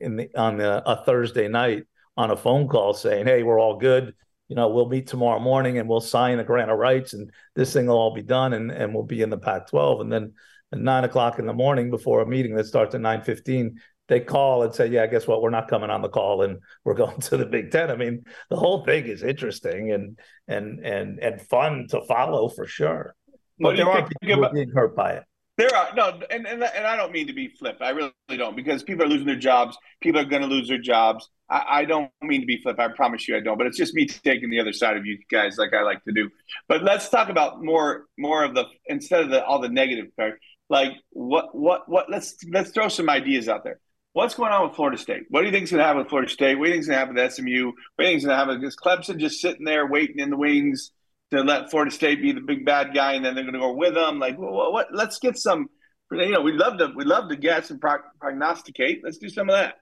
in 0.01 0.17
the 0.17 0.29
on 0.36 0.57
the, 0.57 0.84
a 0.86 1.01
Thursday 1.05 1.47
night 1.47 1.84
on 2.17 2.32
a 2.32 2.36
phone 2.36 2.67
call 2.67 2.93
saying, 2.93 3.27
"Hey, 3.27 3.43
we're 3.43 3.61
all 3.61 3.77
good 3.77 4.13
you 4.49 4.55
know, 4.55 4.67
we'll 4.67 4.89
meet 4.89 5.07
tomorrow 5.07 5.39
morning 5.39 5.77
and 5.77 5.88
we'll 5.88 6.01
sign 6.01 6.38
a 6.39 6.43
grant 6.43 6.69
of 6.69 6.77
rights 6.77 7.13
and 7.13 7.32
this 7.55 7.71
thing 7.71 7.86
will 7.86 7.95
all 7.95 8.13
be 8.13 8.21
done 8.21 8.51
and, 8.51 8.69
and 8.69 8.93
we'll 8.93 9.01
be 9.05 9.21
in 9.21 9.29
the 9.29 9.38
Pac 9.38 9.67
12. 9.67 10.01
And 10.01 10.11
then 10.11 10.34
at 10.72 10.80
nine 10.80 11.03
o'clock 11.03 11.39
in 11.39 11.45
the 11.45 11.53
morning 11.53 11.89
before 11.89 12.22
a 12.22 12.26
meeting 12.26 12.55
that 12.55 12.65
starts 12.65 12.95
at 12.95 13.01
nine 13.01 13.22
fifteen, 13.22 13.80
they 14.11 14.19
call 14.19 14.63
and 14.63 14.76
say, 14.76 14.88
Yeah, 14.88 15.07
guess 15.07 15.26
what? 15.26 15.41
We're 15.41 15.51
not 15.51 15.69
coming 15.69 15.89
on 15.89 16.01
the 16.01 16.09
call 16.09 16.41
and 16.41 16.59
we're 16.84 16.93
going 17.03 17.19
to 17.22 17.38
the 17.38 17.45
Big 17.45 17.72
Ten. 17.72 17.89
I 17.89 17.95
mean, 17.95 18.26
the 18.49 18.57
whole 18.57 18.84
thing 18.84 19.05
is 19.05 19.24
interesting 19.24 19.91
and 19.91 20.19
and 20.47 20.86
and 20.86 21.19
and 21.19 21.41
fun 21.41 21.88
to 21.89 22.01
follow 22.01 22.49
for 22.49 22.67
sure. 22.67 23.15
But 23.57 23.78
there 23.78 23.89
are 23.89 24.07
people 24.22 24.39
about- 24.39 24.53
being 24.53 24.69
hurt 24.69 24.95
by 24.95 25.11
it. 25.11 25.24
There 25.57 25.76
are 25.76 25.93
no, 25.95 26.19
and, 26.32 26.47
and 26.47 26.63
and 26.63 26.88
I 26.88 26.95
don't 26.95 27.11
mean 27.11 27.28
to 27.28 27.34
be 27.34 27.49
flip. 27.49 27.78
I 27.82 27.89
really 27.89 28.11
don't 28.30 28.55
because 28.55 28.82
people 28.82 29.05
are 29.05 29.07
losing 29.07 29.28
their 29.28 29.36
jobs. 29.36 29.78
People 29.99 30.19
are 30.19 30.26
going 30.26 30.41
to 30.41 30.47
lose 30.47 30.67
their 30.67 30.80
jobs. 30.80 31.30
I, 31.49 31.82
I, 31.82 31.86
don't 31.86 32.09
mean 32.24 32.39
to 32.39 32.47
be 32.47 32.59
flip. 32.61 32.80
I 32.80 32.88
promise 32.88 33.28
you, 33.28 33.36
I 33.36 33.41
don't. 33.41 33.57
But 33.57 33.67
it's 33.67 33.78
just 33.78 33.93
me 33.93 34.07
taking 34.07 34.49
the 34.49 34.59
other 34.59 34.74
side 34.74 34.97
of 34.97 35.05
you 35.05 35.19
guys, 35.30 35.57
like 35.57 35.74
I 35.74 35.84
like 35.84 36.03
to 36.05 36.13
do. 36.13 36.30
But 36.67 36.84
let's 36.84 37.09
talk 37.09 37.30
about 37.30 37.61
more 37.61 38.05
more 38.17 38.43
of 38.43 38.55
the 38.55 38.63
instead 38.88 39.22
of 39.22 39.30
the 39.30 39.45
all 39.45 39.59
the 39.59 39.69
negative 39.69 40.07
part. 40.15 40.39
Like 40.72 40.93
what 41.09 41.53
what 41.53 41.89
what? 41.89 42.09
Let's 42.09 42.38
let's 42.49 42.72
throw 42.72 42.88
some 42.88 43.09
ideas 43.09 43.49
out 43.49 43.65
there. 43.65 43.82
What's 44.13 44.36
going 44.36 44.53
on 44.53 44.65
with 44.65 44.78
Florida 44.78 44.97
State? 44.97 45.24
What 45.28 45.41
do 45.41 45.47
you 45.47 45.51
think 45.51 45.65
is 45.65 45.72
going 45.72 45.80
to 45.80 45.86
happen 45.86 45.99
with 45.99 46.07
Florida 46.07 46.32
State? 46.32 46.57
What 46.57 46.65
do 46.65 46.69
you 46.69 46.74
think 46.76 46.84
is 46.84 46.88
going 46.88 46.95
to 46.95 46.99
happen 46.99 47.15
with 47.15 47.34
SMU? 47.34 47.65
What 47.65 47.76
do 47.99 48.05
you 48.05 48.09
think 48.09 48.17
is 48.19 48.26
going 48.26 48.38
to 48.38 48.45
happen? 48.45 48.63
Is 48.63 48.78
Clemson 48.78 49.19
just 49.19 49.41
sitting 49.41 49.65
there 49.65 49.86
waiting 49.86 50.19
in 50.19 50.30
the 50.30 50.38
wings 50.38 50.91
to 51.32 51.41
let 51.41 51.69
Florida 51.69 51.91
State 51.91 52.22
be 52.22 52.32
the 52.32 52.39
big 52.39 52.65
bad 52.65 52.93
guy, 52.93 53.13
and 53.13 53.26
then 53.26 53.36
they're 53.36 53.43
going 53.43 53.53
to 53.53 53.59
go 53.59 53.74
with 53.74 53.95
them? 53.95 54.17
Like, 54.17 54.38
what, 54.38 54.72
what? 54.72 54.88
Let's 54.93 55.19
get 55.19 55.38
some. 55.38 55.67
You 56.09 56.32
know, 56.32 56.41
we 56.41 56.53
love 56.53 56.78
to 56.78 56.93
we 56.95 57.03
love 57.03 57.28
to 57.28 57.36
guess 57.36 57.69
and 57.69 57.82
prognosticate. 57.82 59.01
Let's 59.03 59.17
do 59.17 59.28
some 59.28 59.49
of 59.49 59.55
that. 59.55 59.76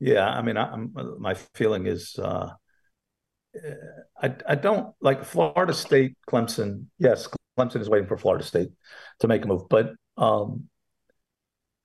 Yeah, 0.00 0.28
I 0.28 0.42
mean, 0.42 0.56
I'm 0.56 0.92
my 1.20 1.34
feeling 1.54 1.86
is 1.86 2.16
uh, 2.18 2.50
I 4.20 4.34
I 4.48 4.56
don't 4.56 4.94
like 5.00 5.24
Florida 5.24 5.72
State, 5.72 6.16
Clemson. 6.28 6.86
Yes, 6.98 7.28
Clemson 7.58 7.80
is 7.80 7.88
waiting 7.88 8.08
for 8.08 8.16
Florida 8.16 8.44
State 8.44 8.70
to 9.20 9.28
make 9.28 9.44
a 9.44 9.48
move, 9.48 9.68
but 9.68 9.92
um, 10.16 10.68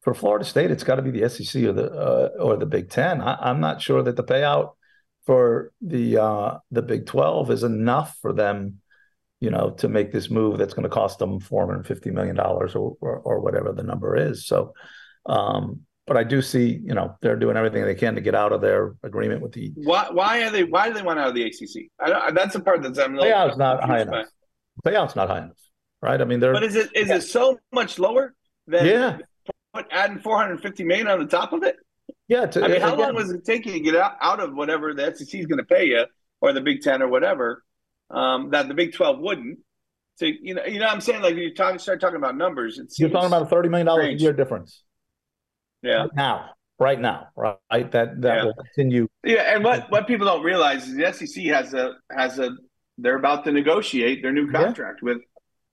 for 0.01 0.13
Florida 0.13 0.45
State, 0.45 0.71
it's 0.71 0.83
got 0.83 0.95
to 0.95 1.01
be 1.01 1.11
the 1.11 1.29
SEC 1.29 1.63
or 1.63 1.73
the 1.73 1.91
uh, 1.91 2.29
or 2.39 2.57
the 2.57 2.65
Big 2.65 2.89
Ten. 2.89 3.21
I, 3.21 3.49
am 3.49 3.59
not 3.59 3.81
sure 3.81 4.03
that 4.03 4.15
the 4.15 4.23
payout 4.23 4.75
for 5.25 5.71
the 5.81 6.17
uh, 6.17 6.57
the 6.71 6.81
Big 6.81 7.05
Twelve 7.05 7.51
is 7.51 7.63
enough 7.63 8.17
for 8.21 8.31
them, 8.33 8.79
you 9.39 9.49
know, 9.49 9.71
to 9.79 9.87
make 9.87 10.11
this 10.11 10.29
move 10.29 10.57
that's 10.57 10.73
going 10.73 10.83
to 10.83 10.89
cost 10.89 11.19
them 11.19 11.39
450 11.39 12.11
million 12.11 12.35
dollars 12.35 12.75
or, 12.75 12.95
or, 13.01 13.17
or 13.17 13.39
whatever 13.41 13.73
the 13.73 13.83
number 13.83 14.15
is. 14.15 14.47
So. 14.47 14.73
Um, 15.25 15.81
but 16.05 16.15
I 16.15 16.23
do 16.23 16.41
see, 16.41 16.79
you 16.85 16.93
know, 16.93 17.17
they're 17.21 17.35
doing 17.35 17.57
everything 17.57 17.83
they 17.83 17.93
can 17.93 18.15
to 18.15 18.21
get 18.21 18.33
out 18.33 18.53
of 18.53 18.61
their 18.61 18.95
agreement 19.03 19.41
with 19.41 19.51
the. 19.51 19.73
Why? 19.75 20.07
Why 20.09 20.43
are 20.43 20.49
they? 20.49 20.63
Why 20.63 20.87
do 20.87 20.93
they 20.93 21.01
want 21.01 21.19
out 21.19 21.27
of 21.27 21.35
the 21.35 21.43
ACC? 21.43 21.91
I, 21.99 22.31
that's 22.31 22.53
the 22.53 22.61
part 22.61 22.81
that's 22.81 22.97
I'm. 22.97 23.15
Yeah, 23.15 23.45
it's 23.47 23.57
not 23.57 23.83
high 23.83 24.03
enough. 24.03 24.27
Payout's 24.85 25.15
not 25.15 25.29
high 25.29 25.39
enough, 25.39 25.57
right? 26.01 26.19
I 26.19 26.25
mean, 26.25 26.39
they're. 26.39 26.53
But 26.53 26.63
is 26.63 26.75
it 26.75 26.89
is 26.95 27.09
yeah. 27.09 27.15
it 27.15 27.21
so 27.21 27.59
much 27.71 27.99
lower 27.99 28.35
than? 28.67 28.85
Yeah. 28.85 29.17
Put 29.73 29.87
adding 29.91 30.19
450 30.19 30.83
million 30.85 31.07
on 31.07 31.19
the 31.19 31.25
top 31.25 31.53
of 31.53 31.63
it. 31.63 31.77
Yeah, 32.27 32.45
to, 32.45 32.63
I 32.63 32.67
mean, 32.67 32.81
how 32.81 32.93
again, 32.93 32.99
long 33.07 33.15
was 33.15 33.31
it 33.31 33.45
taking 33.45 33.73
to 33.73 33.79
get 33.79 33.95
out, 33.95 34.13
out 34.21 34.39
of 34.39 34.53
whatever 34.53 34.93
the 34.93 35.15
SEC 35.15 35.39
is 35.39 35.45
going 35.45 35.59
to 35.59 35.63
pay 35.63 35.85
you, 35.85 36.05
or 36.41 36.51
the 36.51 36.61
Big 36.61 36.81
Ten, 36.81 37.01
or 37.01 37.07
whatever, 37.07 37.63
um, 38.09 38.49
that 38.51 38.67
the 38.67 38.73
Big 38.73 38.93
Twelve 38.93 39.19
wouldn't? 39.19 39.59
So 40.15 40.25
you 40.25 40.55
know, 40.55 40.65
you 40.65 40.79
know, 40.79 40.85
what 40.85 40.95
I'm 40.95 41.01
saying 41.01 41.21
like 41.21 41.35
you 41.35 41.53
talk, 41.53 41.79
start 41.79 42.01
talking 42.01 42.17
about 42.17 42.35
numbers. 42.35 42.79
It's 42.79 42.99
You're 42.99 43.09
talking 43.09 43.27
about 43.27 43.43
a 43.43 43.45
thirty 43.45 43.69
million 43.69 43.85
dollars 43.85 44.07
a 44.07 44.13
year 44.13 44.33
difference 44.33 44.83
yeah, 45.83 46.01
right 46.01 46.09
now, 46.15 46.49
right 46.79 46.99
now, 46.99 47.27
right? 47.35 47.57
That 47.69 47.91
that 47.91 48.37
Yeah. 48.37 48.43
will 48.45 48.53
continue. 48.53 49.07
yeah. 49.23 49.55
And 49.55 49.63
what 49.63 49.89
what 49.91 50.07
people 50.07 50.25
don't 50.25 50.43
realize 50.43 50.87
is 50.87 50.95
the 50.95 51.13
SEC 51.13 51.43
has 51.45 51.73
a 51.73 51.93
has 52.15 52.39
a 52.39 52.49
they're 52.97 53.17
about 53.17 53.45
to 53.45 53.51
negotiate 53.51 54.21
their 54.21 54.31
new 54.33 54.45
Yeah. 54.51 54.63
contract 54.63 55.01
with 55.01 55.19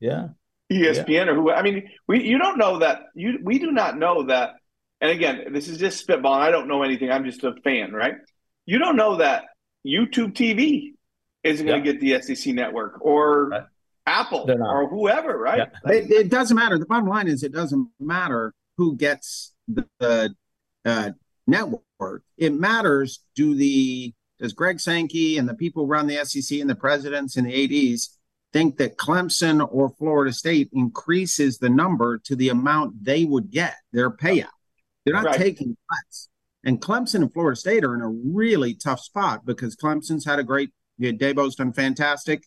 Yeah, 0.01 0.29
ESPN 0.71 1.29
or 1.29 1.35
who. 1.35 1.51
I 1.51 1.63
mean, 1.63 1.89
we 2.09 2.23
you 2.23 2.39
don't 2.39 2.59
know 2.59 2.79
that 2.81 3.03
you 3.15 3.39
we 3.43 3.59
do 3.59 3.71
not 3.73 3.99
know 3.99 4.25
that. 4.25 4.55
And 5.01 5.11
again, 5.11 5.53
this 5.53 5.69
is 5.69 5.79
just 5.79 5.99
spitball. 5.99 6.33
I 6.33 6.51
don't 6.51 6.69
know 6.69 6.83
anything. 6.83 7.11
I'm 7.11 7.25
just 7.25 7.45
a 7.45 7.53
fan, 7.63 7.93
right? 7.93 8.15
You 8.65 8.79
don't 8.79 8.97
know 8.97 9.17
that 9.17 9.45
YouTube 9.87 10.33
TV 10.33 10.95
isn't 11.43 11.67
going 11.67 11.83
to 11.85 11.93
get 11.93 12.01
the 12.01 12.23
SEC 12.23 12.55
network 12.55 13.05
or 13.05 13.49
Right. 13.51 13.63
Apple 14.07 14.51
or 14.51 14.89
whoever, 14.89 15.37
right? 15.39 15.59
Yeah. 15.87 15.93
It, 15.93 16.11
it 16.11 16.29
doesn't 16.31 16.55
matter. 16.57 16.79
The 16.79 16.87
bottom 16.87 17.07
line 17.09 17.27
is 17.29 17.43
it 17.43 17.53
doesn't 17.53 17.89
matter 18.01 18.55
who 18.79 18.97
gets 18.97 19.55
the, 19.69 19.87
the 19.99 20.35
uh, 20.85 21.11
network. 21.47 22.23
It 22.39 22.53
matters 22.55 23.21
do 23.35 23.55
the 23.55 24.13
does 24.41 24.53
Greg 24.53 24.81
Sankey 24.81 25.39
and 25.39 25.49
the 25.49 25.55
people 25.55 25.85
who 25.85 25.91
run 25.91 26.07
the 26.07 26.25
SEC 26.25 26.59
and 26.61 26.69
the 26.69 26.75
presidents 26.75 27.37
and 27.37 27.47
the 27.47 27.93
ADs 27.93 28.19
think 28.53 28.77
that 28.79 28.97
Clemson 28.97 29.67
or 29.71 29.91
Florida 29.91 30.33
State 30.33 30.71
increases 30.73 31.59
the 31.59 31.69
number 31.69 32.19
to 32.19 32.37
the 32.37 32.49
amount 32.49 33.05
they 33.05 33.25
would 33.25 33.51
get 33.51 33.75
their 33.93 34.11
payout? 34.11 34.49
They're 35.05 35.15
not 35.15 35.25
Right. 35.25 35.39
taking 35.39 35.77
less. 35.91 36.29
And 36.65 36.81
Clemson 36.81 37.17
and 37.17 37.33
Florida 37.33 37.57
State 37.57 37.85
are 37.85 37.95
in 37.95 38.01
a 38.01 38.09
really 38.09 38.75
tough 38.75 39.01
spot 39.01 39.45
because 39.45 39.77
Clemson's 39.77 40.25
had 40.25 40.39
a 40.39 40.45
great, 40.45 40.71
yeah, 40.99 41.11
Dabo's 41.11 41.57
done 41.57 41.73
fantastic. 41.73 42.45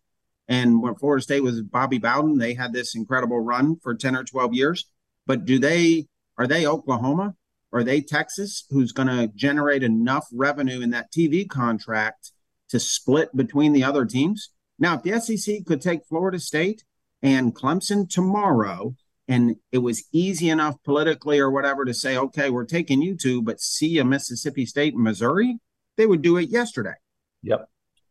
And 0.48 0.82
when 0.82 0.96
Florida 0.96 1.22
State 1.22 1.44
was 1.44 1.62
Bobby 1.62 2.00
Bowden, 2.00 2.38
they 2.38 2.54
had 2.54 2.74
this 2.74 2.96
incredible 2.96 3.40
run 3.40 3.78
for 3.84 3.94
10 3.94 4.16
or 4.16 4.24
12 4.24 4.54
years. 4.54 4.86
But 5.26 5.46
do 5.46 5.60
they, 5.60 6.08
are 6.38 6.48
they 6.48 6.66
Oklahoma? 6.66 7.36
Are 7.78 7.84
they 7.84 8.02
Texas, 8.02 8.66
who's 8.72 8.92
going 8.92 9.08
to 9.08 9.32
generate 9.36 9.84
enough 9.84 10.26
revenue 10.34 10.82
in 10.82 10.90
that 10.90 11.12
TV 11.12 11.48
contract 11.48 12.32
to 12.70 12.80
split 12.80 13.36
between 13.36 13.72
the 13.72 13.84
other 13.84 14.04
teams? 14.04 14.50
Now, 14.80 14.96
if 14.96 15.04
the 15.04 15.20
SEC 15.22 15.64
could 15.68 15.80
take 15.80 16.08
Florida 16.10 16.40
State 16.40 16.84
and 17.22 17.54
Clemson 17.54 18.10
tomorrow, 18.10 18.96
and 19.28 19.58
it 19.72 19.78
was 19.78 20.06
easy 20.12 20.50
enough 20.50 20.82
politically 20.84 21.38
or 21.38 21.52
whatever 21.52 21.86
to 21.86 21.94
say, 21.94 22.18
okay, 22.18 22.50
we're 22.50 22.66
taking 22.66 23.00
you 23.00 23.16
two, 23.16 23.44
but 23.44 23.62
see 23.62 24.00
a 24.00 24.04
Mississippi 24.04 24.66
State 24.66 24.96
and 24.96 25.04
Missouri, 25.04 25.60
they 25.98 26.08
would 26.08 26.24
do 26.24 26.38
it 26.38 26.50
yesterday. 26.50 26.96
Yep. 27.44 27.70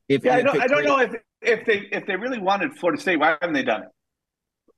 If, 0.09 0.25
yeah, 0.25 0.37
I 0.37 0.43
don't, 0.43 0.61
I 0.61 0.67
don't 0.69 0.85
know 0.85 1.01
if 1.01 1.13
if 1.43 1.67
they 1.67 1.89
if 1.91 2.07
they 2.07 2.15
really 2.15 2.39
wanted 2.39 2.73
Florida 2.75 3.03
State, 3.03 3.19
why 3.19 3.37
haven't 3.41 3.55
they 3.55 3.65
done 3.65 3.83
it? 3.83 3.89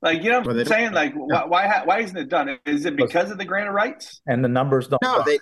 Like 0.01 0.23
you 0.23 0.31
know, 0.31 0.41
what 0.41 0.57
I'm 0.57 0.65
saying 0.65 0.93
like 0.93 1.13
why 1.13 1.45
why, 1.45 1.81
why 1.83 1.99
isn't 1.99 2.15
it 2.17 2.29
done? 2.29 2.57
Is 2.65 2.85
it 2.85 2.95
because 2.95 3.31
of 3.31 3.37
the 3.37 3.45
grant 3.45 3.67
of 3.67 3.73
rights? 3.75 4.21
and 4.27 4.43
the 4.43 4.47
numbers 4.47 4.87
don't. 4.87 5.01
No, 5.01 5.17
work. 5.17 5.25
they 5.25 5.39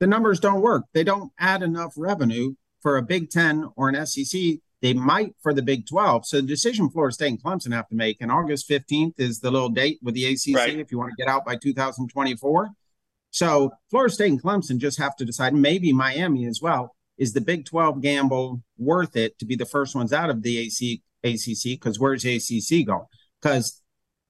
the 0.00 0.06
numbers 0.06 0.40
don't 0.40 0.60
work. 0.60 0.84
They 0.94 1.04
don't 1.04 1.32
add 1.38 1.62
enough 1.62 1.94
revenue 1.96 2.54
for 2.80 2.96
a 2.96 3.02
Big 3.02 3.30
Ten 3.30 3.68
or 3.76 3.88
an 3.88 4.06
SEC. 4.06 4.40
They 4.80 4.94
might 4.94 5.34
for 5.42 5.52
the 5.52 5.62
Big 5.62 5.86
12. 5.88 6.24
So 6.26 6.36
the 6.36 6.46
decision 6.46 6.88
Florida 6.88 7.12
State 7.12 7.30
and 7.30 7.42
Clemson 7.42 7.72
have 7.72 7.88
to 7.88 7.96
make, 7.96 8.18
and 8.20 8.30
August 8.30 8.68
15th 8.70 9.14
is 9.18 9.40
the 9.40 9.50
little 9.50 9.68
date 9.70 9.98
with 10.02 10.14
the 10.14 10.24
ACC 10.26 10.54
Right. 10.54 10.78
if 10.78 10.92
you 10.92 10.98
want 10.98 11.10
to 11.10 11.16
get 11.20 11.28
out 11.28 11.44
by 11.44 11.56
2024. 11.56 12.70
So 13.30 13.72
Florida 13.90 14.14
State 14.14 14.30
and 14.30 14.40
Clemson 14.42 14.78
just 14.78 14.98
have 14.98 15.16
to 15.16 15.24
decide, 15.24 15.52
maybe 15.52 15.92
Miami 15.92 16.46
as 16.46 16.60
well, 16.62 16.94
is 17.18 17.32
the 17.32 17.40
Big 17.40 17.64
12 17.66 18.00
gamble 18.00 18.62
worth 18.76 19.16
it 19.16 19.36
to 19.40 19.44
be 19.44 19.56
the 19.56 19.66
first 19.66 19.96
ones 19.96 20.12
out 20.12 20.30
of 20.30 20.42
the 20.42 20.58
AC, 20.58 21.02
ACC? 21.24 21.72
Because 21.72 21.98
where's 21.98 22.22
the 22.22 22.36
ACC 22.36 22.86
going? 22.86 23.06
Because 23.40 23.80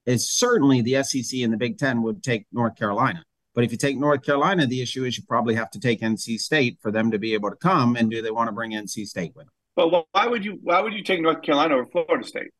it's 0.05 0.29
certainly 0.29 0.81
the 0.81 1.03
SEC 1.03 1.41
and 1.41 1.51
the 1.53 1.57
Big 1.57 1.77
Ten 1.77 2.01
would 2.03 2.23
take 2.23 2.45
North 2.51 2.75
Carolina. 2.75 3.23
But 3.55 3.63
if 3.63 3.71
you 3.71 3.77
take 3.77 3.97
North 3.97 4.23
Carolina, 4.23 4.65
the 4.67 4.81
issue 4.81 5.03
is 5.03 5.17
you 5.17 5.23
probably 5.27 5.55
have 5.55 5.71
to 5.71 5.79
take 5.79 6.01
NC 6.01 6.39
State 6.39 6.77
for 6.81 6.91
them 6.91 7.11
to 7.11 7.19
be 7.19 7.33
able 7.33 7.49
to 7.49 7.55
come. 7.55 7.95
And 7.95 8.09
do 8.09 8.21
they 8.21 8.31
want 8.31 8.47
to 8.47 8.51
bring 8.51 8.71
NC 8.71 9.05
State 9.07 9.35
with 9.35 9.45
them? 9.47 9.53
But 9.75 10.05
why 10.11 10.27
would 10.27 10.45
you 10.45 10.59
why 10.61 10.81
would 10.81 10.93
you 10.93 11.03
take 11.03 11.21
North 11.21 11.41
Carolina 11.41 11.75
over 11.75 11.85
Florida 11.85 12.25
State? 12.25 12.51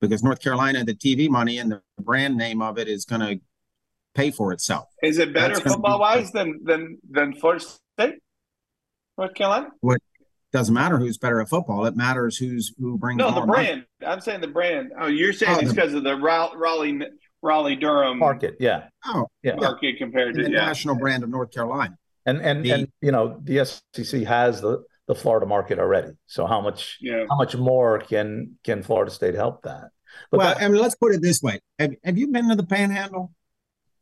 Because 0.00 0.22
North 0.22 0.40
Carolina, 0.40 0.84
the 0.84 0.94
TV 0.94 1.28
money 1.28 1.58
and 1.58 1.70
the 1.70 1.82
brand 2.00 2.36
name 2.36 2.60
of 2.60 2.78
it 2.78 2.88
is 2.88 3.04
going 3.04 3.20
to 3.20 3.40
pay 4.14 4.30
for 4.30 4.52
itself. 4.52 4.88
Is 5.02 5.18
it 5.18 5.32
better 5.32 5.54
That's 5.54 5.60
gonna 5.60 5.76
be- 5.76 5.82
football 5.82 6.00
wise 6.00 6.32
than 6.32 6.60
than 6.64 6.98
than 7.08 7.34
Florida 7.34 7.64
State? 7.98 8.16
North 9.16 9.34
Carolina? 9.34 9.68
Doesn't 10.52 10.74
matter 10.74 10.98
who's 10.98 11.16
better 11.16 11.40
at 11.40 11.48
football. 11.48 11.86
It 11.86 11.96
matters 11.96 12.36
who's 12.36 12.74
who 12.78 12.98
brings 12.98 13.18
No, 13.18 13.30
more 13.30 13.40
the 13.40 13.46
money. 13.46 13.66
brand. 13.66 13.86
I'm 14.06 14.20
saying 14.20 14.42
the 14.42 14.48
brand. 14.48 14.92
Oh, 14.98 15.06
you're 15.06 15.32
saying 15.32 15.56
Oh, 15.56 15.60
it's 15.60 15.72
because 15.72 15.94
of 15.94 16.04
the 16.04 16.14
Raleigh 16.16 17.00
Raleigh 17.40 17.76
Durham 17.76 18.18
market. 18.18 18.56
Yeah, 18.60 18.84
Oh, 19.06 19.26
yeah. 19.42 19.54
market 19.56 19.96
compared 19.98 20.28
and 20.28 20.36
to 20.36 20.42
the 20.44 20.50
yeah. 20.50 20.66
national 20.66 20.96
brand 20.96 21.24
of 21.24 21.30
North 21.30 21.50
Carolina. 21.52 21.96
And 22.26 22.40
and 22.42 22.64
The- 22.64 22.70
and 22.70 22.88
you 23.00 23.12
know 23.12 23.40
the 23.42 23.60
SEC 23.94 24.24
has 24.24 24.60
the 24.60 24.82
the 25.08 25.14
Florida 25.14 25.46
market 25.46 25.78
already. 25.78 26.12
So 26.26 26.46
how 26.46 26.60
much 26.60 26.98
Yeah. 27.00 27.24
how 27.30 27.36
much 27.36 27.56
more 27.56 27.98
can 27.98 28.58
can 28.62 28.82
Florida 28.82 29.10
State 29.10 29.34
help 29.34 29.62
that? 29.62 29.88
But 30.30 30.38
well, 30.38 30.54
that- 30.54 30.62
I 30.62 30.68
mean, 30.68 30.80
let's 30.82 30.94
put 30.94 31.14
it 31.14 31.22
this 31.22 31.40
way: 31.42 31.60
have, 31.78 31.94
have 32.04 32.18
you 32.18 32.28
been 32.28 32.48
to 32.50 32.54
the 32.56 32.62
Panhandle? 32.66 33.32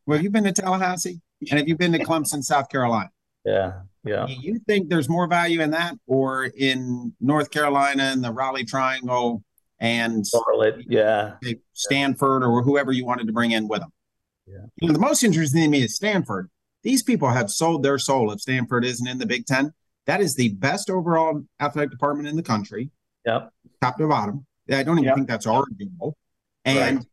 Well, 0.05 0.17
have 0.19 0.25
you 0.25 0.31
been 0.31 0.45
to 0.45 0.53
Tallahassee? 0.53 1.21
And 1.49 1.59
have 1.61 1.69
you 1.69 1.77
been 1.77 1.93
to 1.93 2.01
Clemson, 2.01 2.43
South 2.43 2.69
Carolina? 2.69 3.11
Yeah, 3.51 3.73
yeah. 4.05 4.27
Do 4.27 4.33
you 4.33 4.61
think 4.67 4.89
there's 4.89 5.09
more 5.09 5.27
value 5.27 5.61
in 5.61 5.71
that, 5.71 5.95
or 6.07 6.45
in 6.45 7.15
North 7.21 7.51
Carolina 7.51 8.05
and 8.05 8.23
the 8.23 8.33
Raleigh 8.33 8.65
Triangle 8.65 9.43
and 9.79 10.27
Charlotte, 10.27 10.85
yeah, 10.87 11.35
Stanford 11.73 12.43
or 12.45 12.63
whoever 12.63 12.93
you 12.93 13.05
wanted 13.05 13.27
to 13.27 13.33
bring 13.33 13.51
in 13.53 13.69
with 13.69 13.81
them? 13.81 13.93
Yeah. 14.47 14.67
You 14.81 14.89
know, 14.89 14.95
the 14.95 15.01
most 15.01 15.23
interesting 15.23 15.63
to 15.63 15.69
me 15.69 15.83
is 15.83 15.97
Stanford. 15.97 16.51
These 16.83 17.03
people 17.03 17.29
have 17.29 17.51
sold 17.51 17.83
their 17.83 17.99
soul. 17.99 18.33
If 18.33 18.41
Stanford 18.41 18.85
isn't 18.85 19.07
in 19.07 19.19
the 19.19 19.27
Big 19.27 19.47
Ten, 19.47 19.73
that 20.07 20.21
is 20.21 20.35
the 20.35 20.51
best 20.55 20.91
overall 20.91 21.43
athletic 21.61 21.91
department 21.91 22.29
in 22.29 22.37
the 22.37 22.43
country, 22.43 22.91
yep, 23.25 23.53
top 23.81 23.99
to 23.99 24.09
bottom. 24.09 24.47
I 24.71 24.83
don't 24.83 24.99
even 24.99 25.05
Yeah. 25.05 25.15
think 25.15 25.29
that's 25.29 25.47
arguable. 25.47 26.17
And 26.65 27.07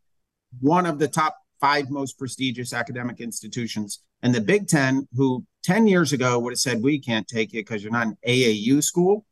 one 0.62 0.86
of 0.86 1.00
the 1.00 1.08
top 1.08 1.38
five 1.60 1.90
most 1.90 2.18
prestigious 2.18 2.74
academic 2.74 3.20
institutions. 3.20 4.00
And 4.22 4.34
the 4.34 4.42
Big 4.42 4.68
Ten, 4.68 5.08
who 5.14 5.46
10 5.68 5.86
years 5.86 6.14
ago 6.14 6.40
would 6.40 6.54
have 6.54 6.60
said, 6.60 6.82
we 6.82 6.98
can't 6.98 7.28
take 7.28 7.50
it 7.50 7.58
because 7.58 7.84
you're 7.84 7.92
not 7.92 8.08
an 8.08 8.18
AAU 8.26 8.82
school, 8.82 9.26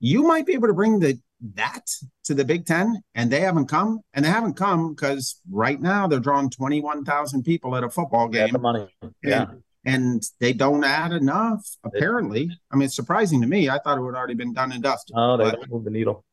you 0.00 0.24
might 0.24 0.44
be 0.44 0.52
able 0.52 0.66
to 0.66 0.74
bring 0.74 0.98
the 0.98 1.16
that 1.54 1.86
to 2.24 2.34
the 2.34 2.44
Big 2.44 2.66
Ten, 2.66 3.00
and 3.14 3.30
they 3.30 3.38
haven't 3.40 3.66
come. 3.66 4.00
And 4.12 4.24
they 4.24 4.28
haven't 4.28 4.54
come 4.54 4.94
because 4.94 5.40
right 5.48 5.80
now 5.80 6.08
they're 6.08 6.18
drawing 6.18 6.50
21,000 6.50 7.44
people 7.44 7.76
at 7.76 7.84
a 7.84 7.90
football 7.90 8.26
game 8.26 8.52
the 8.52 8.58
money, 8.58 8.88
yeah. 9.22 9.42
and, 9.42 9.62
and 9.84 10.22
they 10.40 10.52
don't 10.52 10.82
add 10.82 11.12
enough, 11.12 11.64
apparently. 11.84 12.50
I 12.72 12.76
mean, 12.76 12.86
it's 12.86 12.96
surprising 12.96 13.40
to 13.42 13.46
me. 13.46 13.68
I 13.68 13.78
thought 13.78 13.96
it 13.96 14.00
would 14.00 14.16
already 14.16 14.34
been 14.34 14.54
done 14.54 14.72
and 14.72 14.82
dusted. 14.82 15.14
Oh, 15.16 15.36
they 15.36 15.44
But- 15.44 15.54
don't 15.54 15.70
move 15.70 15.84
the 15.84 15.90
needle. 15.90 16.24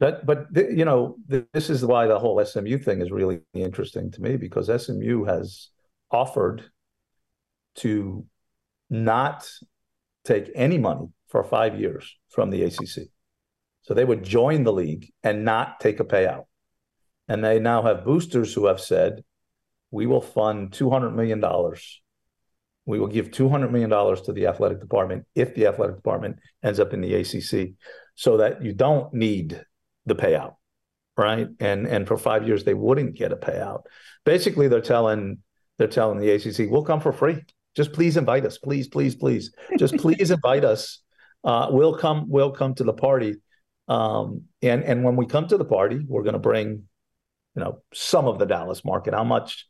That, 0.00 0.26
but 0.26 0.52
th- 0.52 0.76
you 0.76 0.84
know, 0.84 1.16
th- 1.30 1.44
this 1.52 1.70
is 1.70 1.84
why 1.84 2.08
the 2.08 2.18
whole 2.18 2.44
SMU 2.44 2.78
thing 2.78 3.02
is 3.02 3.12
really 3.12 3.42
interesting 3.54 4.10
to 4.10 4.20
me 4.20 4.36
because 4.36 4.66
SMU 4.68 5.26
has 5.26 5.68
offered 6.10 6.64
to 7.76 8.26
not 8.92 9.48
take 10.24 10.50
any 10.54 10.78
money 10.78 11.08
for 11.28 11.42
five 11.42 11.80
years 11.80 12.16
from 12.28 12.50
the 12.50 12.62
ACC. 12.62 13.08
So 13.82 13.94
they 13.94 14.04
would 14.04 14.22
join 14.22 14.62
the 14.62 14.72
league 14.72 15.10
and 15.24 15.44
not 15.44 15.80
take 15.80 15.98
a 15.98 16.04
payout. 16.04 16.44
And 17.26 17.42
they 17.42 17.58
now 17.58 17.82
have 17.82 18.04
boosters 18.04 18.52
who 18.54 18.66
have 18.66 18.80
said, 18.80 19.24
we 19.90 20.06
will 20.06 20.20
fund 20.20 20.70
$200 20.70 21.14
million. 21.14 21.42
We 22.84 22.98
will 22.98 23.08
give 23.08 23.30
$200 23.30 23.70
million 23.70 23.90
to 23.90 24.32
the 24.32 24.46
athletic 24.46 24.80
department 24.80 25.26
if 25.34 25.54
the 25.54 25.66
athletic 25.66 25.96
department 25.96 26.38
ends 26.62 26.78
up 26.78 26.92
in 26.92 27.00
the 27.00 27.14
ACC 27.14 27.74
so 28.14 28.36
that 28.36 28.62
you 28.62 28.72
don't 28.72 29.12
need 29.14 29.64
the 30.06 30.14
payout, 30.14 30.56
right? 31.16 31.48
And 31.60 31.86
and 31.86 32.06
for 32.06 32.16
five 32.16 32.46
years 32.46 32.64
they 32.64 32.74
wouldn't 32.74 33.14
get 33.14 33.32
a 33.32 33.36
payout. 33.36 33.82
Basically, 34.24 34.68
they're 34.68 34.80
telling 34.80 35.38
they're 35.78 35.86
telling 35.86 36.18
the 36.18 36.30
ACC, 36.30 36.70
we'll 36.70 36.84
come 36.84 37.00
for 37.00 37.12
free. 37.12 37.40
Just 37.74 37.92
please 37.92 38.16
invite 38.16 38.44
us, 38.44 38.58
please, 38.58 38.88
please, 38.88 39.14
please. 39.14 39.52
Just 39.78 39.96
please 39.96 40.30
invite 40.30 40.64
us. 40.64 41.00
Uh, 41.44 41.68
we'll 41.70 41.96
come. 41.96 42.26
We'll 42.28 42.52
come 42.52 42.74
to 42.74 42.84
the 42.84 42.92
party. 42.92 43.36
Um, 43.88 44.42
and 44.60 44.84
and 44.84 45.04
when 45.04 45.16
we 45.16 45.26
come 45.26 45.48
to 45.48 45.58
the 45.58 45.64
party, 45.64 46.00
we're 46.06 46.22
going 46.22 46.34
to 46.34 46.38
bring, 46.38 46.84
you 47.54 47.62
know, 47.62 47.82
some 47.92 48.26
of 48.26 48.38
the 48.38 48.46
Dallas 48.46 48.84
market. 48.84 49.14
How 49.14 49.24
much, 49.24 49.66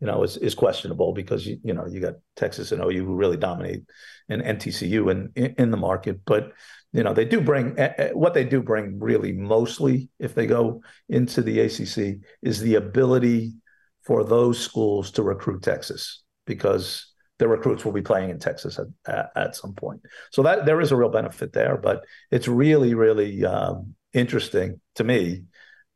you 0.00 0.06
know, 0.06 0.22
is 0.22 0.36
is 0.36 0.54
questionable 0.54 1.12
because 1.12 1.46
you 1.46 1.58
you 1.64 1.74
know 1.74 1.86
you 1.86 2.00
got 2.00 2.14
Texas 2.36 2.70
and 2.72 2.82
OU 2.82 3.04
who 3.04 3.14
really 3.14 3.36
dominate, 3.36 3.82
and 4.28 4.42
NTCU 4.42 5.10
in 5.10 5.32
in, 5.34 5.54
in 5.58 5.70
the 5.70 5.76
market, 5.76 6.20
but 6.24 6.52
you 6.92 7.02
know 7.02 7.12
they 7.12 7.24
do 7.24 7.40
bring 7.40 7.76
what 8.12 8.34
they 8.34 8.44
do 8.44 8.62
bring 8.62 8.98
really 8.98 9.32
mostly 9.32 10.08
if 10.18 10.34
they 10.34 10.46
go 10.46 10.82
into 11.08 11.42
the 11.42 11.60
ACC 11.60 12.20
is 12.42 12.60
the 12.60 12.76
ability 12.76 13.54
for 14.02 14.24
those 14.24 14.58
schools 14.58 15.10
to 15.12 15.22
recruit 15.22 15.62
Texas 15.62 16.22
because 16.46 17.07
the 17.38 17.48
recruits 17.48 17.84
will 17.84 17.92
be 17.92 18.02
playing 18.02 18.30
in 18.30 18.38
Texas 18.38 18.78
at, 18.78 18.86
at, 19.06 19.30
at, 19.36 19.56
some 19.56 19.72
point. 19.74 20.00
So 20.30 20.42
that 20.42 20.66
there 20.66 20.80
is 20.80 20.90
a 20.90 20.96
real 20.96 21.08
benefit 21.08 21.52
there, 21.52 21.76
but 21.76 22.04
it's 22.30 22.48
really, 22.48 22.94
really 22.94 23.44
um, 23.44 23.94
interesting 24.12 24.80
to 24.96 25.04
me 25.04 25.44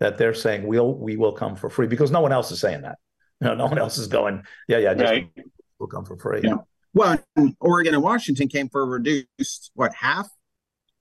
that 0.01 0.18
they're 0.18 0.34
saying 0.34 0.66
we'll 0.66 0.95
we 0.95 1.16
will 1.16 1.32
come 1.32 1.57
for 1.57 1.70
free 1.70 1.86
because 1.86 2.11
no 2.11 2.20
one 2.20 2.32
else 2.32 2.51
is 2.51 2.61
saying 2.61 2.82
that. 2.82 2.99
You 3.40 3.49
know, 3.49 3.55
no 3.55 3.66
one 3.66 3.78
else 3.78 3.99
is 3.99 4.07
going, 4.07 4.43
yeah, 4.68 4.78
yeah, 4.78 4.95
just 4.95 5.11
right. 5.11 5.30
we'll 5.78 5.88
come 5.88 6.05
for 6.05 6.16
free. 6.16 6.43
Yeah. 6.45 6.57
Well, 6.95 7.18
Oregon 7.61 7.95
and 7.95 8.03
Washington 8.03 8.49
came 8.49 8.68
for 8.68 8.82
a 8.82 8.86
reduced 8.86 9.70
what 9.74 9.95
half? 9.95 10.28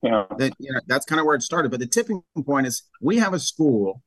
Yeah. 0.01 0.25
That 0.37 0.53
you 0.57 0.71
know, 0.73 0.79
that's 0.87 1.05
kind 1.05 1.19
of 1.19 1.25
where 1.25 1.35
it 1.35 1.43
started. 1.43 1.69
But 1.69 1.79
the 1.79 1.87
tipping 1.87 2.23
point 2.45 2.65
is 2.65 2.83
we 3.01 3.17
have 3.17 3.33
a 3.33 3.39
school 3.39 4.01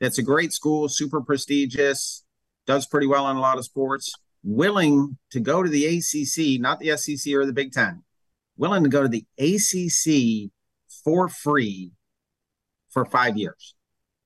that's 0.00 0.18
a 0.18 0.22
great 0.22 0.52
school, 0.52 0.88
super 0.88 1.20
prestigious, 1.20 2.24
does 2.66 2.86
pretty 2.86 3.06
well 3.06 3.28
in 3.30 3.36
a 3.36 3.40
lot 3.40 3.56
of 3.56 3.64
sports, 3.64 4.12
willing 4.42 5.18
to 5.30 5.40
go 5.40 5.62
to 5.62 5.68
the 5.68 5.86
ACC, 5.86 6.60
not 6.60 6.80
the 6.80 6.96
SEC 6.96 7.32
or 7.34 7.46
the 7.46 7.52
Big 7.52 7.72
Ten, 7.72 8.02
willing 8.56 8.82
to 8.82 8.88
go 8.88 9.02
to 9.02 9.08
the 9.08 9.24
ACC 9.38 10.50
for 11.04 11.28
free 11.28 11.92
for 12.90 13.04
five 13.04 13.36
years. 13.36 13.74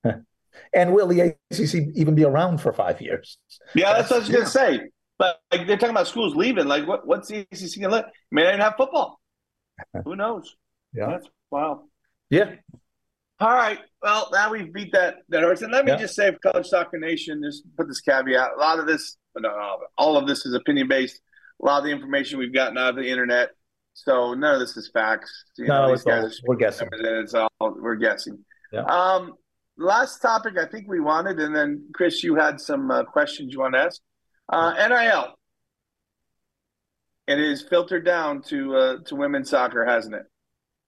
and 0.74 0.92
will 0.92 1.06
the 1.06 1.34
ACC 1.50 1.88
even 1.94 2.14
be 2.14 2.24
around 2.24 2.60
for 2.60 2.72
five 2.72 3.00
years? 3.00 3.38
Yeah, 3.74 3.94
that's 3.94 4.10
what 4.10 4.16
I 4.16 4.20
was 4.20 4.28
going 4.28 4.44
to 4.44 4.50
say. 4.50 4.80
But 5.18 5.40
like, 5.50 5.66
they're 5.66 5.76
talking 5.76 5.94
about 5.94 6.08
schools 6.08 6.34
leaving. 6.34 6.66
Like, 6.66 6.86
what, 6.86 7.06
what's 7.06 7.28
the 7.28 7.40
ACC 7.40 7.80
going 7.80 7.82
to 7.82 7.88
let? 7.88 8.06
May 8.30 8.44
not 8.44 8.60
have 8.60 8.74
football. 8.76 9.20
Who 10.04 10.16
knows? 10.16 10.54
Yeah, 10.92 11.08
that's 11.10 11.28
wow. 11.50 11.84
Yeah. 12.30 12.56
All 13.38 13.52
right. 13.52 13.78
Well, 14.02 14.30
now 14.32 14.50
we've 14.50 14.72
beat 14.72 14.92
that 14.92 15.16
that 15.28 15.42
horse. 15.42 15.62
And 15.62 15.72
let 15.72 15.84
me 15.84 15.92
yeah. 15.92 15.98
just 15.98 16.14
say, 16.14 16.32
for 16.32 16.38
College 16.52 16.66
Soccer 16.66 16.98
Nation, 16.98 17.42
just 17.44 17.64
put 17.76 17.86
this 17.88 18.00
caveat: 18.00 18.52
a 18.56 18.58
lot 18.58 18.78
of 18.78 18.86
this, 18.86 19.18
no, 19.36 19.78
all 19.98 20.16
of 20.16 20.26
this 20.26 20.46
is 20.46 20.54
opinion 20.54 20.88
based. 20.88 21.20
A 21.62 21.66
lot 21.66 21.78
of 21.78 21.84
the 21.84 21.90
information 21.90 22.38
we've 22.38 22.54
gotten 22.54 22.78
out 22.78 22.90
of 22.90 22.96
the 22.96 23.08
internet, 23.08 23.50
so 23.92 24.34
none 24.34 24.54
of 24.54 24.60
this 24.60 24.76
is 24.76 24.90
facts. 24.92 25.30
You 25.58 25.66
no, 25.66 25.86
know, 25.86 25.92
it's 25.92 26.06
all, 26.06 26.30
we're 26.46 26.56
guessing. 26.56 26.88
It's 26.92 27.34
all 27.34 27.50
we're 27.60 27.96
guessing. 27.96 28.44
Yeah. 28.72 28.84
Um, 28.84 29.34
last 29.76 30.20
topic 30.20 30.54
I 30.58 30.66
think 30.66 30.88
we 30.88 31.00
wanted, 31.00 31.38
and 31.38 31.54
then 31.54 31.88
Chris, 31.94 32.22
you 32.22 32.36
had 32.36 32.60
some 32.60 32.90
uh, 32.90 33.04
questions 33.04 33.52
you 33.52 33.60
want 33.60 33.74
to 33.74 33.80
ask. 33.80 34.00
Uh, 34.48 34.72
NIL. 34.88 35.34
It 37.26 37.40
is 37.40 37.62
filtered 37.62 38.04
down 38.04 38.42
to 38.42 38.76
uh, 38.76 38.96
to 39.06 39.16
women's 39.16 39.50
soccer, 39.50 39.84
hasn't 39.84 40.14
it? 40.14 40.22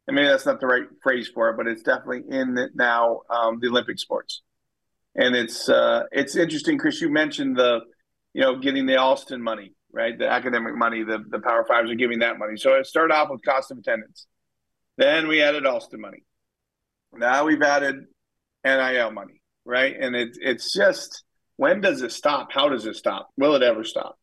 And 0.09 0.14
maybe 0.14 0.28
that's 0.28 0.46
not 0.46 0.59
the 0.59 0.66
right 0.66 0.86
phrase 1.02 1.28
for 1.28 1.50
it, 1.50 1.59
but 1.59 1.66
it's 1.66 1.82
definitely 1.82 2.22
in 2.30 2.56
it 2.56 2.70
now 2.74 3.20
um, 3.28 3.61
the 3.61 3.68
Olympic 3.68 3.98
sports. 3.98 4.40
And 5.14 5.36
it's 5.36 5.68
uh, 5.68 6.04
it's 6.11 6.34
interesting, 6.34 6.78
Chris. 6.78 7.02
You 7.02 7.11
mentioned 7.11 7.59
the, 7.59 7.80
you 8.32 8.40
know, 8.40 8.59
getting 8.59 8.86
the 8.86 8.96
Alston 8.96 9.42
money, 9.42 9.74
right? 9.92 10.18
The 10.18 10.26
academic 10.26 10.74
money. 10.74 11.04
The 11.04 11.22
the 11.28 11.40
Power 11.40 11.66
Fives 11.68 11.90
are 11.90 11.94
giving 11.94 12.20
that 12.20 12.38
money. 12.38 12.56
So 12.56 12.74
it 12.74 12.86
started 12.86 13.12
off 13.12 13.28
with 13.30 13.44
cost 13.44 13.70
of 13.70 13.76
attendance. 13.76 14.26
Then 14.96 15.28
we 15.28 15.42
added 15.42 15.66
Alston 15.66 16.00
money. 16.00 16.24
Now 17.12 17.44
we've 17.44 17.62
added 17.62 18.06
NIL 18.64 19.11
money, 19.11 19.42
right? 19.66 19.94
And 19.98 20.16
it, 20.16 20.38
it's 20.40 20.72
just 20.72 21.22
when 21.56 21.82
does 21.82 22.00
it 22.00 22.12
stop? 22.12 22.50
How 22.50 22.70
does 22.70 22.86
it 22.86 22.96
stop? 22.96 23.28
Will 23.36 23.56
it 23.56 23.62
ever 23.62 23.84
stop? 23.84 24.18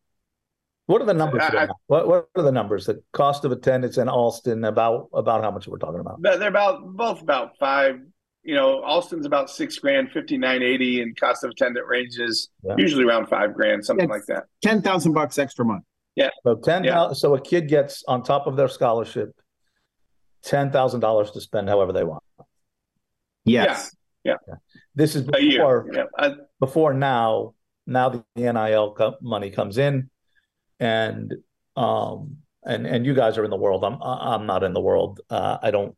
What 0.86 1.02
are 1.02 1.04
the 1.04 1.14
numbers? 1.14 1.42
I, 1.42 1.68
what, 1.88 2.06
what 2.06 2.28
are 2.36 2.42
the 2.42 2.52
numbers? 2.52 2.86
The 2.86 3.02
cost 3.12 3.44
of 3.44 3.50
attendance 3.50 3.98
in 3.98 4.08
Alston 4.08 4.64
about 4.64 5.08
about 5.12 5.42
how 5.42 5.50
much 5.50 5.66
we're 5.66 5.78
talking 5.78 6.00
about? 6.00 6.22
They're 6.22 6.48
about 6.48 6.96
both 6.96 7.20
about 7.20 7.58
five. 7.58 8.00
You 8.44 8.54
know, 8.54 8.84
Alston's 8.84 9.26
about 9.26 9.50
six 9.50 9.76
grand, 9.80 10.12
fifty 10.12 10.38
nine 10.38 10.62
eighty, 10.62 11.02
and 11.02 11.18
cost 11.18 11.42
of 11.42 11.50
attendance 11.50 11.84
ranges 11.88 12.50
yeah. 12.62 12.74
usually 12.78 13.04
around 13.04 13.26
five 13.26 13.52
grand, 13.52 13.84
something 13.84 14.08
like 14.08 14.26
that. 14.28 14.44
Ten 14.62 14.80
thousand 14.80 15.12
bucks 15.12 15.38
extra 15.38 15.64
month. 15.64 15.82
Yeah. 16.14 16.30
So 16.44 16.54
ten. 16.54 16.84
Yeah. 16.84 17.12
So 17.12 17.34
a 17.34 17.40
kid 17.40 17.68
gets 17.68 18.04
on 18.06 18.22
top 18.22 18.46
of 18.46 18.56
their 18.56 18.68
scholarship 18.68 19.32
ten 20.44 20.70
thousand 20.70 21.00
dollars 21.00 21.32
to 21.32 21.40
spend 21.40 21.68
however 21.68 21.92
they 21.92 22.04
want. 22.04 22.22
Yes. 23.44 23.94
Yeah. 24.22 24.34
yeah. 24.46 24.54
This 24.94 25.16
is 25.16 25.22
before 25.22 25.90
yeah. 25.92 26.04
I, 26.16 26.34
before 26.60 26.94
now. 26.94 27.54
Now 27.88 28.08
the 28.08 28.24
NIL 28.34 28.94
co- 28.94 29.14
money 29.22 29.50
comes 29.50 29.78
in 29.78 30.10
and 30.80 31.34
um 31.76 32.38
and 32.64 32.86
and 32.86 33.06
you 33.06 33.14
guys 33.14 33.38
are 33.38 33.44
in 33.44 33.50
the 33.50 33.56
world. 33.56 33.84
I'm 33.84 33.98
I'm 34.02 34.46
not 34.46 34.64
in 34.64 34.72
the 34.72 34.80
world. 34.80 35.20
Uh, 35.30 35.58
I 35.62 35.70
don't 35.70 35.96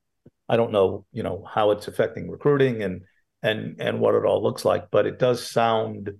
I 0.48 0.56
don't 0.56 0.72
know 0.72 1.06
you 1.12 1.22
know 1.22 1.44
how 1.48 1.70
it's 1.70 1.88
affecting 1.88 2.30
recruiting 2.30 2.82
and 2.82 3.02
and 3.42 3.76
and 3.80 4.00
what 4.00 4.14
it 4.14 4.24
all 4.24 4.42
looks 4.42 4.64
like, 4.64 4.90
but 4.90 5.06
it 5.06 5.18
does 5.18 5.48
sound. 5.48 6.10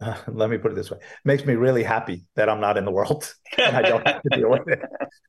Uh, 0.00 0.16
let 0.28 0.48
me 0.48 0.58
put 0.58 0.70
it 0.70 0.74
this 0.76 0.90
way: 0.90 0.98
it 0.98 1.04
makes 1.24 1.44
me 1.44 1.54
really 1.54 1.82
happy 1.82 2.24
that 2.36 2.48
I'm 2.48 2.60
not 2.60 2.78
in 2.78 2.84
the 2.84 2.92
world 2.92 3.34
and 3.58 3.76
I 3.76 3.82
don't 3.82 4.06
have 4.06 4.22
to 4.22 4.36
deal 4.36 4.50
with 4.50 4.68
it. 4.68 4.80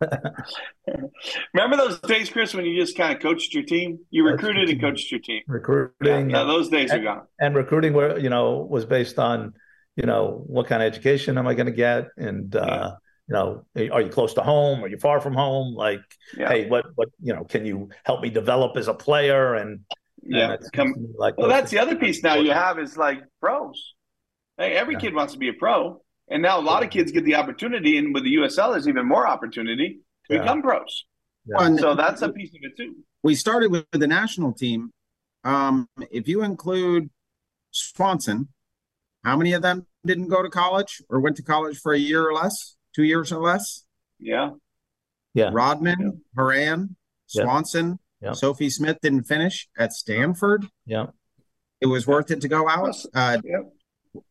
Remember 1.53 1.77
those 1.77 1.99
days, 2.01 2.29
Chris, 2.29 2.53
when 2.53 2.65
you 2.65 2.79
just 2.79 2.95
kind 2.95 3.15
of 3.15 3.21
coached 3.21 3.53
your 3.55 3.63
team? 3.63 3.99
You 4.11 4.25
recruited 4.25 4.69
and 4.69 4.79
coached 4.79 5.11
your 5.11 5.21
team. 5.21 5.41
Recruiting. 5.47 6.29
Yeah, 6.29 6.43
those 6.43 6.69
days 6.69 6.91
and, 6.91 7.01
are 7.01 7.03
gone. 7.03 7.27
And 7.39 7.55
recruiting, 7.55 7.93
where 7.93 8.19
you 8.19 8.29
know, 8.29 8.67
was 8.69 8.85
based 8.85 9.17
on 9.17 9.53
you 9.99 10.05
know, 10.05 10.43
what 10.47 10.67
kind 10.67 10.81
of 10.81 10.87
education 10.87 11.37
am 11.37 11.45
I 11.45 11.53
going 11.53 11.65
to 11.65 11.73
get? 11.73 12.07
And, 12.15 12.55
uh, 12.55 12.65
yeah. 12.65 12.91
you 13.27 13.33
know, 13.33 13.91
are 13.93 14.01
you 14.01 14.09
close 14.09 14.33
to 14.35 14.41
home? 14.41 14.81
Are 14.81 14.87
you 14.87 14.97
far 14.97 15.19
from 15.19 15.33
home? 15.33 15.75
Like, 15.75 15.99
yeah. 16.37 16.47
hey, 16.47 16.69
what, 16.69 16.85
what, 16.95 17.09
you 17.21 17.35
know, 17.35 17.43
can 17.43 17.65
you 17.65 17.89
help 18.05 18.21
me 18.21 18.29
develop 18.29 18.77
as 18.77 18.87
a 18.87 18.93
player? 18.93 19.55
And, 19.55 19.81
yeah, 20.23 20.53
and 20.53 20.71
come, 20.71 21.13
like, 21.17 21.37
well, 21.37 21.49
that's 21.49 21.69
the 21.69 21.79
other 21.79 21.97
piece 21.97 22.23
now 22.23 22.35
you 22.35 22.51
have 22.51 22.79
is 22.79 22.95
like 22.95 23.19
pros. 23.41 23.93
Hey, 24.57 24.71
every 24.71 24.93
yeah. 24.93 25.01
kid 25.01 25.15
wants 25.15 25.33
to 25.33 25.39
be 25.39 25.49
a 25.49 25.53
pro. 25.53 26.01
And 26.29 26.41
now 26.41 26.59
a 26.59 26.61
lot 26.61 26.81
of 26.81 26.91
kids 26.91 27.11
get 27.11 27.25
the 27.25 27.35
opportunity. 27.35 27.97
And 27.97 28.13
with 28.13 28.23
the 28.23 28.35
USL, 28.35 28.71
there's 28.71 28.87
even 28.87 29.05
more 29.05 29.27
opportunity 29.27 29.99
to 30.29 30.39
become 30.39 30.61
pros. 30.61 31.05
Well, 31.45 31.77
so 31.77 31.93
that's 31.93 32.21
a 32.21 32.29
piece 32.29 32.51
of 32.51 32.59
it 32.61 32.77
too. 32.77 32.95
We 33.21 33.35
started 33.35 33.69
with 33.69 33.85
the 33.91 34.07
national 34.07 34.53
team. 34.53 34.91
Um, 35.43 35.89
if 36.09 36.27
you 36.29 36.43
include 36.43 37.09
Swanson, 37.71 38.47
how 39.25 39.35
many 39.35 39.53
of 39.53 39.61
them 39.61 39.85
didn't 40.05 40.27
go 40.27 40.41
to 40.41 40.49
college 40.49 41.01
or 41.09 41.19
went 41.19 41.35
to 41.37 41.43
college 41.43 41.79
for 41.79 41.93
a 41.93 41.99
year 41.99 42.27
or 42.27 42.33
less, 42.33 42.75
two 42.95 43.03
years 43.03 43.31
or 43.31 43.41
less? 43.41 43.85
Yeah. 44.19 44.51
Yeah. 45.33 45.49
Rodman, 45.53 45.97
yeah. 45.99 46.09
Horan, 46.35 46.95
Swanson, 47.27 47.99
yeah. 48.21 48.33
Sophie 48.33 48.69
Smith 48.69 48.97
didn't 49.01 49.23
finish 49.23 49.67
at 49.77 49.93
Stanford. 49.93 50.67
Yeah. 50.85 51.07
It 51.81 51.85
was 51.85 52.05
worth 52.05 52.31
it 52.31 52.41
to 52.41 52.47
go 52.47 52.67
out. 52.67 52.95
Uh, 53.13 53.37
yeah. 53.43 54.21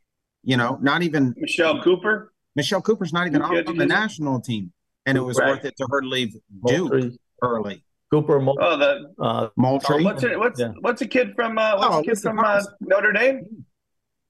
You 0.43 0.57
know, 0.57 0.79
not 0.81 1.03
even 1.03 1.35
Michelle 1.37 1.83
Cooper. 1.83 2.33
Michelle 2.55 2.83
Cooper's 2.83 3.13
not 3.13 3.27
even 3.27 3.43
on 3.43 3.77
the 3.77 3.87
national 3.87 4.41
team, 4.41 4.73
and 5.07 5.17
it 5.17 5.21
was 5.21 5.39
right. 5.39 5.51
worth 5.51 5.65
it 5.65 5.77
to 5.77 5.87
her 5.91 6.01
to 6.01 6.07
leave 6.07 6.33
Duke 6.67 6.91
Moultrie. 6.91 7.19
early. 7.43 7.85
Cooper, 8.11 8.41
Mul- 8.41 8.59
oh, 8.61 8.77
the 8.77 9.15
uh, 9.21 9.49
Moultrie. 9.57 10.01
Oh, 10.01 10.05
what's 10.05 10.25
a, 10.25 10.37
what's 10.37 10.61
yeah. 10.61 10.73
what's 10.81 11.03
a 11.03 11.07
kid 11.07 11.35
from 11.37 11.59
uh, 11.59 11.77
what's 11.77 11.95
oh, 11.95 11.99
a 12.01 12.03
kid 12.05 12.19
from 12.19 12.39
uh, 12.39 12.63
Notre 12.81 13.13
Dame? 13.13 13.65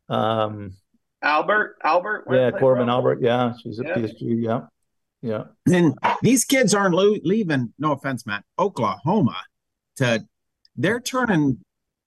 Um, 0.08 0.72
Albert, 1.22 1.76
Albert. 1.82 2.24
Yeah, 2.30 2.50
Korbin 2.52 2.88
Albert. 2.88 3.20
Yeah, 3.20 3.52
she's 3.62 3.80
at 3.80 3.86
yeah. 3.86 3.94
PSG. 3.96 4.42
Yeah, 4.42 4.60
yeah. 5.22 5.44
And 5.66 5.94
these 6.22 6.44
kids 6.44 6.74
aren't 6.74 6.94
lo- 6.94 7.16
leaving. 7.24 7.72
No 7.78 7.92
offense, 7.92 8.26
Matt. 8.26 8.44
Oklahoma 8.58 9.36
to 9.96 10.24
they're 10.76 11.00
turning. 11.00 11.58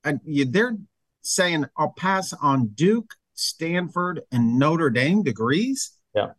Uh, 0.04 0.14
they're 0.26 0.78
saying 1.22 1.66
I'll 1.78 1.94
pass 1.98 2.34
on 2.34 2.68
Duke, 2.68 3.14
Stanford, 3.34 4.22
and 4.32 4.58
Notre 4.58 4.90
Dame 4.90 5.24
degrees. 5.24 5.92
Yeah. 6.16 6.32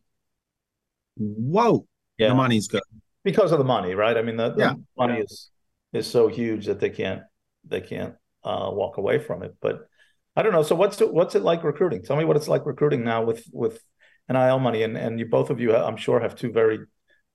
Whoa. 1.17 1.87
Yeah. 2.19 2.29
The 2.29 2.35
money's 2.35 2.69
good 2.69 2.83
because 3.25 3.53
of 3.53 3.59
the 3.59 3.65
money, 3.65 3.95
right? 3.95 4.17
I 4.17 4.23
mean, 4.23 4.37
the, 4.37 4.51
the 4.51 4.61
yeah. 4.61 4.75
money 4.97 5.19
yeah. 5.19 5.25
is 5.25 5.51
is 5.93 6.07
so 6.07 6.29
huge 6.29 6.67
that 6.67 6.81
they 6.81 6.91
can't 6.91 7.23
they 7.65 7.81
can't 7.81 8.15
uh, 8.45 8.71
walk 8.73 8.97
away 8.97 9.19
from 9.19 9.43
it. 9.43 9.55
But 9.61 9.89
I 10.35 10.43
don't 10.43 10.53
know. 10.53 10.63
So 10.63 10.75
what's 10.75 11.01
it, 11.01 11.13
what's 11.13 11.35
it 11.35 11.43
like 11.43 11.63
recruiting? 11.63 12.03
Tell 12.03 12.17
me 12.17 12.25
what 12.25 12.37
it's 12.37 12.49
like 12.49 12.65
recruiting 12.65 13.05
now 13.05 13.23
with 13.23 13.45
with 13.53 13.83
NIL 14.29 14.59
money, 14.59 14.83
and 14.83 14.97
and 14.97 15.19
you 15.19 15.27
both 15.27 15.51
of 15.51 15.61
you, 15.61 15.75
I'm 15.75 15.97
sure, 15.97 16.21
have 16.21 16.35
two 16.35 16.53
very 16.53 16.81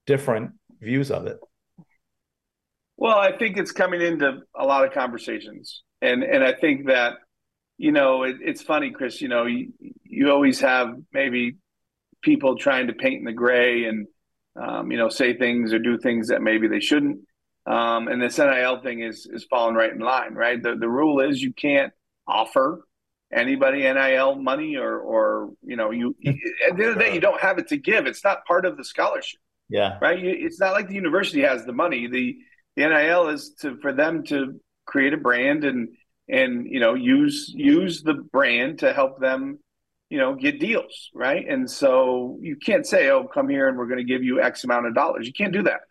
different 0.05 0.51
views 0.81 1.11
of 1.11 1.27
it. 1.27 1.37
Well, 2.95 3.17
I 3.17 3.37
think 3.37 3.57
it's 3.57 3.71
coming 3.71 4.01
into 4.01 4.39
a 4.55 4.65
lot 4.65 4.85
of 4.85 4.93
conversations, 4.93 5.83
and 6.01 6.23
and 6.23 6.43
I 6.43 6.53
think 6.53 6.87
that 6.87 7.13
you 7.77 7.91
know 7.91 8.23
it, 8.23 8.37
it's 8.41 8.63
funny, 8.63 8.89
Chris. 8.89 9.21
You 9.21 9.27
know, 9.27 9.45
you, 9.45 9.73
you 10.03 10.31
always 10.31 10.59
have 10.61 10.95
maybe 11.13 11.57
people 12.23 12.57
trying 12.57 12.87
to 12.87 12.93
paint 12.93 13.19
in 13.19 13.25
the 13.25 13.33
gray 13.33 13.85
and 13.85 14.07
um, 14.59 14.91
you 14.91 14.97
know 14.97 15.09
say 15.09 15.37
things 15.37 15.71
or 15.71 15.77
do 15.79 15.99
things 15.99 16.29
that 16.29 16.41
maybe 16.41 16.67
they 16.67 16.79
shouldn't. 16.79 17.19
Um, 17.67 18.07
and 18.07 18.19
this 18.21 18.39
NIL 18.39 18.81
thing 18.81 19.01
is 19.01 19.27
is 19.31 19.45
falling 19.47 19.75
right 19.75 19.93
in 19.93 19.99
line, 19.99 20.33
right? 20.33 20.61
The 20.61 20.75
the 20.75 20.89
rule 20.89 21.19
is 21.19 21.39
you 21.39 21.53
can't 21.53 21.93
offer 22.27 22.86
anybody 23.31 23.79
NIL 23.79 24.35
money 24.35 24.77
or 24.77 24.97
or 24.99 25.51
you 25.63 25.75
know 25.75 25.91
you, 25.91 26.15
you 26.19 26.33
at 26.69 26.77
the 26.77 26.83
end 26.83 26.91
of 26.91 26.97
the 26.97 27.03
day 27.03 27.13
you 27.13 27.21
don't 27.21 27.41
have 27.41 27.57
it 27.57 27.67
to 27.69 27.77
give. 27.77 28.05
It's 28.07 28.23
not 28.23 28.45
part 28.45 28.65
of 28.65 28.77
the 28.77 28.83
scholarship. 28.83 29.39
Yeah. 29.69 29.97
Right. 30.01 30.23
It's 30.23 30.59
not 30.59 30.73
like 30.73 30.87
the 30.87 30.95
university 30.95 31.41
has 31.41 31.65
the 31.65 31.73
money. 31.73 32.07
The 32.07 32.37
the 32.75 32.87
NIL 32.87 33.29
is 33.29 33.55
to 33.61 33.77
for 33.77 33.91
them 33.91 34.23
to 34.25 34.59
create 34.85 35.13
a 35.13 35.17
brand 35.17 35.65
and 35.65 35.89
and 36.29 36.67
you 36.69 36.79
know 36.79 36.93
use 36.93 37.51
use 37.53 38.01
the 38.01 38.13
brand 38.13 38.79
to 38.79 38.93
help 38.93 39.19
them 39.19 39.59
you 40.09 40.17
know, 40.17 40.35
get 40.35 40.59
deals, 40.59 41.09
right? 41.13 41.45
And 41.47 41.69
so 41.69 42.37
you 42.41 42.55
can't 42.55 42.85
say, 42.85 43.09
"Oh, 43.09 43.25
come 43.25 43.49
here 43.49 43.67
and 43.67 43.77
we're 43.77 43.87
going 43.87 43.97
to 43.97 44.05
give 44.05 44.23
you 44.23 44.41
X 44.41 44.63
amount 44.63 44.87
of 44.87 44.95
dollars." 44.95 45.27
You 45.27 45.33
can't 45.33 45.51
do 45.53 45.63
that. 45.63 45.81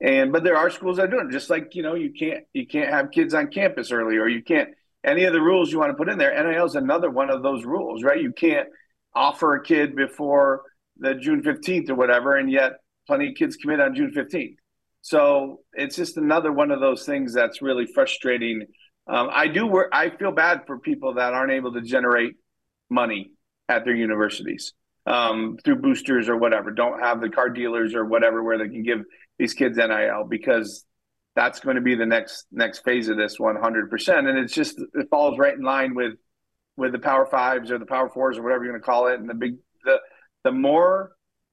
And 0.00 0.32
but 0.32 0.44
there 0.44 0.56
are 0.56 0.68
schools 0.68 0.96
that 0.96 1.04
are 1.04 1.10
doing 1.10 1.28
it. 1.28 1.32
Just 1.32 1.48
like 1.48 1.74
you 1.74 1.82
know, 1.82 1.94
you 1.94 2.12
can't 2.12 2.44
you 2.52 2.66
can't 2.66 2.90
have 2.90 3.10
kids 3.10 3.34
on 3.34 3.48
campus 3.48 3.90
early, 3.90 4.16
or 4.16 4.28
you 4.28 4.42
can't 4.42 4.70
any 5.04 5.24
of 5.24 5.32
the 5.32 5.40
rules 5.40 5.72
you 5.72 5.78
want 5.78 5.90
to 5.90 5.96
put 5.96 6.08
in 6.08 6.18
there. 6.18 6.32
NIL 6.42 6.64
is 6.64 6.74
another 6.74 7.10
one 7.10 7.30
of 7.30 7.42
those 7.42 7.64
rules, 7.64 8.02
right? 8.02 8.20
You 8.20 8.32
can't 8.32 8.68
offer 9.14 9.54
a 9.54 9.62
kid 9.62 9.96
before 9.96 10.62
the 10.98 11.14
June 11.14 11.42
fifteenth 11.42 11.90
or 11.90 11.94
whatever, 11.94 12.36
and 12.36 12.50
yet 12.50 12.72
plenty 13.06 13.28
of 13.28 13.34
kids 13.34 13.56
commit 13.56 13.80
on 13.80 13.94
June 13.94 14.12
fifteenth. 14.12 14.58
So 15.02 15.60
it's 15.72 15.96
just 15.96 16.16
another 16.16 16.52
one 16.52 16.70
of 16.70 16.80
those 16.80 17.04
things 17.04 17.34
that's 17.34 17.60
really 17.60 17.86
frustrating. 17.86 18.66
Um, 19.08 19.28
I 19.32 19.48
do 19.48 19.66
work. 19.66 19.90
I 19.92 20.10
feel 20.10 20.30
bad 20.30 20.62
for 20.66 20.78
people 20.78 21.14
that 21.14 21.34
aren't 21.34 21.52
able 21.52 21.72
to 21.72 21.82
generate 21.82 22.34
money 22.88 23.32
at 23.68 23.84
their 23.84 23.94
universities 23.94 24.72
um, 25.06 25.58
through 25.64 25.76
boosters 25.76 26.28
or 26.28 26.36
whatever. 26.36 26.70
Don't 26.70 27.00
have 27.00 27.20
the 27.20 27.28
car 27.28 27.48
dealers 27.48 27.94
or 27.94 28.04
whatever 28.04 28.42
where 28.42 28.58
they 28.58 28.68
can 28.68 28.82
give 28.82 29.00
these 29.38 29.54
kids 29.54 29.76
NIL 29.76 30.24
because 30.28 30.84
that's 31.34 31.60
going 31.60 31.76
to 31.76 31.82
be 31.82 31.94
the 31.94 32.06
next 32.06 32.46
next 32.52 32.80
phase 32.80 33.08
of 33.08 33.16
this 33.16 33.38
100%. 33.38 34.28
And 34.28 34.38
it's 34.38 34.52
just 34.52 34.78
it 34.78 35.08
falls 35.10 35.38
right 35.38 35.54
in 35.54 35.62
line 35.62 35.94
with 35.94 36.14
with 36.76 36.92
the 36.92 36.98
Power 36.98 37.26
Fives 37.26 37.70
or 37.70 37.78
the 37.78 37.86
Power 37.86 38.08
Fours 38.08 38.38
or 38.38 38.42
whatever 38.42 38.64
you're 38.64 38.72
going 38.72 38.82
to 38.82 38.86
call 38.86 39.06
it. 39.08 39.20
And 39.20 39.28
the 39.28 39.34
big 39.34 39.56
the 39.84 39.98
the 40.44 40.52
more 40.52 41.12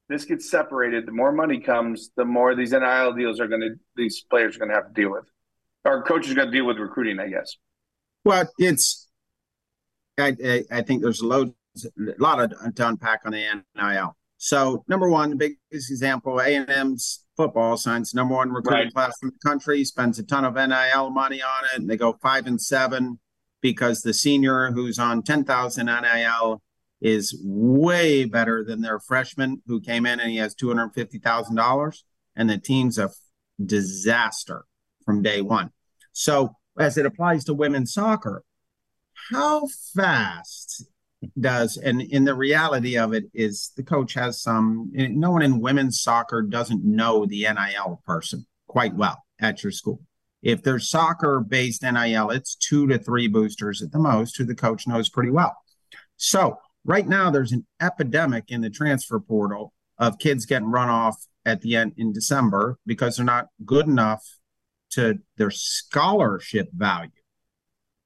this 0.10 0.26
gets 0.26 0.50
separated, 0.50 1.06
the 1.06 1.12
more 1.12 1.32
money 1.32 1.60
comes, 1.60 2.10
the 2.18 2.26
more 2.26 2.56
these 2.56 2.72
NIL 2.72 3.14
deals 3.14 3.40
are 3.40 3.48
going 3.48 3.62
to 3.62 3.76
these 3.96 4.26
players 4.30 4.56
are 4.56 4.60
going 4.60 4.70
to 4.70 4.76
have 4.76 4.88
to 4.88 4.94
deal 4.94 5.12
with. 5.12 5.26
Our 5.86 6.04
coaches 6.04 6.32
are 6.32 6.36
going 6.36 6.52
to 6.52 6.54
deal 6.54 6.66
with 6.66 6.78
recruiting, 6.78 7.20
I 7.20 7.30
guess. 7.30 7.56
Well, 8.26 8.50
it's 8.58 9.08
I, 10.18 10.66
I, 10.70 10.82
think 10.82 11.02
there's 11.02 11.22
a 11.22 11.26
load 11.26 11.54
a 11.86 12.22
lot 12.22 12.42
of 12.42 12.76
to 12.76 12.88
unpack 12.88 13.22
on 13.26 13.32
the 13.32 13.64
NIL. 13.76 14.18
So 14.38 14.84
number 14.88 15.10
one, 15.10 15.30
the 15.30 15.36
biggest 15.36 15.92
example, 15.92 16.40
A 16.40 16.56
and 16.56 16.70
M's 16.70 17.24
football 17.40 17.78
signs 17.78 18.14
number 18.14 18.36
one 18.36 18.52
recruiting 18.52 18.88
right. 18.88 18.94
class 18.94 19.18
in 19.24 19.30
the 19.30 19.50
country, 19.50 19.86
spends 19.86 20.20
a 20.20 20.24
ton 20.24 20.44
of 20.44 20.56
NIL 20.56 21.10
money 21.10 21.42
on 21.42 21.64
it, 21.64 21.80
and 21.80 21.90
they 21.90 21.96
go 21.96 22.12
five 22.22 22.46
and 22.46 22.62
seven 22.62 23.18
because 23.62 24.02
the 24.02 24.14
senior 24.14 24.72
who's 24.72 25.00
on 25.00 25.24
ten 25.24 25.46
thousand 25.46 25.86
NIL 25.86 26.62
is 27.00 27.40
way 27.42 28.26
better 28.26 28.66
than 28.66 28.82
their 28.82 29.00
freshman 29.00 29.62
who 29.68 29.80
came 29.80 30.06
in 30.06 30.20
and 30.20 30.30
he 30.30 30.36
has 30.36 30.54
two 30.54 30.68
hundred 30.68 30.90
fifty 30.90 31.18
thousand 31.18 31.56
dollars, 31.56 32.04
and 32.36 32.50
the 32.50 32.58
team's 32.58 32.98
a 32.98 33.10
disaster 33.66 34.66
from 35.06 35.22
day 35.22 35.40
one. 35.40 35.70
So 36.12 36.58
as 36.78 36.98
it 36.98 37.06
applies 37.06 37.46
to 37.46 37.54
women's 37.54 37.94
soccer, 37.94 38.44
how 39.32 39.66
fast 39.96 40.84
does. 41.40 41.78
And 41.78 42.02
in 42.02 42.24
the 42.24 42.34
reality 42.34 42.98
of 42.98 43.14
it 43.14 43.26
is 43.34 43.72
the 43.76 43.84
coach 43.84 44.14
has 44.14 44.42
some 44.42 44.90
no 44.94 45.32
one 45.32 45.42
in 45.42 45.60
women's 45.60 46.02
soccer 46.02 46.42
doesn't 46.42 46.84
know 46.84 47.26
the 47.26 47.48
nil 47.54 48.02
person 48.06 48.46
quite 48.68 48.96
well 48.96 49.24
at 49.40 49.64
your 49.64 49.72
school. 49.72 50.02
If 50.42 50.64
there's 50.64 50.90
soccer 50.90 51.42
based 51.42 51.84
nil 51.84 52.30
it's 52.30 52.56
two 52.56 52.88
to 52.88 52.98
three 52.98 53.28
boosters 53.28 53.82
at 53.82 53.92
the 53.92 54.00
most 54.00 54.38
who 54.38 54.46
the 54.46 54.56
coach 54.56 54.88
knows 54.88 55.10
pretty 55.10 55.32
well. 55.32 55.56
So 56.16 56.58
right 56.86 57.08
now 57.08 57.30
there's 57.30 57.52
an 57.52 57.66
epidemic 57.82 58.46
in 58.48 58.62
the 58.62 58.70
transfer 58.70 59.20
portal 59.20 59.74
of 59.98 60.20
kids 60.20 60.46
getting 60.46 60.72
run 60.72 60.90
off 60.90 61.26
at 61.46 61.62
the 61.62 61.76
end 61.76 61.94
in 61.98 62.14
december 62.14 62.78
because 62.86 63.18
they're 63.18 63.26
not 63.26 63.48
good 63.66 63.88
enough 63.88 64.24
to 64.92 65.20
their 65.38 65.52
scholarship 65.52 66.70
value. 66.74 67.12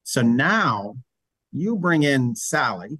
So 0.03 0.21
now 0.21 0.95
you 1.53 1.77
bring 1.77 2.03
in 2.03 2.35
Sally 2.35 2.99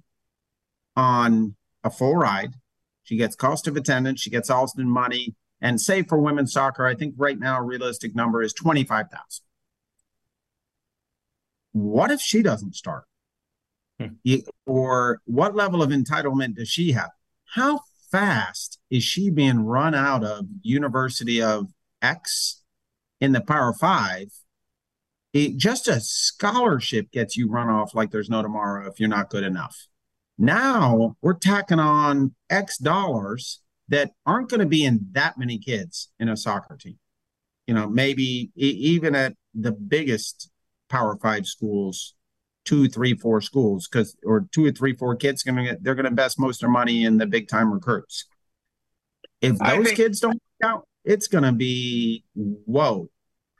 on 0.96 1.56
a 1.82 1.90
full 1.90 2.16
ride. 2.16 2.54
She 3.02 3.16
gets 3.16 3.36
cost 3.36 3.66
of 3.66 3.76
attendance, 3.76 4.20
she 4.20 4.30
gets 4.30 4.48
Alston 4.48 4.88
money, 4.88 5.34
and 5.60 5.80
say 5.80 6.02
for 6.02 6.18
women's 6.18 6.52
soccer, 6.52 6.86
I 6.86 6.94
think 6.94 7.14
right 7.18 7.38
now 7.38 7.58
a 7.58 7.62
realistic 7.62 8.14
number 8.14 8.42
is 8.42 8.54
25,000. 8.54 9.44
What 11.72 12.10
if 12.10 12.20
she 12.20 12.42
doesn't 12.42 12.76
start? 12.76 13.04
Hmm. 14.00 14.14
Or 14.66 15.20
what 15.24 15.54
level 15.54 15.82
of 15.82 15.90
entitlement 15.90 16.56
does 16.56 16.68
she 16.68 16.92
have? 16.92 17.10
How 17.54 17.80
fast 18.10 18.78
is 18.90 19.02
she 19.02 19.30
being 19.30 19.60
run 19.60 19.94
out 19.94 20.24
of 20.24 20.46
University 20.62 21.42
of 21.42 21.66
X 22.00 22.62
in 23.20 23.32
the 23.32 23.40
Power 23.40 23.72
Five 23.72 24.28
it, 25.34 25.56
just 25.56 25.88
a 25.88 26.00
scholarship 26.00 27.10
gets 27.10 27.36
you 27.36 27.50
run 27.50 27.68
off 27.68 27.94
like 27.94 28.12
there's 28.12 28.30
no 28.30 28.40
tomorrow 28.40 28.88
if 28.88 29.00
you're 29.00 29.08
not 29.08 29.28
good 29.28 29.42
enough. 29.42 29.88
Now 30.38 31.16
we're 31.20 31.34
tacking 31.34 31.80
on 31.80 32.34
X 32.48 32.78
dollars 32.78 33.60
that 33.88 34.12
aren't 34.24 34.48
going 34.48 34.60
to 34.60 34.66
be 34.66 34.84
in 34.84 35.08
that 35.12 35.36
many 35.36 35.58
kids 35.58 36.10
in 36.20 36.28
a 36.28 36.36
soccer 36.36 36.76
team. 36.76 36.98
You 37.66 37.74
know, 37.74 37.88
maybe 37.88 38.52
e- 38.56 38.78
even 38.78 39.14
at 39.16 39.34
the 39.54 39.72
biggest 39.72 40.50
Power 40.88 41.16
Five 41.16 41.46
schools, 41.46 42.14
two, 42.64 42.88
three, 42.88 43.14
four 43.14 43.40
schools, 43.40 43.88
because 43.88 44.16
or 44.24 44.46
two 44.52 44.64
or 44.64 44.70
three, 44.70 44.94
four 44.94 45.16
kids 45.16 45.42
going 45.42 45.56
to 45.56 45.64
get 45.64 45.82
they're 45.82 45.96
going 45.96 46.04
to 46.04 46.10
invest 46.10 46.38
most 46.38 46.58
of 46.58 46.60
their 46.60 46.70
money 46.70 47.04
in 47.04 47.18
the 47.18 47.26
big 47.26 47.48
time 47.48 47.72
recruits. 47.72 48.26
If 49.40 49.58
those 49.58 49.86
think- 49.86 49.96
kids 49.96 50.20
don't 50.20 50.34
work 50.34 50.70
out, 50.70 50.88
it's 51.04 51.26
going 51.26 51.44
to 51.44 51.52
be 51.52 52.24
whoa 52.34 53.10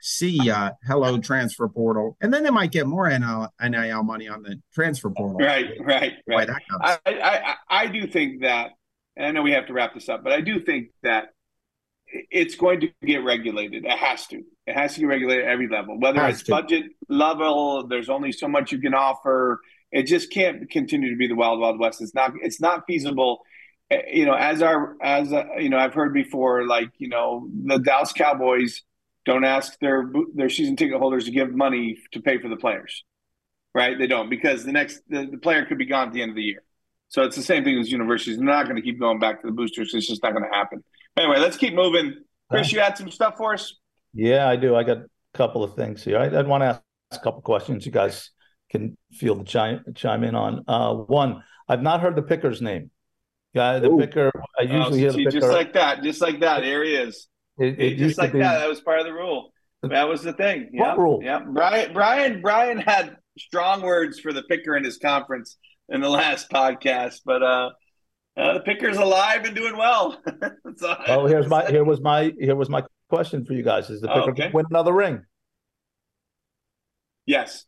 see 0.05 0.37
ya, 0.43 0.71
hello 0.85 1.17
transfer 1.17 1.67
portal, 1.67 2.15
and 2.21 2.31
then 2.31 2.43
they 2.43 2.51
might 2.51 2.71
get 2.71 2.85
more 2.85 3.09
NIL, 3.09 3.51
NIL 3.59 4.03
money 4.03 4.27
on 4.27 4.43
the 4.43 4.61
transfer 4.71 5.09
portal. 5.09 5.37
Right, 5.39 5.71
right, 5.79 6.13
right. 6.27 6.47
I, 6.79 6.97
I, 7.07 7.55
I 7.67 7.87
do 7.87 8.05
think 8.05 8.41
that, 8.41 8.71
and 9.17 9.25
I 9.25 9.31
know 9.31 9.41
we 9.41 9.53
have 9.53 9.65
to 9.65 9.73
wrap 9.73 9.95
this 9.95 10.07
up, 10.07 10.23
but 10.23 10.31
I 10.31 10.41
do 10.41 10.63
think 10.63 10.89
that 11.01 11.29
it's 12.07 12.53
going 12.53 12.81
to 12.81 12.89
get 13.03 13.23
regulated. 13.23 13.83
It 13.83 13.97
has 13.97 14.27
to. 14.27 14.43
It 14.67 14.75
has 14.75 14.93
to 14.93 14.99
get 14.99 15.07
regulated 15.07 15.45
at 15.45 15.51
every 15.51 15.67
level, 15.67 15.99
whether 15.99 16.23
it's 16.27 16.43
to. 16.43 16.51
budget 16.51 16.83
level. 17.09 17.87
There's 17.87 18.09
only 18.09 18.31
so 18.31 18.47
much 18.47 18.71
you 18.71 18.79
can 18.79 18.93
offer. 18.93 19.59
It 19.91 20.03
just 20.03 20.31
can't 20.31 20.69
continue 20.69 21.09
to 21.09 21.17
be 21.17 21.27
the 21.27 21.35
wild, 21.35 21.59
wild 21.59 21.79
west. 21.79 22.01
It's 22.01 22.13
not. 22.13 22.33
It's 22.43 22.61
not 22.61 22.83
feasible 22.85 23.41
eh, 23.89 24.01
you 24.13 24.25
know, 24.27 24.35
as 24.35 24.61
our 24.61 24.97
as 25.01 25.33
uh, 25.33 25.45
you 25.57 25.69
know, 25.69 25.77
I've 25.77 25.95
heard 25.95 26.13
before, 26.13 26.67
like 26.67 26.91
you 26.99 27.09
know, 27.09 27.49
the 27.65 27.79
Dallas 27.79 28.13
Cowboys 28.13 28.83
don't 29.25 29.43
ask 29.43 29.77
their 29.79 30.09
their 30.33 30.49
season 30.49 30.75
ticket 30.75 30.99
holders 30.99 31.25
to 31.25 31.31
give 31.31 31.53
money 31.53 31.97
to 32.11 32.21
pay 32.21 32.39
for 32.39 32.47
the 32.47 32.57
players, 32.57 33.03
right? 33.73 33.97
They 33.97 34.07
don't 34.07 34.29
because 34.29 34.63
the 34.63 34.71
next 34.71 35.01
the, 35.09 35.27
the 35.29 35.37
player 35.37 35.65
could 35.65 35.77
be 35.77 35.85
gone 35.85 36.07
at 36.07 36.13
the 36.13 36.21
end 36.21 36.31
of 36.31 36.35
the 36.35 36.43
year. 36.43 36.63
So 37.07 37.23
it's 37.23 37.35
the 37.35 37.43
same 37.43 37.63
thing 37.63 37.79
as 37.79 37.91
universities. 37.91 38.37
They're 38.37 38.45
not 38.45 38.63
going 38.63 38.75
to 38.75 38.81
keep 38.81 38.99
going 38.99 39.19
back 39.19 39.41
to 39.41 39.47
the 39.47 39.53
boosters. 39.53 39.93
It's 39.93 40.07
just 40.07 40.23
not 40.23 40.33
going 40.33 40.43
to 40.43 40.55
happen. 40.55 40.83
Anyway, 41.17 41.37
let's 41.37 41.57
keep 41.57 41.73
moving. 41.73 42.23
Chris, 42.49 42.71
you 42.71 42.79
had 42.79 42.97
some 42.97 43.09
stuff 43.09 43.35
for 43.37 43.53
us. 43.53 43.75
Yeah, 44.13 44.47
I 44.47 44.55
do. 44.55 44.75
I 44.75 44.83
got 44.83 44.97
a 44.97 45.07
couple 45.33 45.63
of 45.63 45.75
things 45.75 46.03
here. 46.03 46.17
I, 46.17 46.27
would 46.27 46.47
want 46.47 46.61
to 46.61 46.67
ask 46.67 46.81
a 47.11 47.19
couple 47.19 47.41
questions. 47.41 47.85
You 47.85 47.91
guys 47.91 48.31
can 48.69 48.97
feel 49.13 49.35
the 49.35 49.43
chime 49.43 49.83
chime 49.95 50.23
in 50.23 50.35
on. 50.35 50.63
Uh, 50.67 50.93
one, 50.93 51.43
I've 51.67 51.81
not 51.81 52.01
heard 52.01 52.15
the 52.15 52.21
picker's 52.21 52.61
name. 52.61 52.91
Yeah, 53.53 53.79
the 53.79 53.89
Ooh. 53.89 53.97
picker. 53.97 54.31
I 54.59 54.63
usually 54.63 54.81
oh, 54.81 54.93
hear 54.93 55.11
the 55.11 55.17
picker. 55.19 55.31
Just 55.31 55.47
like 55.47 55.73
that. 55.73 56.03
Just 56.03 56.21
like 56.21 56.41
that. 56.41 56.63
Here 56.63 56.83
he 56.83 56.95
is. 56.95 57.27
It, 57.57 57.79
it 57.79 57.97
just 57.97 58.17
like 58.17 58.33
be, 58.33 58.39
that. 58.39 58.59
That 58.59 58.69
was 58.69 58.81
part 58.81 58.99
of 58.99 59.05
the 59.05 59.13
rule. 59.13 59.51
That 59.83 60.07
was 60.07 60.23
the 60.23 60.33
thing. 60.33 60.69
Yeah. 60.73 60.89
What 60.89 60.97
rule? 60.97 61.19
Yeah. 61.23 61.39
Brian 61.39 61.93
Brian 61.93 62.41
Brian 62.41 62.79
had 62.79 63.17
strong 63.37 63.81
words 63.81 64.19
for 64.19 64.33
the 64.33 64.43
picker 64.43 64.75
in 64.75 64.83
his 64.83 64.97
conference 64.97 65.57
in 65.89 66.01
the 66.01 66.09
last 66.09 66.49
podcast, 66.49 67.21
but 67.25 67.43
uh, 67.43 67.69
uh 68.37 68.53
the 68.53 68.61
picker's 68.61 68.97
alive 68.97 69.45
and 69.45 69.55
doing 69.55 69.77
well. 69.77 70.21
oh, 71.07 71.27
here's 71.27 71.47
my 71.47 71.69
here 71.69 71.83
was 71.83 72.01
my 72.01 72.33
here 72.39 72.55
was 72.55 72.69
my 72.69 72.83
question 73.09 73.45
for 73.45 73.53
you 73.53 73.63
guys: 73.63 73.89
Is 73.89 74.01
the 74.01 74.07
picker 74.07 74.21
oh, 74.21 74.31
okay. 74.31 74.49
win 74.53 74.65
another 74.69 74.93
ring? 74.93 75.23
Yes. 77.25 77.65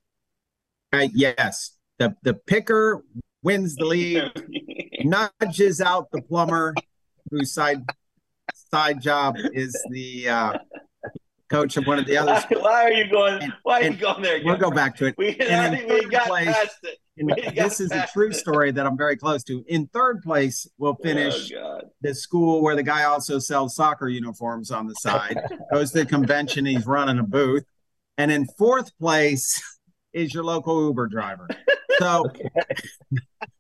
Uh, 0.94 1.08
yes. 1.14 1.72
The 2.00 2.16
the 2.24 2.34
picker 2.34 3.04
wins 3.44 3.76
the 3.76 3.86
league, 3.86 4.24
nudges 5.04 5.82
out 5.82 6.08
the 6.12 6.22
plumber 6.22 6.74
whose 7.30 7.54
side 7.54 7.84
side 8.54 9.02
job 9.02 9.36
is 9.54 9.76
the 9.92 10.30
uh, 10.30 10.54
coach 11.50 11.78
of 11.78 11.88
one 11.88 12.00
of 12.00 12.06
the 12.06 12.18
others. 12.18 12.44
Why 12.50 12.84
are 12.84 12.92
you 12.92 13.10
going? 13.10 13.42
And, 13.42 13.54
why 13.64 13.82
are 13.82 13.84
you 13.84 13.98
going 13.98 14.22
there? 14.22 14.36
Again? 14.36 14.48
We'll 14.48 14.58
go 14.58 14.72
back 14.72 14.96
to 14.98 15.06
it. 15.06 15.16
We, 15.18 15.36
and 15.38 15.88
we 15.88 16.06
got 16.06 16.28
place, 16.28 16.48
past 16.48 16.78
it. 16.84 17.56
This 17.56 17.80
is 17.80 17.92
a 17.92 18.08
true 18.14 18.32
story 18.32 18.72
that 18.72 18.86
I'm 18.86 18.98
very 18.98 19.18
close 19.18 19.44
to. 19.46 19.64
In 19.68 19.88
third 19.88 20.22
place, 20.22 20.68
we'll 20.78 20.96
finish 20.96 21.52
oh, 21.54 21.82
the 22.02 22.14
school 22.14 22.62
where 22.62 22.76
the 22.76 22.84
guy 22.84 23.06
also 23.06 23.40
sells 23.40 23.76
soccer 23.76 24.08
uniforms 24.08 24.70
on 24.72 24.88
the 24.88 24.94
side. 24.96 25.40
Goes 25.74 25.92
to 25.92 26.00
the 26.00 26.06
convention, 26.06 26.66
he's 26.66 26.86
running 26.86 27.18
a 27.18 27.24
booth. 27.24 27.66
And 28.18 28.32
in 28.32 28.46
fourth 28.58 28.96
place 29.00 29.62
is 30.14 30.34
your 30.34 30.44
local 30.44 30.86
Uber 30.86 31.08
driver. 31.08 31.48
So, 32.00 32.26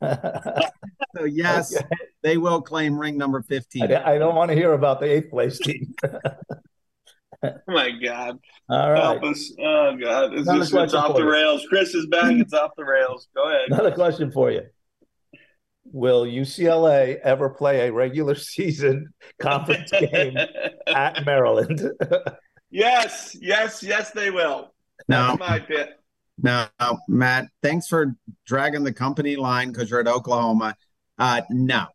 so 1.16 1.24
yes, 1.24 1.76
okay. 1.76 1.86
they 2.22 2.36
will 2.36 2.62
claim 2.62 2.98
ring 2.98 3.16
number 3.16 3.42
15. 3.42 3.92
I, 3.92 4.14
I 4.14 4.18
don't 4.18 4.34
want 4.34 4.50
to 4.50 4.54
hear 4.54 4.72
about 4.72 5.00
the 5.00 5.06
eighth 5.06 5.30
place 5.30 5.58
team. 5.58 5.94
oh 7.42 7.50
my 7.66 7.90
God. 7.90 8.38
All 8.68 8.92
right. 8.92 9.02
Help 9.02 9.24
us. 9.24 9.52
Oh 9.58 9.96
God. 9.96 10.34
It's, 10.34 10.48
just, 10.48 10.74
it's 10.74 10.94
off 10.94 11.16
the 11.16 11.24
rails. 11.24 11.66
Chris 11.68 11.94
is 11.94 12.06
back. 12.06 12.32
It's 12.32 12.52
off 12.52 12.70
the 12.76 12.84
rails. 12.84 13.28
Go 13.34 13.48
ahead. 13.48 13.68
Another 13.68 13.92
question 13.92 14.30
for 14.30 14.50
you. 14.52 14.62
will 15.84 16.24
UCLA 16.24 17.18
ever 17.20 17.50
play 17.50 17.88
a 17.88 17.92
regular 17.92 18.34
season 18.36 19.12
conference 19.40 19.90
game 19.90 20.36
at 20.86 21.26
Maryland? 21.26 21.90
yes, 22.70 23.36
yes, 23.40 23.82
yes, 23.82 24.12
they 24.12 24.30
will. 24.30 24.72
No, 25.08 25.36
That's 25.36 25.40
my 25.40 25.58
pick. 25.58 25.97
No, 26.42 26.66
Matt. 27.08 27.48
Thanks 27.62 27.86
for 27.88 28.14
dragging 28.46 28.84
the 28.84 28.92
company 28.92 29.36
line 29.36 29.68
because 29.72 29.90
you're 29.90 30.00
at 30.00 30.08
Oklahoma. 30.08 30.76
Uh, 31.18 31.42
no, 31.50 31.86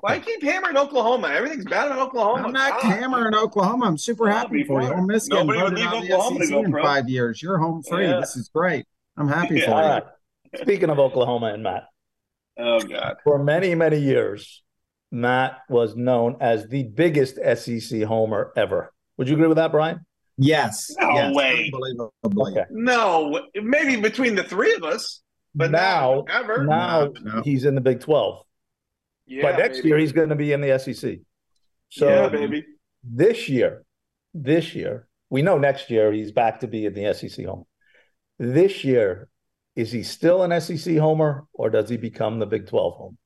Why 0.00 0.18
keep 0.18 0.42
hammering 0.42 0.76
Oklahoma? 0.76 1.28
Everything's 1.28 1.64
bad 1.64 1.90
in 1.92 1.96
Oklahoma. 1.98 2.46
I'm 2.48 2.52
not 2.52 2.80
God. 2.82 2.90
hammering 2.92 3.34
Oklahoma. 3.34 3.86
I'm 3.86 3.98
super 3.98 4.24
Well, 4.24 4.32
happy 4.36 4.64
for 4.64 4.80
you. 4.82 4.88
before. 4.88 5.00
Ole 5.00 5.06
Miss 5.06 5.28
getting 5.28 5.46
Nobody 5.46 5.62
would 5.62 5.74
leave 5.74 6.12
Oklahoma 6.12 6.40
to 6.40 6.50
go 6.50 6.62
in 6.64 6.72
five 6.72 7.08
years. 7.08 7.42
You're 7.42 7.58
home 7.58 7.82
free. 7.82 8.06
Yeah. 8.06 8.20
This 8.20 8.36
is 8.36 8.48
great. 8.48 8.86
I'm 9.16 9.28
happy 9.28 9.56
Yeah. 9.58 9.64
for 9.64 9.70
you. 9.70 9.76
right. 9.76 10.02
Speaking 10.62 10.90
of 10.90 10.98
Oklahoma 10.98 11.46
and 11.52 11.62
Matt, 11.62 11.84
Oh 12.58 12.80
God. 12.80 13.16
for 13.22 13.38
many, 13.42 13.74
many 13.74 13.98
years, 13.98 14.62
Matt 15.12 15.58
was 15.68 15.94
known 15.96 16.36
as 16.40 16.66
the 16.68 16.82
biggest 16.84 17.36
SEC 17.36 18.02
homer 18.02 18.52
ever. 18.56 18.92
Would 19.16 19.28
you 19.28 19.34
agree 19.34 19.46
with 19.48 19.56
that, 19.58 19.70
Brian? 19.72 20.04
Yes. 20.38 20.94
No 20.98 21.10
yes, 21.14 21.34
way. 21.34 21.70
Unbelievably. 21.74 22.52
Okay. 22.52 22.64
No, 22.70 23.42
maybe 23.60 24.00
between 24.00 24.36
the 24.36 24.44
three 24.44 24.72
of 24.74 24.84
us, 24.84 25.20
but 25.54 25.70
now, 25.72 26.24
now, 26.28 26.40
ever. 26.40 26.64
now 26.64 27.04
No, 27.06 27.12
no. 27.36 27.42
he's 27.42 27.64
in 27.64 27.74
the 27.74 27.80
Big 27.80 28.00
12. 28.00 28.44
yeah, 29.26 29.42
but 29.42 29.58
next 29.58 29.78
baby. 29.78 29.88
year 29.88 29.98
he's 29.98 30.12
going 30.12 30.28
to 30.28 30.36
be 30.36 30.52
in 30.52 30.60
the 30.60 30.78
SEC. 30.78 31.18
So 31.90 32.08
yeah, 32.08 32.28
baby. 32.28 32.64
this 33.02 33.48
year, 33.48 33.84
this 34.32 34.74
year, 34.74 35.08
we 35.28 35.42
know 35.42 35.58
next 35.58 35.90
year 35.90 36.12
he's 36.12 36.30
back 36.32 36.60
to 36.60 36.68
be 36.68 36.86
in 36.86 36.94
the 36.94 37.12
SEC 37.14 37.44
home. 37.44 37.64
This 38.38 38.84
year, 38.84 39.28
is 39.74 39.90
he 39.90 40.02
still 40.04 40.42
an 40.44 40.60
SEC 40.60 40.96
homer 40.98 41.46
or 41.52 41.70
does 41.70 41.88
he 41.88 41.96
become 41.96 42.38
the 42.38 42.46
Big 42.46 42.68
12 42.68 42.94
home? 42.94 43.18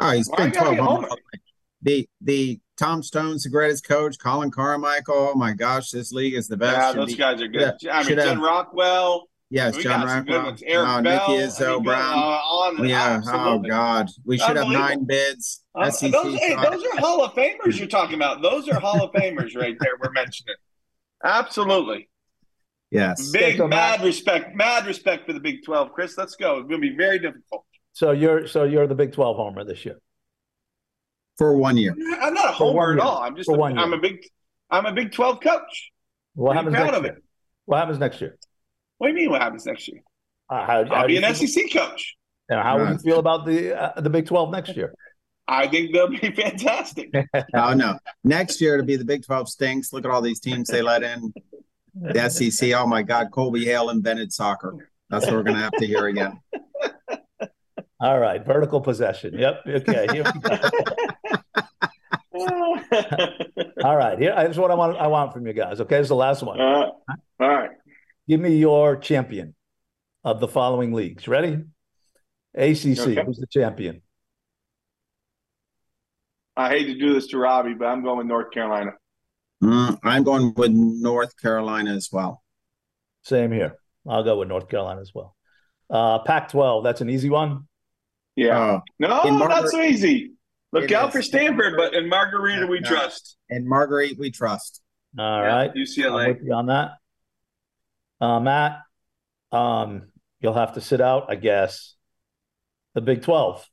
Oh, 0.00 0.10
he's 0.10 0.28
Why 0.28 0.46
Big 0.46 0.54
12 0.54 0.76
homer. 0.78 1.08
Homer? 1.08 1.08
The 1.82 2.08
the 2.20 2.60
Tom 2.76 3.02
Stone's 3.02 3.44
the 3.44 3.50
greatest 3.50 3.86
coach. 3.86 4.18
Colin 4.18 4.50
Carmichael. 4.50 5.30
Oh 5.32 5.34
my 5.34 5.52
gosh, 5.52 5.90
this 5.90 6.12
league 6.12 6.34
is 6.34 6.48
the 6.48 6.56
best. 6.56 6.76
Yeah, 6.76 6.90
Should 6.92 7.00
those 7.00 7.06
be- 7.08 7.16
guys 7.16 7.42
are 7.42 7.48
good. 7.48 7.74
I 7.90 7.96
mean, 7.98 8.04
should 8.06 8.18
Jen 8.18 8.28
have- 8.28 8.38
Rockwood. 8.38 9.22
yes, 9.50 9.76
we 9.76 9.82
John 9.82 10.00
got 10.00 10.08
some 10.08 10.24
good 10.24 10.32
Rockwood. 10.34 10.44
ones. 10.52 10.62
Eric 10.66 10.88
oh, 10.88 11.02
Bell. 11.02 11.28
Nikki 11.28 11.42
Izzo 11.46 11.66
I 11.66 11.74
mean, 11.74 11.82
Brown. 11.84 12.14
uh, 12.18 12.20
on, 12.20 12.88
yeah. 12.88 13.20
Oh. 13.26 13.58
God, 13.58 14.08
we 14.24 14.38
should 14.38 14.56
have 14.56 14.68
nine 14.68 15.04
bids. 15.04 15.62
Um, 15.74 15.90
SEC. 15.90 16.10
those, 16.12 16.34
hey, 16.38 16.54
those 16.56 16.84
are 16.84 16.98
Hall 16.98 17.24
of 17.24 17.32
Famers 17.32 17.78
you're 17.78 17.86
talking 17.86 18.14
about. 18.14 18.42
Those 18.42 18.68
are 18.68 18.78
Hall 18.80 19.02
of 19.04 19.12
Famers 19.12 19.54
right 19.56 19.76
there. 19.80 19.92
We're 20.02 20.12
mentioning. 20.12 20.56
Absolutely. 21.24 22.08
yes. 22.90 23.30
Big, 23.30 23.58
so 23.58 23.68
Matt- 23.68 24.00
mad 24.00 24.06
respect, 24.06 24.54
mad 24.56 24.86
respect 24.86 25.26
for 25.26 25.32
the 25.32 25.40
Big 25.40 25.64
12. 25.64 25.92
Chris, 25.92 26.16
let's 26.16 26.34
go. 26.36 26.58
It's 26.58 26.68
going 26.68 26.80
to 26.80 26.88
be 26.90 26.96
very 26.96 27.18
difficult. 27.18 27.64
So 27.92 28.12
you're 28.12 28.46
so 28.46 28.64
you're 28.64 28.86
the 28.86 28.94
Big 28.94 29.12
12 29.12 29.36
homer 29.36 29.64
this 29.64 29.84
year. 29.84 29.96
For 31.40 31.56
one 31.56 31.78
year. 31.78 31.96
I'm 32.20 32.34
not 32.34 32.50
a 32.52 32.56
For 32.58 32.74
one 32.74 32.84
homer 32.84 32.92
at 32.92 32.98
all. 33.00 33.22
I'm 33.22 33.34
just 33.34 33.46
For 33.48 33.56
a, 33.56 33.58
one 33.58 33.78
I'm 33.78 33.94
a 33.94 33.98
big 33.98 34.18
I'm 34.70 34.84
a 34.84 34.92
Big 34.92 35.10
12 35.10 35.40
coach. 35.40 35.90
What 36.34 36.52
Be 36.52 36.56
happens 36.58 36.74
proud 36.74 36.84
next 36.88 36.98
of 36.98 37.04
year? 37.04 37.22
What 37.64 37.78
happens 37.78 37.98
next 37.98 38.20
year? 38.20 38.36
What 38.98 39.06
do 39.06 39.12
you 39.14 39.18
mean 39.18 39.30
what 39.30 39.40
happens 39.40 39.64
next 39.64 39.88
year? 39.88 40.02
Uh, 40.50 40.66
how, 40.66 40.84
how 40.84 40.94
I'll 40.96 41.02
do 41.08 41.08
be 41.08 41.16
an 41.16 41.34
feel- 41.34 41.48
SEC 41.48 41.72
coach. 41.72 42.14
Now, 42.50 42.62
how 42.62 42.78
would 42.78 42.90
you 42.90 42.98
feel 42.98 43.18
about 43.20 43.46
the 43.46 43.74
uh, 43.74 44.00
the 44.02 44.10
Big 44.10 44.26
12 44.26 44.50
next 44.52 44.76
year? 44.76 44.92
I 45.48 45.66
think 45.66 45.94
they'll 45.94 46.08
be 46.08 46.18
fantastic. 46.36 47.08
Oh 47.54 47.72
no. 47.72 47.98
Next 48.22 48.60
year 48.60 48.76
to 48.76 48.82
be 48.82 48.96
the 48.96 49.04
Big 49.06 49.24
12 49.24 49.48
stinks. 49.48 49.94
Look 49.94 50.04
at 50.04 50.10
all 50.10 50.20
these 50.20 50.40
teams 50.40 50.68
they 50.68 50.82
let 50.82 51.02
in. 51.02 51.32
The 51.94 52.28
SEC. 52.28 52.72
Oh 52.74 52.86
my 52.86 53.02
God, 53.02 53.30
Colby 53.32 53.64
Hale 53.64 53.88
invented 53.88 54.30
soccer. 54.30 54.90
That's 55.08 55.24
what 55.24 55.36
we're 55.36 55.42
gonna 55.42 55.60
have 55.60 55.72
to 55.72 55.86
hear 55.86 56.06
again. 56.06 56.38
All 58.00 58.18
right, 58.18 58.44
vertical 58.44 58.80
possession. 58.80 59.34
Yep. 59.38 59.62
Okay. 59.66 60.06
Here 60.12 60.24
we 60.24 60.40
go. 60.40 60.58
All 63.84 63.96
right. 63.96 64.18
Here, 64.18 64.34
this 64.36 64.52
is 64.52 64.58
what 64.58 64.70
I 64.70 64.74
want. 64.74 64.96
I 64.96 65.06
want 65.06 65.32
from 65.32 65.46
you 65.46 65.52
guys. 65.52 65.80
Okay, 65.80 65.96
this 65.96 66.06
is 66.06 66.08
the 66.08 66.14
last 66.14 66.42
one. 66.42 66.60
Uh, 66.60 66.90
all 67.40 67.48
right. 67.48 67.70
Give 68.28 68.40
me 68.40 68.56
your 68.56 68.96
champion 68.96 69.54
of 70.24 70.40
the 70.40 70.48
following 70.48 70.92
leagues. 70.92 71.28
Ready? 71.28 71.64
ACC. 72.54 72.98
Okay. 72.98 73.24
Who's 73.24 73.38
the 73.38 73.46
champion? 73.50 74.02
I 76.56 76.68
hate 76.70 76.86
to 76.86 76.98
do 76.98 77.14
this 77.14 77.28
to 77.28 77.38
Robbie, 77.38 77.74
but 77.74 77.86
I'm 77.86 78.02
going 78.02 78.18
with 78.18 78.26
North 78.26 78.50
Carolina. 78.50 78.92
Mm, 79.62 79.98
I'm 80.02 80.22
going 80.24 80.54
with 80.54 80.70
North 80.72 81.36
Carolina 81.40 81.94
as 81.94 82.08
well. 82.10 82.42
Same 83.22 83.52
here. 83.52 83.76
I'll 84.08 84.24
go 84.24 84.38
with 84.38 84.48
North 84.48 84.68
Carolina 84.68 85.00
as 85.00 85.12
well. 85.14 85.36
Uh, 85.90 86.20
Pac-12. 86.20 86.82
That's 86.82 87.00
an 87.00 87.10
easy 87.10 87.28
one. 87.28 87.66
Yeah. 88.46 88.58
Oh, 88.58 88.82
no, 88.98 89.20
Margar- 89.24 89.48
not 89.48 89.68
so 89.68 89.82
easy. 89.82 90.32
Look 90.72 90.90
out 90.92 91.08
is. 91.08 91.14
for 91.14 91.22
Stanford, 91.22 91.74
but 91.76 91.94
in 91.94 92.08
Margueritte 92.08 92.68
we 92.68 92.80
No. 92.80 92.88
trust. 92.88 93.36
and 93.50 93.66
Margueritte, 93.66 94.18
we 94.18 94.30
trust. 94.30 94.80
All 95.18 95.24
Yeah, 95.42 95.46
right. 95.46 95.70
I'm 95.70 95.76
UCLA. 95.76 96.28
with 96.28 96.42
you 96.44 96.54
on 96.54 96.66
that. 96.66 96.92
Uh, 98.20 98.38
Matt, 98.40 98.80
um, 99.52 100.10
you'll 100.40 100.54
have 100.54 100.74
to 100.74 100.80
sit 100.80 101.00
out, 101.00 101.26
I 101.28 101.34
guess. 101.34 101.94
The 102.94 103.00
Big 103.00 103.22
12. 103.22 103.68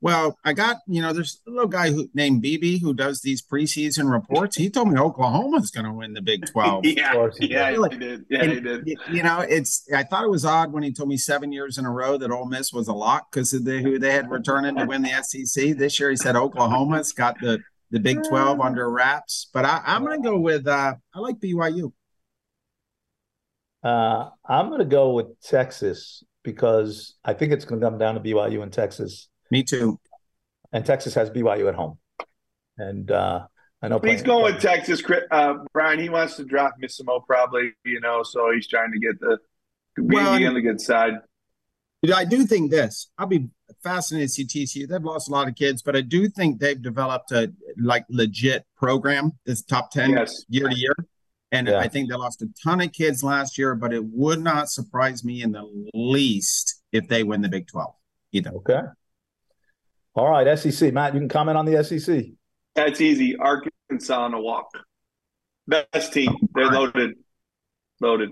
Well, 0.00 0.38
I 0.44 0.52
got, 0.52 0.76
you 0.86 1.02
know, 1.02 1.12
there's 1.12 1.40
a 1.48 1.50
little 1.50 1.66
guy 1.66 1.90
who 1.90 2.08
named 2.14 2.42
BB 2.42 2.80
who 2.80 2.94
does 2.94 3.20
these 3.20 3.42
preseason 3.42 4.08
reports. 4.10 4.56
He 4.56 4.70
told 4.70 4.88
me 4.88 4.98
Oklahoma's 4.98 5.72
going 5.72 5.86
to 5.86 5.92
win 5.92 6.12
the 6.12 6.22
Big 6.22 6.46
12. 6.52 6.84
yeah, 6.86 7.28
he 7.36 7.50
yeah, 7.50 7.70
did. 7.72 7.92
he 7.92 7.98
did. 7.98 8.24
Yeah, 8.30 8.42
And, 8.42 8.52
he 8.52 8.60
did. 8.60 8.98
You 9.10 9.22
know, 9.24 9.40
it's. 9.40 9.88
I 9.92 10.04
thought 10.04 10.22
it 10.22 10.30
was 10.30 10.44
odd 10.44 10.72
when 10.72 10.84
he 10.84 10.92
told 10.92 11.08
me 11.08 11.16
seven 11.16 11.50
years 11.50 11.78
in 11.78 11.84
a 11.84 11.90
row 11.90 12.16
that 12.16 12.30
Ole 12.30 12.46
Miss 12.46 12.72
was 12.72 12.86
a 12.86 12.92
lock 12.92 13.32
because 13.32 13.52
of 13.52 13.64
the, 13.64 13.82
who 13.82 13.98
they 13.98 14.12
had 14.12 14.30
returning 14.30 14.76
to 14.76 14.84
win 14.84 15.02
the 15.02 15.20
SEC. 15.22 15.76
This 15.76 15.98
year, 15.98 16.10
he 16.10 16.16
said 16.16 16.36
Oklahoma's 16.36 17.12
got 17.12 17.40
the 17.40 17.58
the 17.90 17.98
Big 17.98 18.22
Twelve 18.28 18.60
under 18.60 18.88
wraps. 18.88 19.48
But 19.52 19.64
I, 19.64 19.82
I'm 19.84 20.04
going 20.04 20.22
to 20.22 20.28
go 20.28 20.38
with. 20.38 20.68
Uh, 20.68 20.94
I 21.12 21.18
like 21.18 21.40
BYU. 21.40 21.92
Uh, 23.82 24.28
I'm 24.48 24.68
going 24.68 24.80
to 24.80 24.84
go 24.84 25.12
with 25.12 25.40
Texas 25.40 26.22
because 26.44 27.16
I 27.24 27.34
think 27.34 27.52
it's 27.52 27.64
going 27.64 27.80
to 27.80 27.86
come 27.86 27.98
down 27.98 28.14
to 28.14 28.20
BYU 28.20 28.62
and 28.62 28.72
Texas. 28.72 29.28
Me 29.50 29.62
too. 29.62 29.98
And 30.72 30.84
Texas 30.84 31.14
has 31.14 31.30
BYU 31.30 31.68
at 31.68 31.74
home. 31.74 31.98
And 32.76 33.10
uh, 33.10 33.46
I 33.82 33.88
know 33.88 33.98
He's 34.00 34.22
going 34.22 34.52
with 34.52 34.62
Texas, 34.62 35.02
uh, 35.30 35.54
Brian. 35.72 35.98
He 35.98 36.08
wants 36.08 36.36
to 36.36 36.44
drop 36.44 36.74
Missimo 36.82 37.24
probably, 37.26 37.72
you 37.84 38.00
know, 38.00 38.22
so 38.22 38.52
he's 38.52 38.66
trying 38.68 38.92
to 38.92 38.98
get 38.98 39.18
the 39.20 39.38
be 40.02 40.14
Well, 40.14 40.34
on 40.46 40.54
the 40.54 40.60
good 40.60 40.80
side. 40.80 41.14
I 42.14 42.24
do 42.24 42.44
think 42.44 42.70
this. 42.70 43.10
I'll 43.18 43.26
be 43.26 43.48
fascinated 43.82 44.28
to 44.28 44.34
see 44.34 44.46
TCU. 44.46 44.88
They've 44.88 45.02
lost 45.02 45.28
a 45.28 45.32
lot 45.32 45.48
of 45.48 45.56
kids, 45.56 45.82
but 45.82 45.96
I 45.96 46.00
do 46.00 46.28
think 46.28 46.60
they've 46.60 46.80
developed 46.80 47.32
a 47.32 47.52
like 47.76 48.04
legit 48.08 48.64
program. 48.76 49.32
This 49.44 49.62
top 49.62 49.90
ten 49.90 50.10
Yes. 50.10 50.44
year 50.48 50.68
to 50.68 50.78
year, 50.78 50.94
and 51.50 51.66
Yeah. 51.66 51.78
I 51.78 51.88
think 51.88 52.08
they 52.08 52.14
lost 52.16 52.40
a 52.42 52.48
ton 52.62 52.80
of 52.80 52.92
kids 52.92 53.24
last 53.24 53.58
year. 53.58 53.74
But 53.74 53.92
it 53.92 54.04
would 54.04 54.40
not 54.40 54.68
surprise 54.70 55.24
me 55.24 55.42
in 55.42 55.50
the 55.52 55.64
least 55.92 56.80
if 56.92 57.08
they 57.08 57.24
win 57.24 57.40
the 57.40 57.48
Big 57.48 57.66
Twelve 57.66 57.94
either. 58.30 58.50
Okay. 58.50 58.80
All 60.18 60.30
right, 60.30 60.58
SEC. 60.58 60.92
Matt, 60.92 61.14
you 61.14 61.20
can 61.20 61.28
comment 61.28 61.56
on 61.56 61.64
the 61.64 61.84
SEC. 61.84 62.24
That's 62.74 63.00
easy. 63.00 63.36
Arkansas 63.36 64.20
on 64.20 64.34
a 64.34 64.40
walk. 64.40 64.76
Best 65.68 66.12
team. 66.12 66.34
They're 66.56 66.72
loaded. 66.72 67.12
Loaded. 68.00 68.30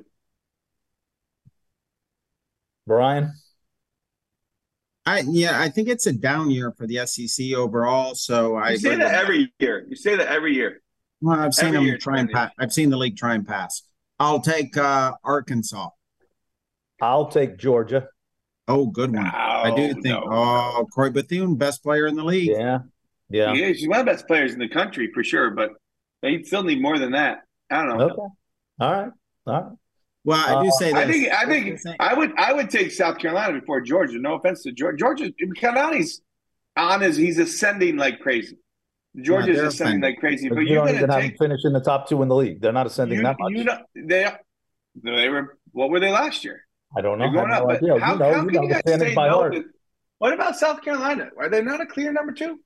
Brian? 2.88 3.32
I 5.04 5.20
yeah, 5.28 5.60
I 5.60 5.68
think 5.68 5.86
it's 5.88 6.08
a 6.08 6.12
down 6.12 6.50
year 6.50 6.72
for 6.76 6.88
the 6.88 7.06
SEC 7.06 7.52
overall. 7.52 8.16
So 8.16 8.56
I 8.56 8.74
say 8.74 8.94
agree 8.94 9.04
that 9.04 9.14
every 9.14 9.52
year. 9.60 9.86
You 9.88 9.94
say 9.94 10.16
that 10.16 10.26
every 10.26 10.54
year. 10.54 10.82
well, 11.20 11.38
I've 11.38 11.54
seen 11.54 11.76
every 11.76 11.90
them 11.90 12.00
try 12.00 12.18
and 12.18 12.30
pass. 12.32 12.50
I've 12.58 12.72
seen 12.72 12.90
the 12.90 12.96
league 12.96 13.16
try 13.16 13.36
and 13.36 13.46
pass. 13.46 13.82
I'll 14.18 14.40
take 14.40 14.76
uh, 14.76 15.12
Arkansas. 15.22 15.90
I'll 17.00 17.28
take 17.28 17.58
Georgia. 17.58 18.08
Oh, 18.68 18.86
good 18.86 19.14
one. 19.14 19.24
I 19.26 19.72
do 19.76 19.92
think. 19.94 20.06
no. 20.06 20.22
Oh, 20.28 20.86
Croix 20.92 21.10
Bethune, 21.10 21.54
best 21.56 21.82
player 21.82 22.06
in 22.06 22.16
the 22.16 22.24
league. 22.24 22.50
Yeah. 22.50 22.80
Yeah. 23.30 23.54
He 23.54 23.62
is. 23.62 23.78
He's 23.80 23.88
one 23.88 24.00
of 24.00 24.06
the 24.06 24.12
best 24.12 24.26
players 24.26 24.52
in 24.52 24.58
the 24.58 24.68
country 24.68 25.10
for 25.14 25.22
sure, 25.22 25.50
but 25.50 25.70
they 26.22 26.42
still 26.42 26.62
need 26.64 26.80
more 26.82 26.98
than 26.98 27.12
that. 27.12 27.38
I 27.70 27.84
don't 27.84 27.98
know. 27.98 28.04
Okay. 28.06 28.16
All 28.80 28.92
right. 28.92 29.10
All 29.46 29.52
right. 29.54 29.72
Well, 30.24 30.58
I 30.58 30.62
do 30.62 30.68
Uh, 30.68 30.72
say 30.72 30.92
this. 30.92 30.94
I 30.94 31.06
think 31.06 31.32
I 31.32 31.46
think 31.46 31.80
I 32.00 32.14
would 32.14 32.32
I 32.36 32.52
would 32.52 32.68
take 32.70 32.90
South 32.90 33.18
Carolina 33.18 33.60
before 33.60 33.80
Georgia. 33.80 34.18
No 34.18 34.34
offense 34.34 34.64
to 34.64 34.72
Georgia. 34.72 34.96
Georgia 34.98 35.32
Carolina's 35.56 36.20
on 36.76 37.00
his 37.00 37.16
he's 37.16 37.38
ascending 37.38 37.96
like 37.96 38.18
crazy. 38.20 38.58
Georgia's 39.22 39.56
they're 39.56 39.66
ascending 39.66 39.68
ascending. 39.68 40.00
like 40.02 40.18
crazy. 40.18 40.48
But 40.48 40.56
But 40.56 40.60
you 40.62 40.66
you're 40.66 40.76
don't 40.78 40.86
gonna 40.86 40.98
even 40.98 41.10
have 41.10 41.20
them 41.20 41.30
take 41.30 41.38
finish 41.38 41.60
in 41.64 41.72
the 41.72 41.80
top 41.80 42.08
two 42.08 42.22
in 42.22 42.28
the 42.28 42.34
league. 42.34 42.60
They're 42.60 42.72
not 42.72 42.86
ascending 42.86 43.18
you, 43.18 43.22
that 43.24 43.36
much. 43.38 43.52
you 43.52 43.64
know 43.64 43.78
they 43.94 44.26
they 45.02 45.28
were 45.28 45.56
what 45.70 45.90
were 45.90 46.00
they 46.00 46.10
last 46.10 46.44
year? 46.44 46.65
I 46.96 47.00
don't 47.00 47.18
know. 47.18 47.30
Going 47.30 47.50
I 47.50 47.54
have 47.54 47.62
up. 47.62 47.68
no 47.68 47.74
But 47.74 47.76
idea. 47.76 47.98
how, 48.04 48.12
you 48.12 48.18
know, 48.18 48.32
how 48.34 48.40
you 48.44 48.50
know 48.50 48.62
you 48.62 48.68
the 48.68 48.78
standings 48.86 49.14
by 49.14 49.28
no? 49.28 49.34
heart. 49.34 49.52
to- 49.54 49.64
what 50.18 50.32
about 50.32 50.56
South 50.56 50.82
Carolina? 50.82 51.30
Are 51.38 51.48
they 51.50 51.62
not 51.62 51.80
a 51.80 51.86
clear 51.86 52.12
number 52.12 52.32
two? 52.32 52.58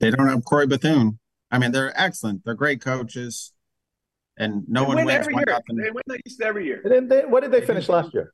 They 0.00 0.10
don't 0.10 0.28
have 0.28 0.44
Croix 0.44 0.66
Bethune. 0.66 1.18
I 1.50 1.58
mean, 1.58 1.72
they're 1.72 1.92
excellent. 2.00 2.44
They're 2.44 2.54
great 2.54 2.80
coaches, 2.80 3.52
and 4.38 4.64
no 4.68 4.80
they 4.82 4.86
one 4.88 4.96
win 4.96 5.06
wins 5.06 5.18
every 5.20 5.34
year. 5.34 5.44
nothing. 5.46 5.76
They 5.76 5.90
win 5.90 6.02
the 6.06 6.18
East 6.26 6.40
every 6.40 6.64
year. 6.66 6.82
Didn't 6.82 7.08
they, 7.08 7.20
what 7.26 7.42
did 7.42 7.52
they 7.52 7.60
finish 7.60 7.88
last 7.88 8.12
year? 8.14 8.32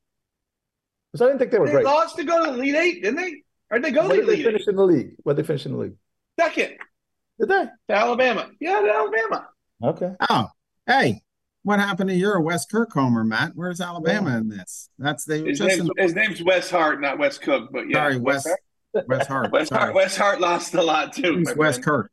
Because 1.13 1.25
I 1.25 1.29
didn't 1.29 1.41
think 1.41 1.51
they 1.51 1.59
were 1.59 1.67
They 1.67 1.73
great. 1.73 1.85
lost 1.85 2.17
to 2.17 2.25
go 2.25 2.45
to 2.45 2.53
the 2.53 2.59
Elite 2.59 2.75
Eight, 2.77 3.03
didn't 3.03 3.17
they? 3.17 3.43
Or 3.71 3.79
did 3.79 3.85
they 3.85 3.91
go 3.91 4.03
to 4.03 4.09
the 4.09 4.15
did 4.15 4.23
they 4.27 4.33
Elite 4.35 4.39
Eight? 4.41 4.45
finish 4.53 4.69
in 4.69 4.77
the 4.77 4.85
league? 4.85 5.11
Where 5.25 5.35
did 5.35 5.43
they 5.43 5.47
finish 5.47 5.67
in 5.67 5.73
the 5.73 5.79
league? 5.79 5.95
Second 6.39 6.77
Did 7.41 7.49
they? 7.49 7.65
to 7.89 7.95
Alabama. 7.95 8.49
Yeah, 8.61 8.81
to 8.81 8.91
Alabama. 8.95 9.49
Okay. 9.83 10.13
Oh, 10.31 10.47
hey, 10.87 11.21
what 11.69 11.81
happened 11.81 12.09
to 12.09 12.17
your 12.17 12.41
West 12.41 12.71
Kirk 12.71 12.91
homer, 12.95 13.23
Matt? 13.25 13.53
Where's 13.55 13.83
Alabama 13.83 14.39
in 14.39 14.49
this? 14.49 14.89
That's 14.99 15.27
they 15.27 15.45
His 15.45 15.59
just 15.59 15.77
name's, 15.77 15.91
in, 15.99 16.03
his 16.03 16.15
name's 16.15 16.43
Wes 16.43 16.71
Hart, 16.71 16.99
not 16.99 17.19
Wes 17.19 17.37
Cook, 17.37 17.69
but 17.71 17.91
yeah. 17.91 17.97
sorry, 17.97 18.19
West 18.19 18.49
West 19.07 19.29
Hart. 19.29 19.53
Wes 19.53 19.69
Hart. 19.69 19.95
Wes 19.95 20.17
Hart 20.17 20.41
lost 20.41 20.75
a 20.75 20.83
lot 20.83 21.13
too. 21.13 21.35
Who's 21.35 21.49
my 21.49 21.53
West 21.53 21.85
friend. 21.85 21.85
Kirk? 21.85 22.13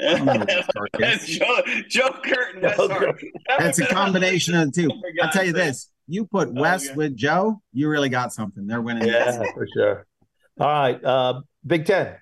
I 0.00 0.14
don't 0.14 0.24
know 0.24 0.32
who 0.34 0.38
Wes 0.38 0.66
Kirk 0.76 0.90
is. 1.00 1.26
Joe, 1.38 1.62
Joe 1.88 2.16
Kurt 2.24 2.54
and 2.54 2.62
Wes 2.62 2.76
Joe 2.76 2.88
Hart. 2.88 3.20
That's 3.58 3.80
a 3.80 3.86
combination 3.86 4.54
of 4.54 4.72
the 4.72 4.82
two. 4.82 4.90
I'll 5.22 5.32
tell 5.32 5.44
you 5.44 5.52
this: 5.52 5.90
you 6.06 6.24
put 6.24 6.54
West 6.54 6.90
yeah. 6.90 6.94
with 6.94 7.16
Joe, 7.16 7.60
you 7.72 7.88
really 7.88 8.08
got 8.08 8.32
something. 8.32 8.68
They're 8.68 8.80
winning. 8.80 9.08
Yeah, 9.08 9.42
for 9.52 9.66
sure. 9.74 10.06
All 10.60 10.68
right. 10.68 11.04
Uh, 11.04 11.40
Big 11.66 11.86
Ten. 11.86 12.14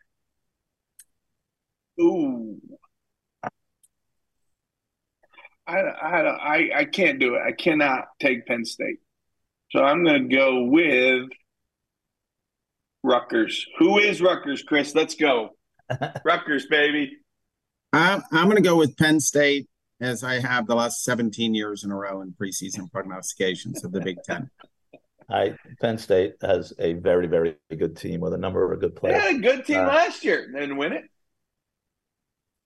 Ooh. 2.00 2.58
I, 5.70 5.80
I, 5.80 6.20
I, 6.56 6.70
I 6.80 6.84
can't 6.84 7.18
do 7.18 7.34
it. 7.36 7.42
I 7.46 7.52
cannot 7.52 8.06
take 8.20 8.46
Penn 8.46 8.64
State. 8.64 8.96
So 9.70 9.82
I'm 9.82 10.04
going 10.04 10.28
to 10.28 10.34
go 10.36 10.64
with 10.64 11.28
Rutgers. 13.02 13.66
Who 13.78 13.98
is 13.98 14.20
Rutgers, 14.20 14.62
Chris? 14.62 14.94
Let's 14.94 15.14
go. 15.14 15.50
Rutgers, 16.24 16.66
baby. 16.66 17.12
I'm, 17.92 18.22
I'm 18.32 18.44
going 18.46 18.56
to 18.56 18.68
go 18.68 18.76
with 18.76 18.96
Penn 18.96 19.20
State 19.20 19.68
as 20.00 20.24
I 20.24 20.40
have 20.40 20.66
the 20.66 20.74
last 20.74 21.04
17 21.04 21.54
years 21.54 21.84
in 21.84 21.90
a 21.90 21.96
row 21.96 22.22
in 22.22 22.32
preseason 22.32 22.90
prognostications 22.90 23.84
of 23.84 23.92
the 23.92 24.00
Big 24.00 24.16
Ten. 24.24 24.50
I 25.28 25.54
Penn 25.80 25.96
State 25.98 26.34
has 26.42 26.72
a 26.80 26.94
very, 26.94 27.28
very 27.28 27.56
good 27.78 27.96
team 27.96 28.20
with 28.20 28.34
a 28.34 28.38
number 28.38 28.72
of 28.72 28.80
good 28.80 28.96
They 28.96 29.00
players. 29.00 29.22
had 29.22 29.36
a 29.36 29.38
good 29.38 29.64
team 29.64 29.78
Uh, 29.78 29.86
last 29.86 30.24
year. 30.24 30.48
They 30.52 30.58
didn't 30.60 30.76
win 30.76 30.92
it. 30.92 31.04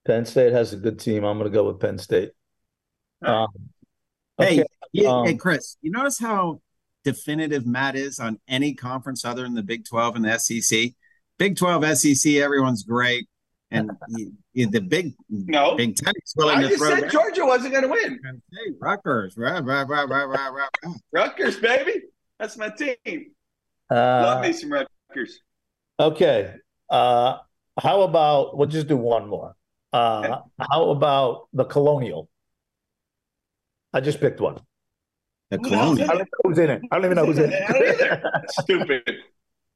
Penn 0.07 0.25
State 0.25 0.53
has 0.55 0.73
a 0.73 0.77
good 0.79 0.99
team. 0.99 1.25
I'm 1.25 1.39
going 1.39 1.51
to 1.51 1.55
go 1.55 1.65
with 1.67 1.79
Penn 1.81 1.99
State. 1.99 2.31
Um, 3.25 3.49
Hey, 4.39 4.61
okay. 4.61 4.67
you- 4.93 5.09
um, 5.09 5.27
hey, 5.27 5.35
Chris, 5.37 5.77
you 5.81 5.91
notice 5.93 6.19
how 6.19 6.61
definitive 7.05 7.67
Matt 7.67 7.95
is 7.95 8.19
on 8.19 8.41
any 8.49 8.75
conference 8.75 9.25
other 9.25 9.43
than 9.43 9.55
the 9.55 9.63
Big 9.63 9.85
12 9.85 10.17
and 10.17 10.25
the 10.25 10.39
SEC? 10.39 10.95
Big 11.39 11.57
12, 11.57 11.85
SEC, 11.99 12.37
everyone's 12.39 12.83
great. 12.83 13.29
And 13.71 13.91
you- 14.09 14.33
you- 14.53 14.71
the 14.71 14.81
Big 14.81 15.15
No. 15.29 15.77
Big 15.77 15.95
Ten 15.97 16.13
is 16.25 16.35
willing 16.37 16.59
I 16.59 16.63
to 16.63 16.69
just 16.69 16.81
throw 16.81 16.91
said 16.95 17.01
down. 17.03 17.11
Georgia 17.11 17.45
wasn't 17.47 17.73
going 17.73 17.85
to 17.85 17.89
win. 17.91 18.19
Penn 18.25 18.43
State, 18.53 18.75
Rutgers, 18.81 19.37
rah, 19.37 19.61
rah, 19.63 19.83
rah, 19.87 20.03
rah, 20.03 20.25
rah, 20.25 20.25
rah, 20.25 20.69
rah. 20.83 20.95
Rutgers, 21.13 21.57
baby. 21.59 22.03
That's 22.41 22.57
my 22.57 22.71
team. 22.71 23.31
uh, 23.91 23.95
Love 23.95 24.43
me 24.43 24.53
some 24.53 24.73
Rutgers. 24.73 25.41
okay. 26.01 26.55
Uh, 26.91 27.39
how 27.81 28.03
about 28.03 28.57
we'll 28.57 28.69
just 28.69 28.89
do 28.89 28.97
one 28.97 29.29
more. 29.29 29.55
Uh, 29.93 30.41
how 30.61 30.91
about 30.91 31.49
the 31.53 31.65
Colonial? 31.65 32.29
I 33.95 34.01
just 34.01 34.21
picked 34.21 34.41
one. 34.41 34.59
The 35.51 35.59
Who 35.59 35.69
Colonial. 35.71 36.05
I 36.11 36.15
don't 36.15 36.19
know 36.19 36.25
who's 36.43 36.59
in 36.59 36.71
it. 36.71 36.83
I 36.91 36.97
don't 36.97 37.05
even 37.05 37.17
know 37.17 37.27
who's 37.27 37.39
in 37.39 37.51
it. 37.53 38.23
Stupid. 38.51 39.03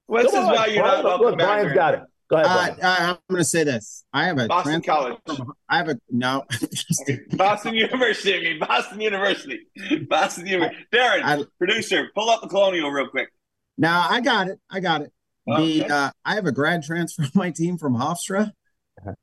Well, 0.09 0.23
this 0.25 0.33
Come 0.33 0.43
is 0.45 0.49
on, 0.49 0.55
why 0.55 0.66
you're 0.66 0.83
not 0.85 0.91
Brian, 1.03 1.05
welcome 1.05 1.27
look, 1.27 1.39
back 1.39 1.47
Brian's 1.47 1.66
here. 1.69 1.75
got 1.75 1.95
it. 1.95 2.01
Go 2.31 2.37
ahead, 2.37 2.47
Uh, 2.47 2.75
I- 2.87 3.11
I'm 3.11 3.16
going 3.31 3.39
to 3.41 3.45
say 3.45 3.64
this. 3.64 4.05
I 4.12 4.27
have 4.27 4.39
a 4.39 4.47
Boston 4.49 4.83
transfer 4.83 5.16
College. 5.27 5.39
from- 5.39 5.53
I 5.69 5.77
have 5.79 5.89
a 5.89 5.99
no. 6.11 6.45
Boston 7.33 7.75
University. 7.75 8.35
I 8.37 8.41
mean, 8.41 8.59
Boston 8.59 9.01
University. 9.01 9.61
Boston 10.09 10.47
University. 10.47 10.85
Darren, 10.93 11.23
I- 11.23 11.45
producer, 11.59 12.09
pull 12.14 12.29
up 12.29 12.43
the 12.43 12.49
Colonial 12.49 12.91
real 12.91 13.09
quick. 13.09 13.29
now 13.79 14.07
I 14.11 14.21
got 14.21 14.49
it. 14.49 14.59
I 14.71 14.81
got 14.81 15.03
it. 15.03 15.12
Okay. 15.51 15.81
The 15.81 15.95
uh, 15.95 16.11
I 16.27 16.35
have 16.35 16.45
a 16.47 16.53
grad 16.53 16.83
transfer 16.83 17.23
on 17.23 17.31
my 17.35 17.51
team 17.51 17.79
from 17.79 17.95
Hofstra. 17.95 18.53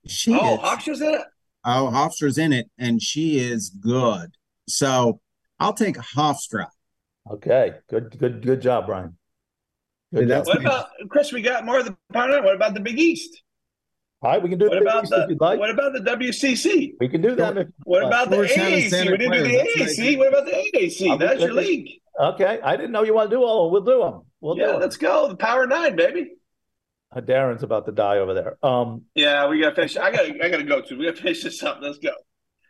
She 0.08 0.34
Oh, 0.34 0.56
is, 0.56 0.60
Hofstra's 0.62 1.02
in 1.02 1.14
it? 1.14 1.22
oh 1.66 1.91
Hofstra's 1.93 2.38
in 2.39 2.54
it, 2.54 2.70
and 2.80 3.02
she 3.02 3.38
is 3.38 3.70
good. 3.70 4.32
So 4.68 5.20
I'll 5.59 5.74
take 5.74 5.95
Hofstra. 5.97 6.68
Okay, 7.32 7.74
good, 7.89 8.16
good, 8.20 8.41
good 8.43 8.61
job, 8.61 8.86
Brian. 8.86 9.18
Good 10.13 10.28
That's 10.28 10.47
job. 10.47 10.57
What 10.57 10.66
about, 10.66 10.88
Chris, 11.09 11.32
we 11.34 11.41
got 11.41 11.66
more 11.66 11.80
of 11.80 11.86
the 11.86 11.97
Power 12.13 12.30
Nine. 12.30 12.43
What 12.43 12.55
about 12.55 12.74
the 12.74 12.80
Big 12.80 12.99
East? 12.99 13.41
All 14.22 14.32
right, 14.32 14.41
we 14.41 14.49
can 14.49 14.57
do 14.59 14.70
What 14.70 14.76
the 14.80 14.82
about 14.82 15.03
East 15.03 15.11
the 15.11 15.24
if 15.24 15.30
you'd 15.30 15.41
like. 15.41 15.59
what 15.59 15.70
about 15.70 15.93
the 15.93 15.99
WCC? 15.99 16.93
We 16.99 17.09
can 17.09 17.22
do 17.22 17.36
that. 17.36 17.57
If, 17.57 17.68
What 17.84 18.03
uh, 18.03 18.07
about 18.07 18.30
the 18.30 18.38
Georgetown 18.38 18.66
and 18.74 18.74
AAC? 18.84 19.11
We 19.11 19.18
didn't 19.18 19.32
do 19.34 19.43
the 19.43 19.57
That's 19.57 19.80
what 19.80 19.88
AAC. 19.89 19.95
think. 19.95 20.20
What 20.20 20.28
about 20.30 20.45
the 20.45 20.51
AAC? 20.51 21.09
I'll 21.09 21.18
That's 21.18 21.39
your 21.41 21.49
good. 21.49 21.57
league. 21.66 21.89
okay, 22.20 22.59
I 22.63 22.76
didn't 22.76 22.91
know 22.91 23.03
you 23.03 23.13
want 23.13 23.30
to 23.30 23.36
do 23.36 23.43
all. 23.43 23.72
We'll 23.72 23.82
do 23.84 23.99
them. 23.99 24.22
We'll 24.41 24.57
Yeah, 24.57 24.74
do 24.74 24.78
let's 24.78 24.97
go. 24.97 25.28
The 25.28 25.36
Power 25.36 25.68
Nine, 25.68 25.95
baby. 25.95 26.32
them. 27.13 27.26
Darren's 27.26 27.63
about 27.63 27.86
to 27.88 27.91
die 27.91 28.18
over 28.20 28.34
there. 28.34 28.57
Um, 28.63 29.03
Yeah, 29.16 29.47
we 29.47 29.59
gotta 29.61 29.76
finish. 29.76 29.97
I 29.97 30.11
gotta 30.11 30.34
I 30.43 30.49
gotta 30.49 30.63
go 30.63 30.82
to. 30.82 30.95
We 30.95 31.05
gotta 31.05 31.22
finish 31.22 31.43
this 31.43 31.61
up. 31.63 31.80
Let's 31.82 31.97
go. 31.97 32.11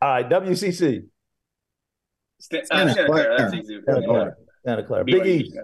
all 0.01 0.09
right, 0.09 0.29
WCC. 0.29 1.03
Sta- 2.39 2.59
uh, 2.59 2.65
Santa 2.65 2.93
Santa 2.93 3.05
Clara, 3.05 3.25
Clara. 3.25 3.37
That's 3.37 3.53
easy. 3.53 3.79
Santa 3.85 4.05
Clara. 4.07 4.35
Santa 4.65 4.83
Clara. 4.83 5.05
Big 5.05 5.15
BYU, 5.21 5.25
East. 5.25 5.51
yeah. 5.55 5.61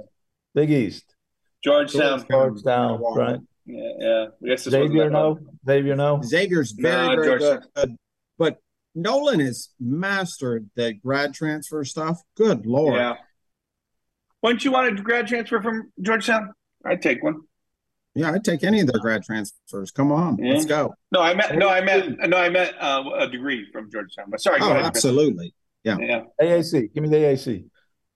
Big 0.56 0.72
East. 0.72 1.16
Georgetown. 1.64 2.26
Georgetown. 2.30 3.02
Right. 3.16 3.40
Yeah, 3.66 3.90
yeah. 4.00 4.26
I 4.44 4.48
guess 4.48 4.64
this 4.64 4.74
wasn't 4.74 4.90
Xavier, 4.90 5.10
no. 5.10 5.40
Xavier, 5.66 5.96
no. 5.96 6.22
Xavier's 6.24 6.72
very 6.72 6.96
Nah, 7.08 7.16
very 7.16 7.40
Georgetown. 7.40 7.70
good, 7.76 7.96
but 8.38 8.58
Nolan 8.96 9.40
has 9.40 9.70
mastered 9.80 10.70
the 10.76 10.94
grad 10.94 11.34
transfer 11.34 11.84
stuff. 11.86 12.20
Good 12.36 12.66
lord. 12.66 12.96
Yeah. 12.96 13.16
Wouldn't 14.42 14.66
you 14.66 14.72
want 14.72 15.00
a 15.00 15.02
grad 15.02 15.28
transfer 15.28 15.62
from 15.62 15.92
Georgetown? 16.02 16.52
I'd 16.84 17.02
take 17.02 17.22
one. 17.24 17.42
Yeah, 18.16 18.32
I'd 18.32 18.44
take 18.44 18.64
any 18.64 18.82
of 18.82 18.88
their 18.88 19.00
grad 19.00 19.24
transfers. 19.24 19.92
Come 19.92 20.12
on, 20.12 20.38
Yeah. 20.38 20.54
let's 20.54 20.66
go. 20.66 20.94
No, 21.12 21.22
I 21.22 21.34
meant 21.36 21.56
no, 21.58 21.70
I 21.70 21.80
meant 21.82 22.18
no, 22.28 22.38
I 22.38 22.50
meant 22.50 22.76
uh, 22.80 23.04
a 23.20 23.28
degree 23.30 23.72
from 23.72 23.90
Georgetown. 23.92 24.26
But 24.30 24.42
sorry, 24.42 24.60
go 24.60 24.70
Oh, 24.70 24.72
ahead. 24.72 24.86
Absolutely. 24.86 25.54
Yeah. 25.84 25.98
Yeah. 26.00 26.24
AAC. 26.42 26.94
Give 26.94 27.04
me 27.04 27.10
the 27.10 27.16
AAC. 27.18 27.66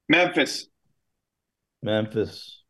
Memphis. 0.09 0.67
Memphis. 1.81 2.63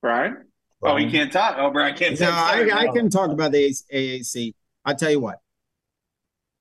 Brian? 0.00 0.46
Oh, 0.82 0.96
he 0.96 1.08
can't 1.10 1.30
talk. 1.32 1.56
Oh, 1.58 1.70
Brian 1.70 1.94
can't 1.96 2.18
No, 2.18 2.26
say 2.26 2.32
I, 2.32 2.80
I 2.80 2.86
can 2.88 3.08
talk 3.08 3.30
about 3.30 3.52
the 3.52 3.72
AAC. 3.92 4.54
I 4.84 4.94
tell 4.94 5.12
you 5.12 5.20
what, 5.20 5.38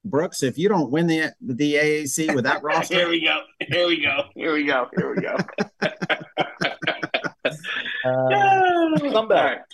Brooks, 0.05 0.43
if 0.43 0.59
you 0.59 0.69
don't 0.69 0.91
win 0.91 1.07
the 1.07 1.33
the 1.41 1.73
AAC 1.73 2.35
with 2.35 2.43
that 2.43 2.61
Here 2.89 3.09
we 3.09 3.23
go. 3.23 3.41
Here 3.59 3.87
we 3.87 3.99
go. 4.01 4.25
Here 4.35 4.53
we 4.53 4.63
go. 4.65 4.87
Here 4.95 5.15
we 5.15 5.21
go. 5.21 5.37
Uh, 8.03 8.97
Come 9.11 9.27
back. 9.27 9.65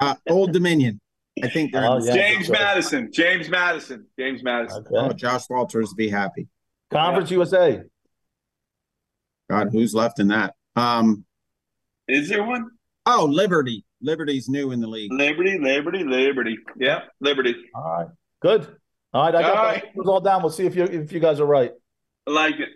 uh, 0.00 0.14
Old 0.28 0.52
Dominion, 0.52 1.00
I 1.44 1.48
think 1.48 1.72
they're. 1.72 1.84
Oh, 1.84 2.02
yeah. 2.02 2.14
James 2.14 2.48
Madison. 2.48 3.10
James 3.12 3.48
Madison. 3.48 4.06
James 4.18 4.42
Madison. 4.42 4.84
Oh. 4.94 5.12
Josh 5.12 5.48
Walters, 5.48 5.94
be 5.94 6.08
happy. 6.08 6.48
Conference 6.90 7.30
USA. 7.30 7.82
God, 9.48 9.70
who's 9.72 9.94
left 9.94 10.20
in 10.20 10.28
that? 10.28 10.54
Um, 10.76 11.24
Is 12.08 12.28
there 12.28 12.42
one? 12.44 12.70
oh, 13.06 13.24
Liberty. 13.24 13.84
Liberty's 14.02 14.48
new 14.48 14.70
in 14.70 14.80
the 14.80 14.86
league. 14.86 15.12
Liberty, 15.12 15.58
Liberty, 15.58 16.04
Liberty. 16.04 16.58
Yeah, 16.78 17.00
Liberty. 17.20 17.54
All 17.74 17.82
right. 17.82 18.06
Good. 18.40 18.76
All 19.12 19.24
right. 19.24 19.34
I 19.34 19.42
got 19.42 19.56
All 19.56 19.62
the 19.62 19.68
right. 19.68 19.84
all 20.06 20.20
down. 20.20 20.42
We'll 20.42 20.50
see 20.52 20.64
if 20.66 20.74
you 20.74 20.84
if 20.84 21.12
you 21.12 21.20
guys 21.20 21.38
are 21.40 21.46
right. 21.46 21.72
I 22.26 22.30
like 22.30 22.58
it. 22.60 22.68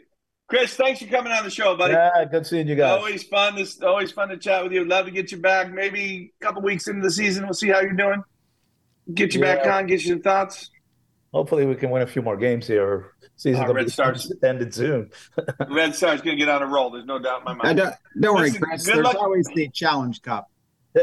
Chris, 0.49 0.75
thanks 0.75 1.01
for 1.01 1.07
coming 1.07 1.33
on 1.33 1.43
the 1.45 1.51
show, 1.51 1.75
buddy. 1.77 1.95
Yeah, 1.95 2.25
good 2.31 2.47
seeing 2.47 2.69
you 2.69 2.75
guys. 2.75 2.99
Always 2.99 3.23
fun. 3.23 3.57
This 3.57 3.81
always 3.81 4.13
fun 4.13 4.29
to 4.29 4.37
chat 4.37 4.63
with 4.63 4.73
you. 4.73 4.85
Love 4.85 5.07
to 5.07 5.11
get 5.11 5.33
you 5.33 5.39
back. 5.39 5.73
Maybe 5.73 6.35
a 6.41 6.45
couple 6.45 6.61
weeks 6.61 6.87
into 6.87 7.01
the 7.01 7.11
season, 7.11 7.45
we'll 7.45 7.55
see 7.55 7.69
how 7.71 7.81
you're 7.81 7.93
doing. 7.93 8.23
Get 9.13 9.35
you 9.35 9.41
back 9.41 9.67
on. 9.67 9.87
Get 9.87 10.03
you 10.03 10.13
some 10.15 10.23
thoughts. 10.23 10.71
Hopefully, 11.33 11.67
we 11.67 11.75
can 11.75 11.91
win 11.91 12.03
a 12.03 12.07
few 12.07 12.23
more 12.23 12.37
games 12.37 12.67
here. 12.67 13.13
Season 13.37 13.65
Oh, 13.69 13.73
Red 13.73 13.91
Stars. 13.91 14.33
ended 14.45 14.73
soon. 14.73 15.11
Red 15.69 15.95
Star's 15.95 16.23
going 16.23 16.37
to 16.39 16.45
get 16.45 16.49
on 16.49 16.63
a 16.63 16.67
roll. 16.67 16.91
There's 16.91 17.05
no 17.05 17.19
doubt 17.19 17.41
in 17.41 17.45
my 17.45 17.51
Uh, 17.53 17.55
mind. 17.57 17.79
don't, 17.79 17.95
don't 18.21 18.35
worry, 18.37 18.53
Chris. 18.53 18.87
good 18.87 18.95
There's 18.97 19.05
luck. 19.05 19.17
always 19.17 19.47
the 19.55 19.69
Challenge 19.71 20.23
Cup. 20.23 20.49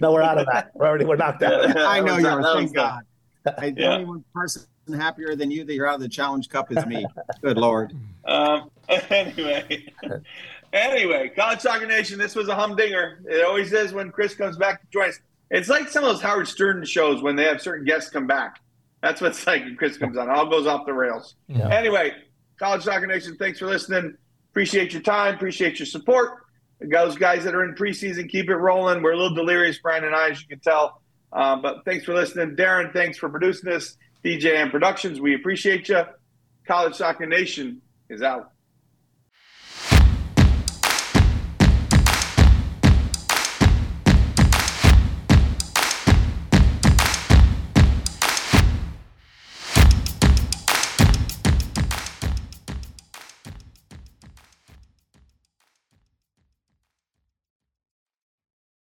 no, 0.00 0.12
we're 0.12 0.22
out 0.22 0.38
of 0.38 0.46
that. 0.46 0.70
We're 0.74 0.86
already 0.86 1.04
we're 1.04 1.16
knocked 1.16 1.42
out. 1.42 1.68
Yeah. 1.68 1.86
I 1.86 2.00
know 2.00 2.16
you're. 2.16 2.42
Thank. 2.42 2.74
God. 2.74 3.02
I, 3.58 3.70
the 3.70 3.82
Yeah. 3.82 3.92
only 3.92 4.04
one 4.06 4.24
person 4.34 4.62
happier 4.98 5.36
than 5.36 5.50
you 5.50 5.64
that 5.64 5.74
you're 5.74 5.86
out 5.86 5.96
of 5.96 6.00
the 6.00 6.08
Challenge 6.08 6.48
Cup 6.48 6.72
is 6.72 6.84
me. 6.86 7.04
Good 7.42 7.58
lord. 7.58 7.92
Um, 8.24 8.70
anyway, 9.10 9.84
anyway, 10.72 11.30
College 11.36 11.60
Soccer 11.60 11.86
Nation, 11.86 12.18
this 12.18 12.34
was 12.34 12.48
a 12.48 12.54
humdinger. 12.54 13.20
It 13.28 13.44
always 13.44 13.72
is 13.72 13.92
when 13.92 14.10
Chris 14.10 14.34
comes 14.34 14.56
back 14.56 14.80
to 14.80 14.86
join 14.90 15.10
us. 15.10 15.20
It's 15.50 15.68
like 15.68 15.88
some 15.88 16.04
of 16.04 16.10
those 16.10 16.22
Howard 16.22 16.48
Stern 16.48 16.84
shows 16.84 17.22
when 17.22 17.36
they 17.36 17.44
have 17.44 17.60
certain 17.60 17.84
guests 17.84 18.10
come 18.10 18.26
back. 18.26 18.60
That's 19.02 19.20
what 19.20 19.32
it's 19.32 19.46
like 19.46 19.62
when 19.62 19.76
Chris 19.76 19.96
comes 19.96 20.16
on. 20.16 20.28
All 20.28 20.48
goes 20.48 20.66
off 20.66 20.86
the 20.86 20.92
rails. 20.92 21.36
Yeah. 21.48 21.68
Anyway, 21.68 22.12
College 22.58 22.82
Soccer 22.82 23.06
Nation, 23.06 23.36
thanks 23.36 23.58
for 23.58 23.66
listening. 23.66 24.16
Appreciate 24.50 24.92
your 24.92 25.02
time. 25.02 25.34
Appreciate 25.34 25.78
your 25.78 25.86
support. 25.86 26.38
Those 26.80 27.16
guys 27.16 27.44
that 27.44 27.54
are 27.54 27.64
in 27.64 27.74
preseason, 27.74 28.28
keep 28.28 28.48
it 28.50 28.56
rolling. 28.56 29.02
We're 29.02 29.12
a 29.12 29.16
little 29.16 29.34
delirious, 29.34 29.78
Brian 29.78 30.04
and 30.04 30.14
I, 30.14 30.30
as 30.30 30.40
you 30.40 30.48
can 30.48 30.60
tell. 30.60 31.00
Um, 31.32 31.62
but 31.62 31.84
thanks 31.84 32.04
for 32.04 32.14
listening. 32.14 32.56
Darren, 32.56 32.92
thanks 32.92 33.18
for 33.18 33.28
producing 33.28 33.70
this. 33.70 33.96
DJM 34.24 34.70
Productions, 34.70 35.20
we 35.20 35.34
appreciate 35.34 35.88
you. 35.88 36.02
College 36.66 36.94
Soccer 36.94 37.26
Nation 37.26 37.80
is 38.08 38.22
out. 38.22 38.50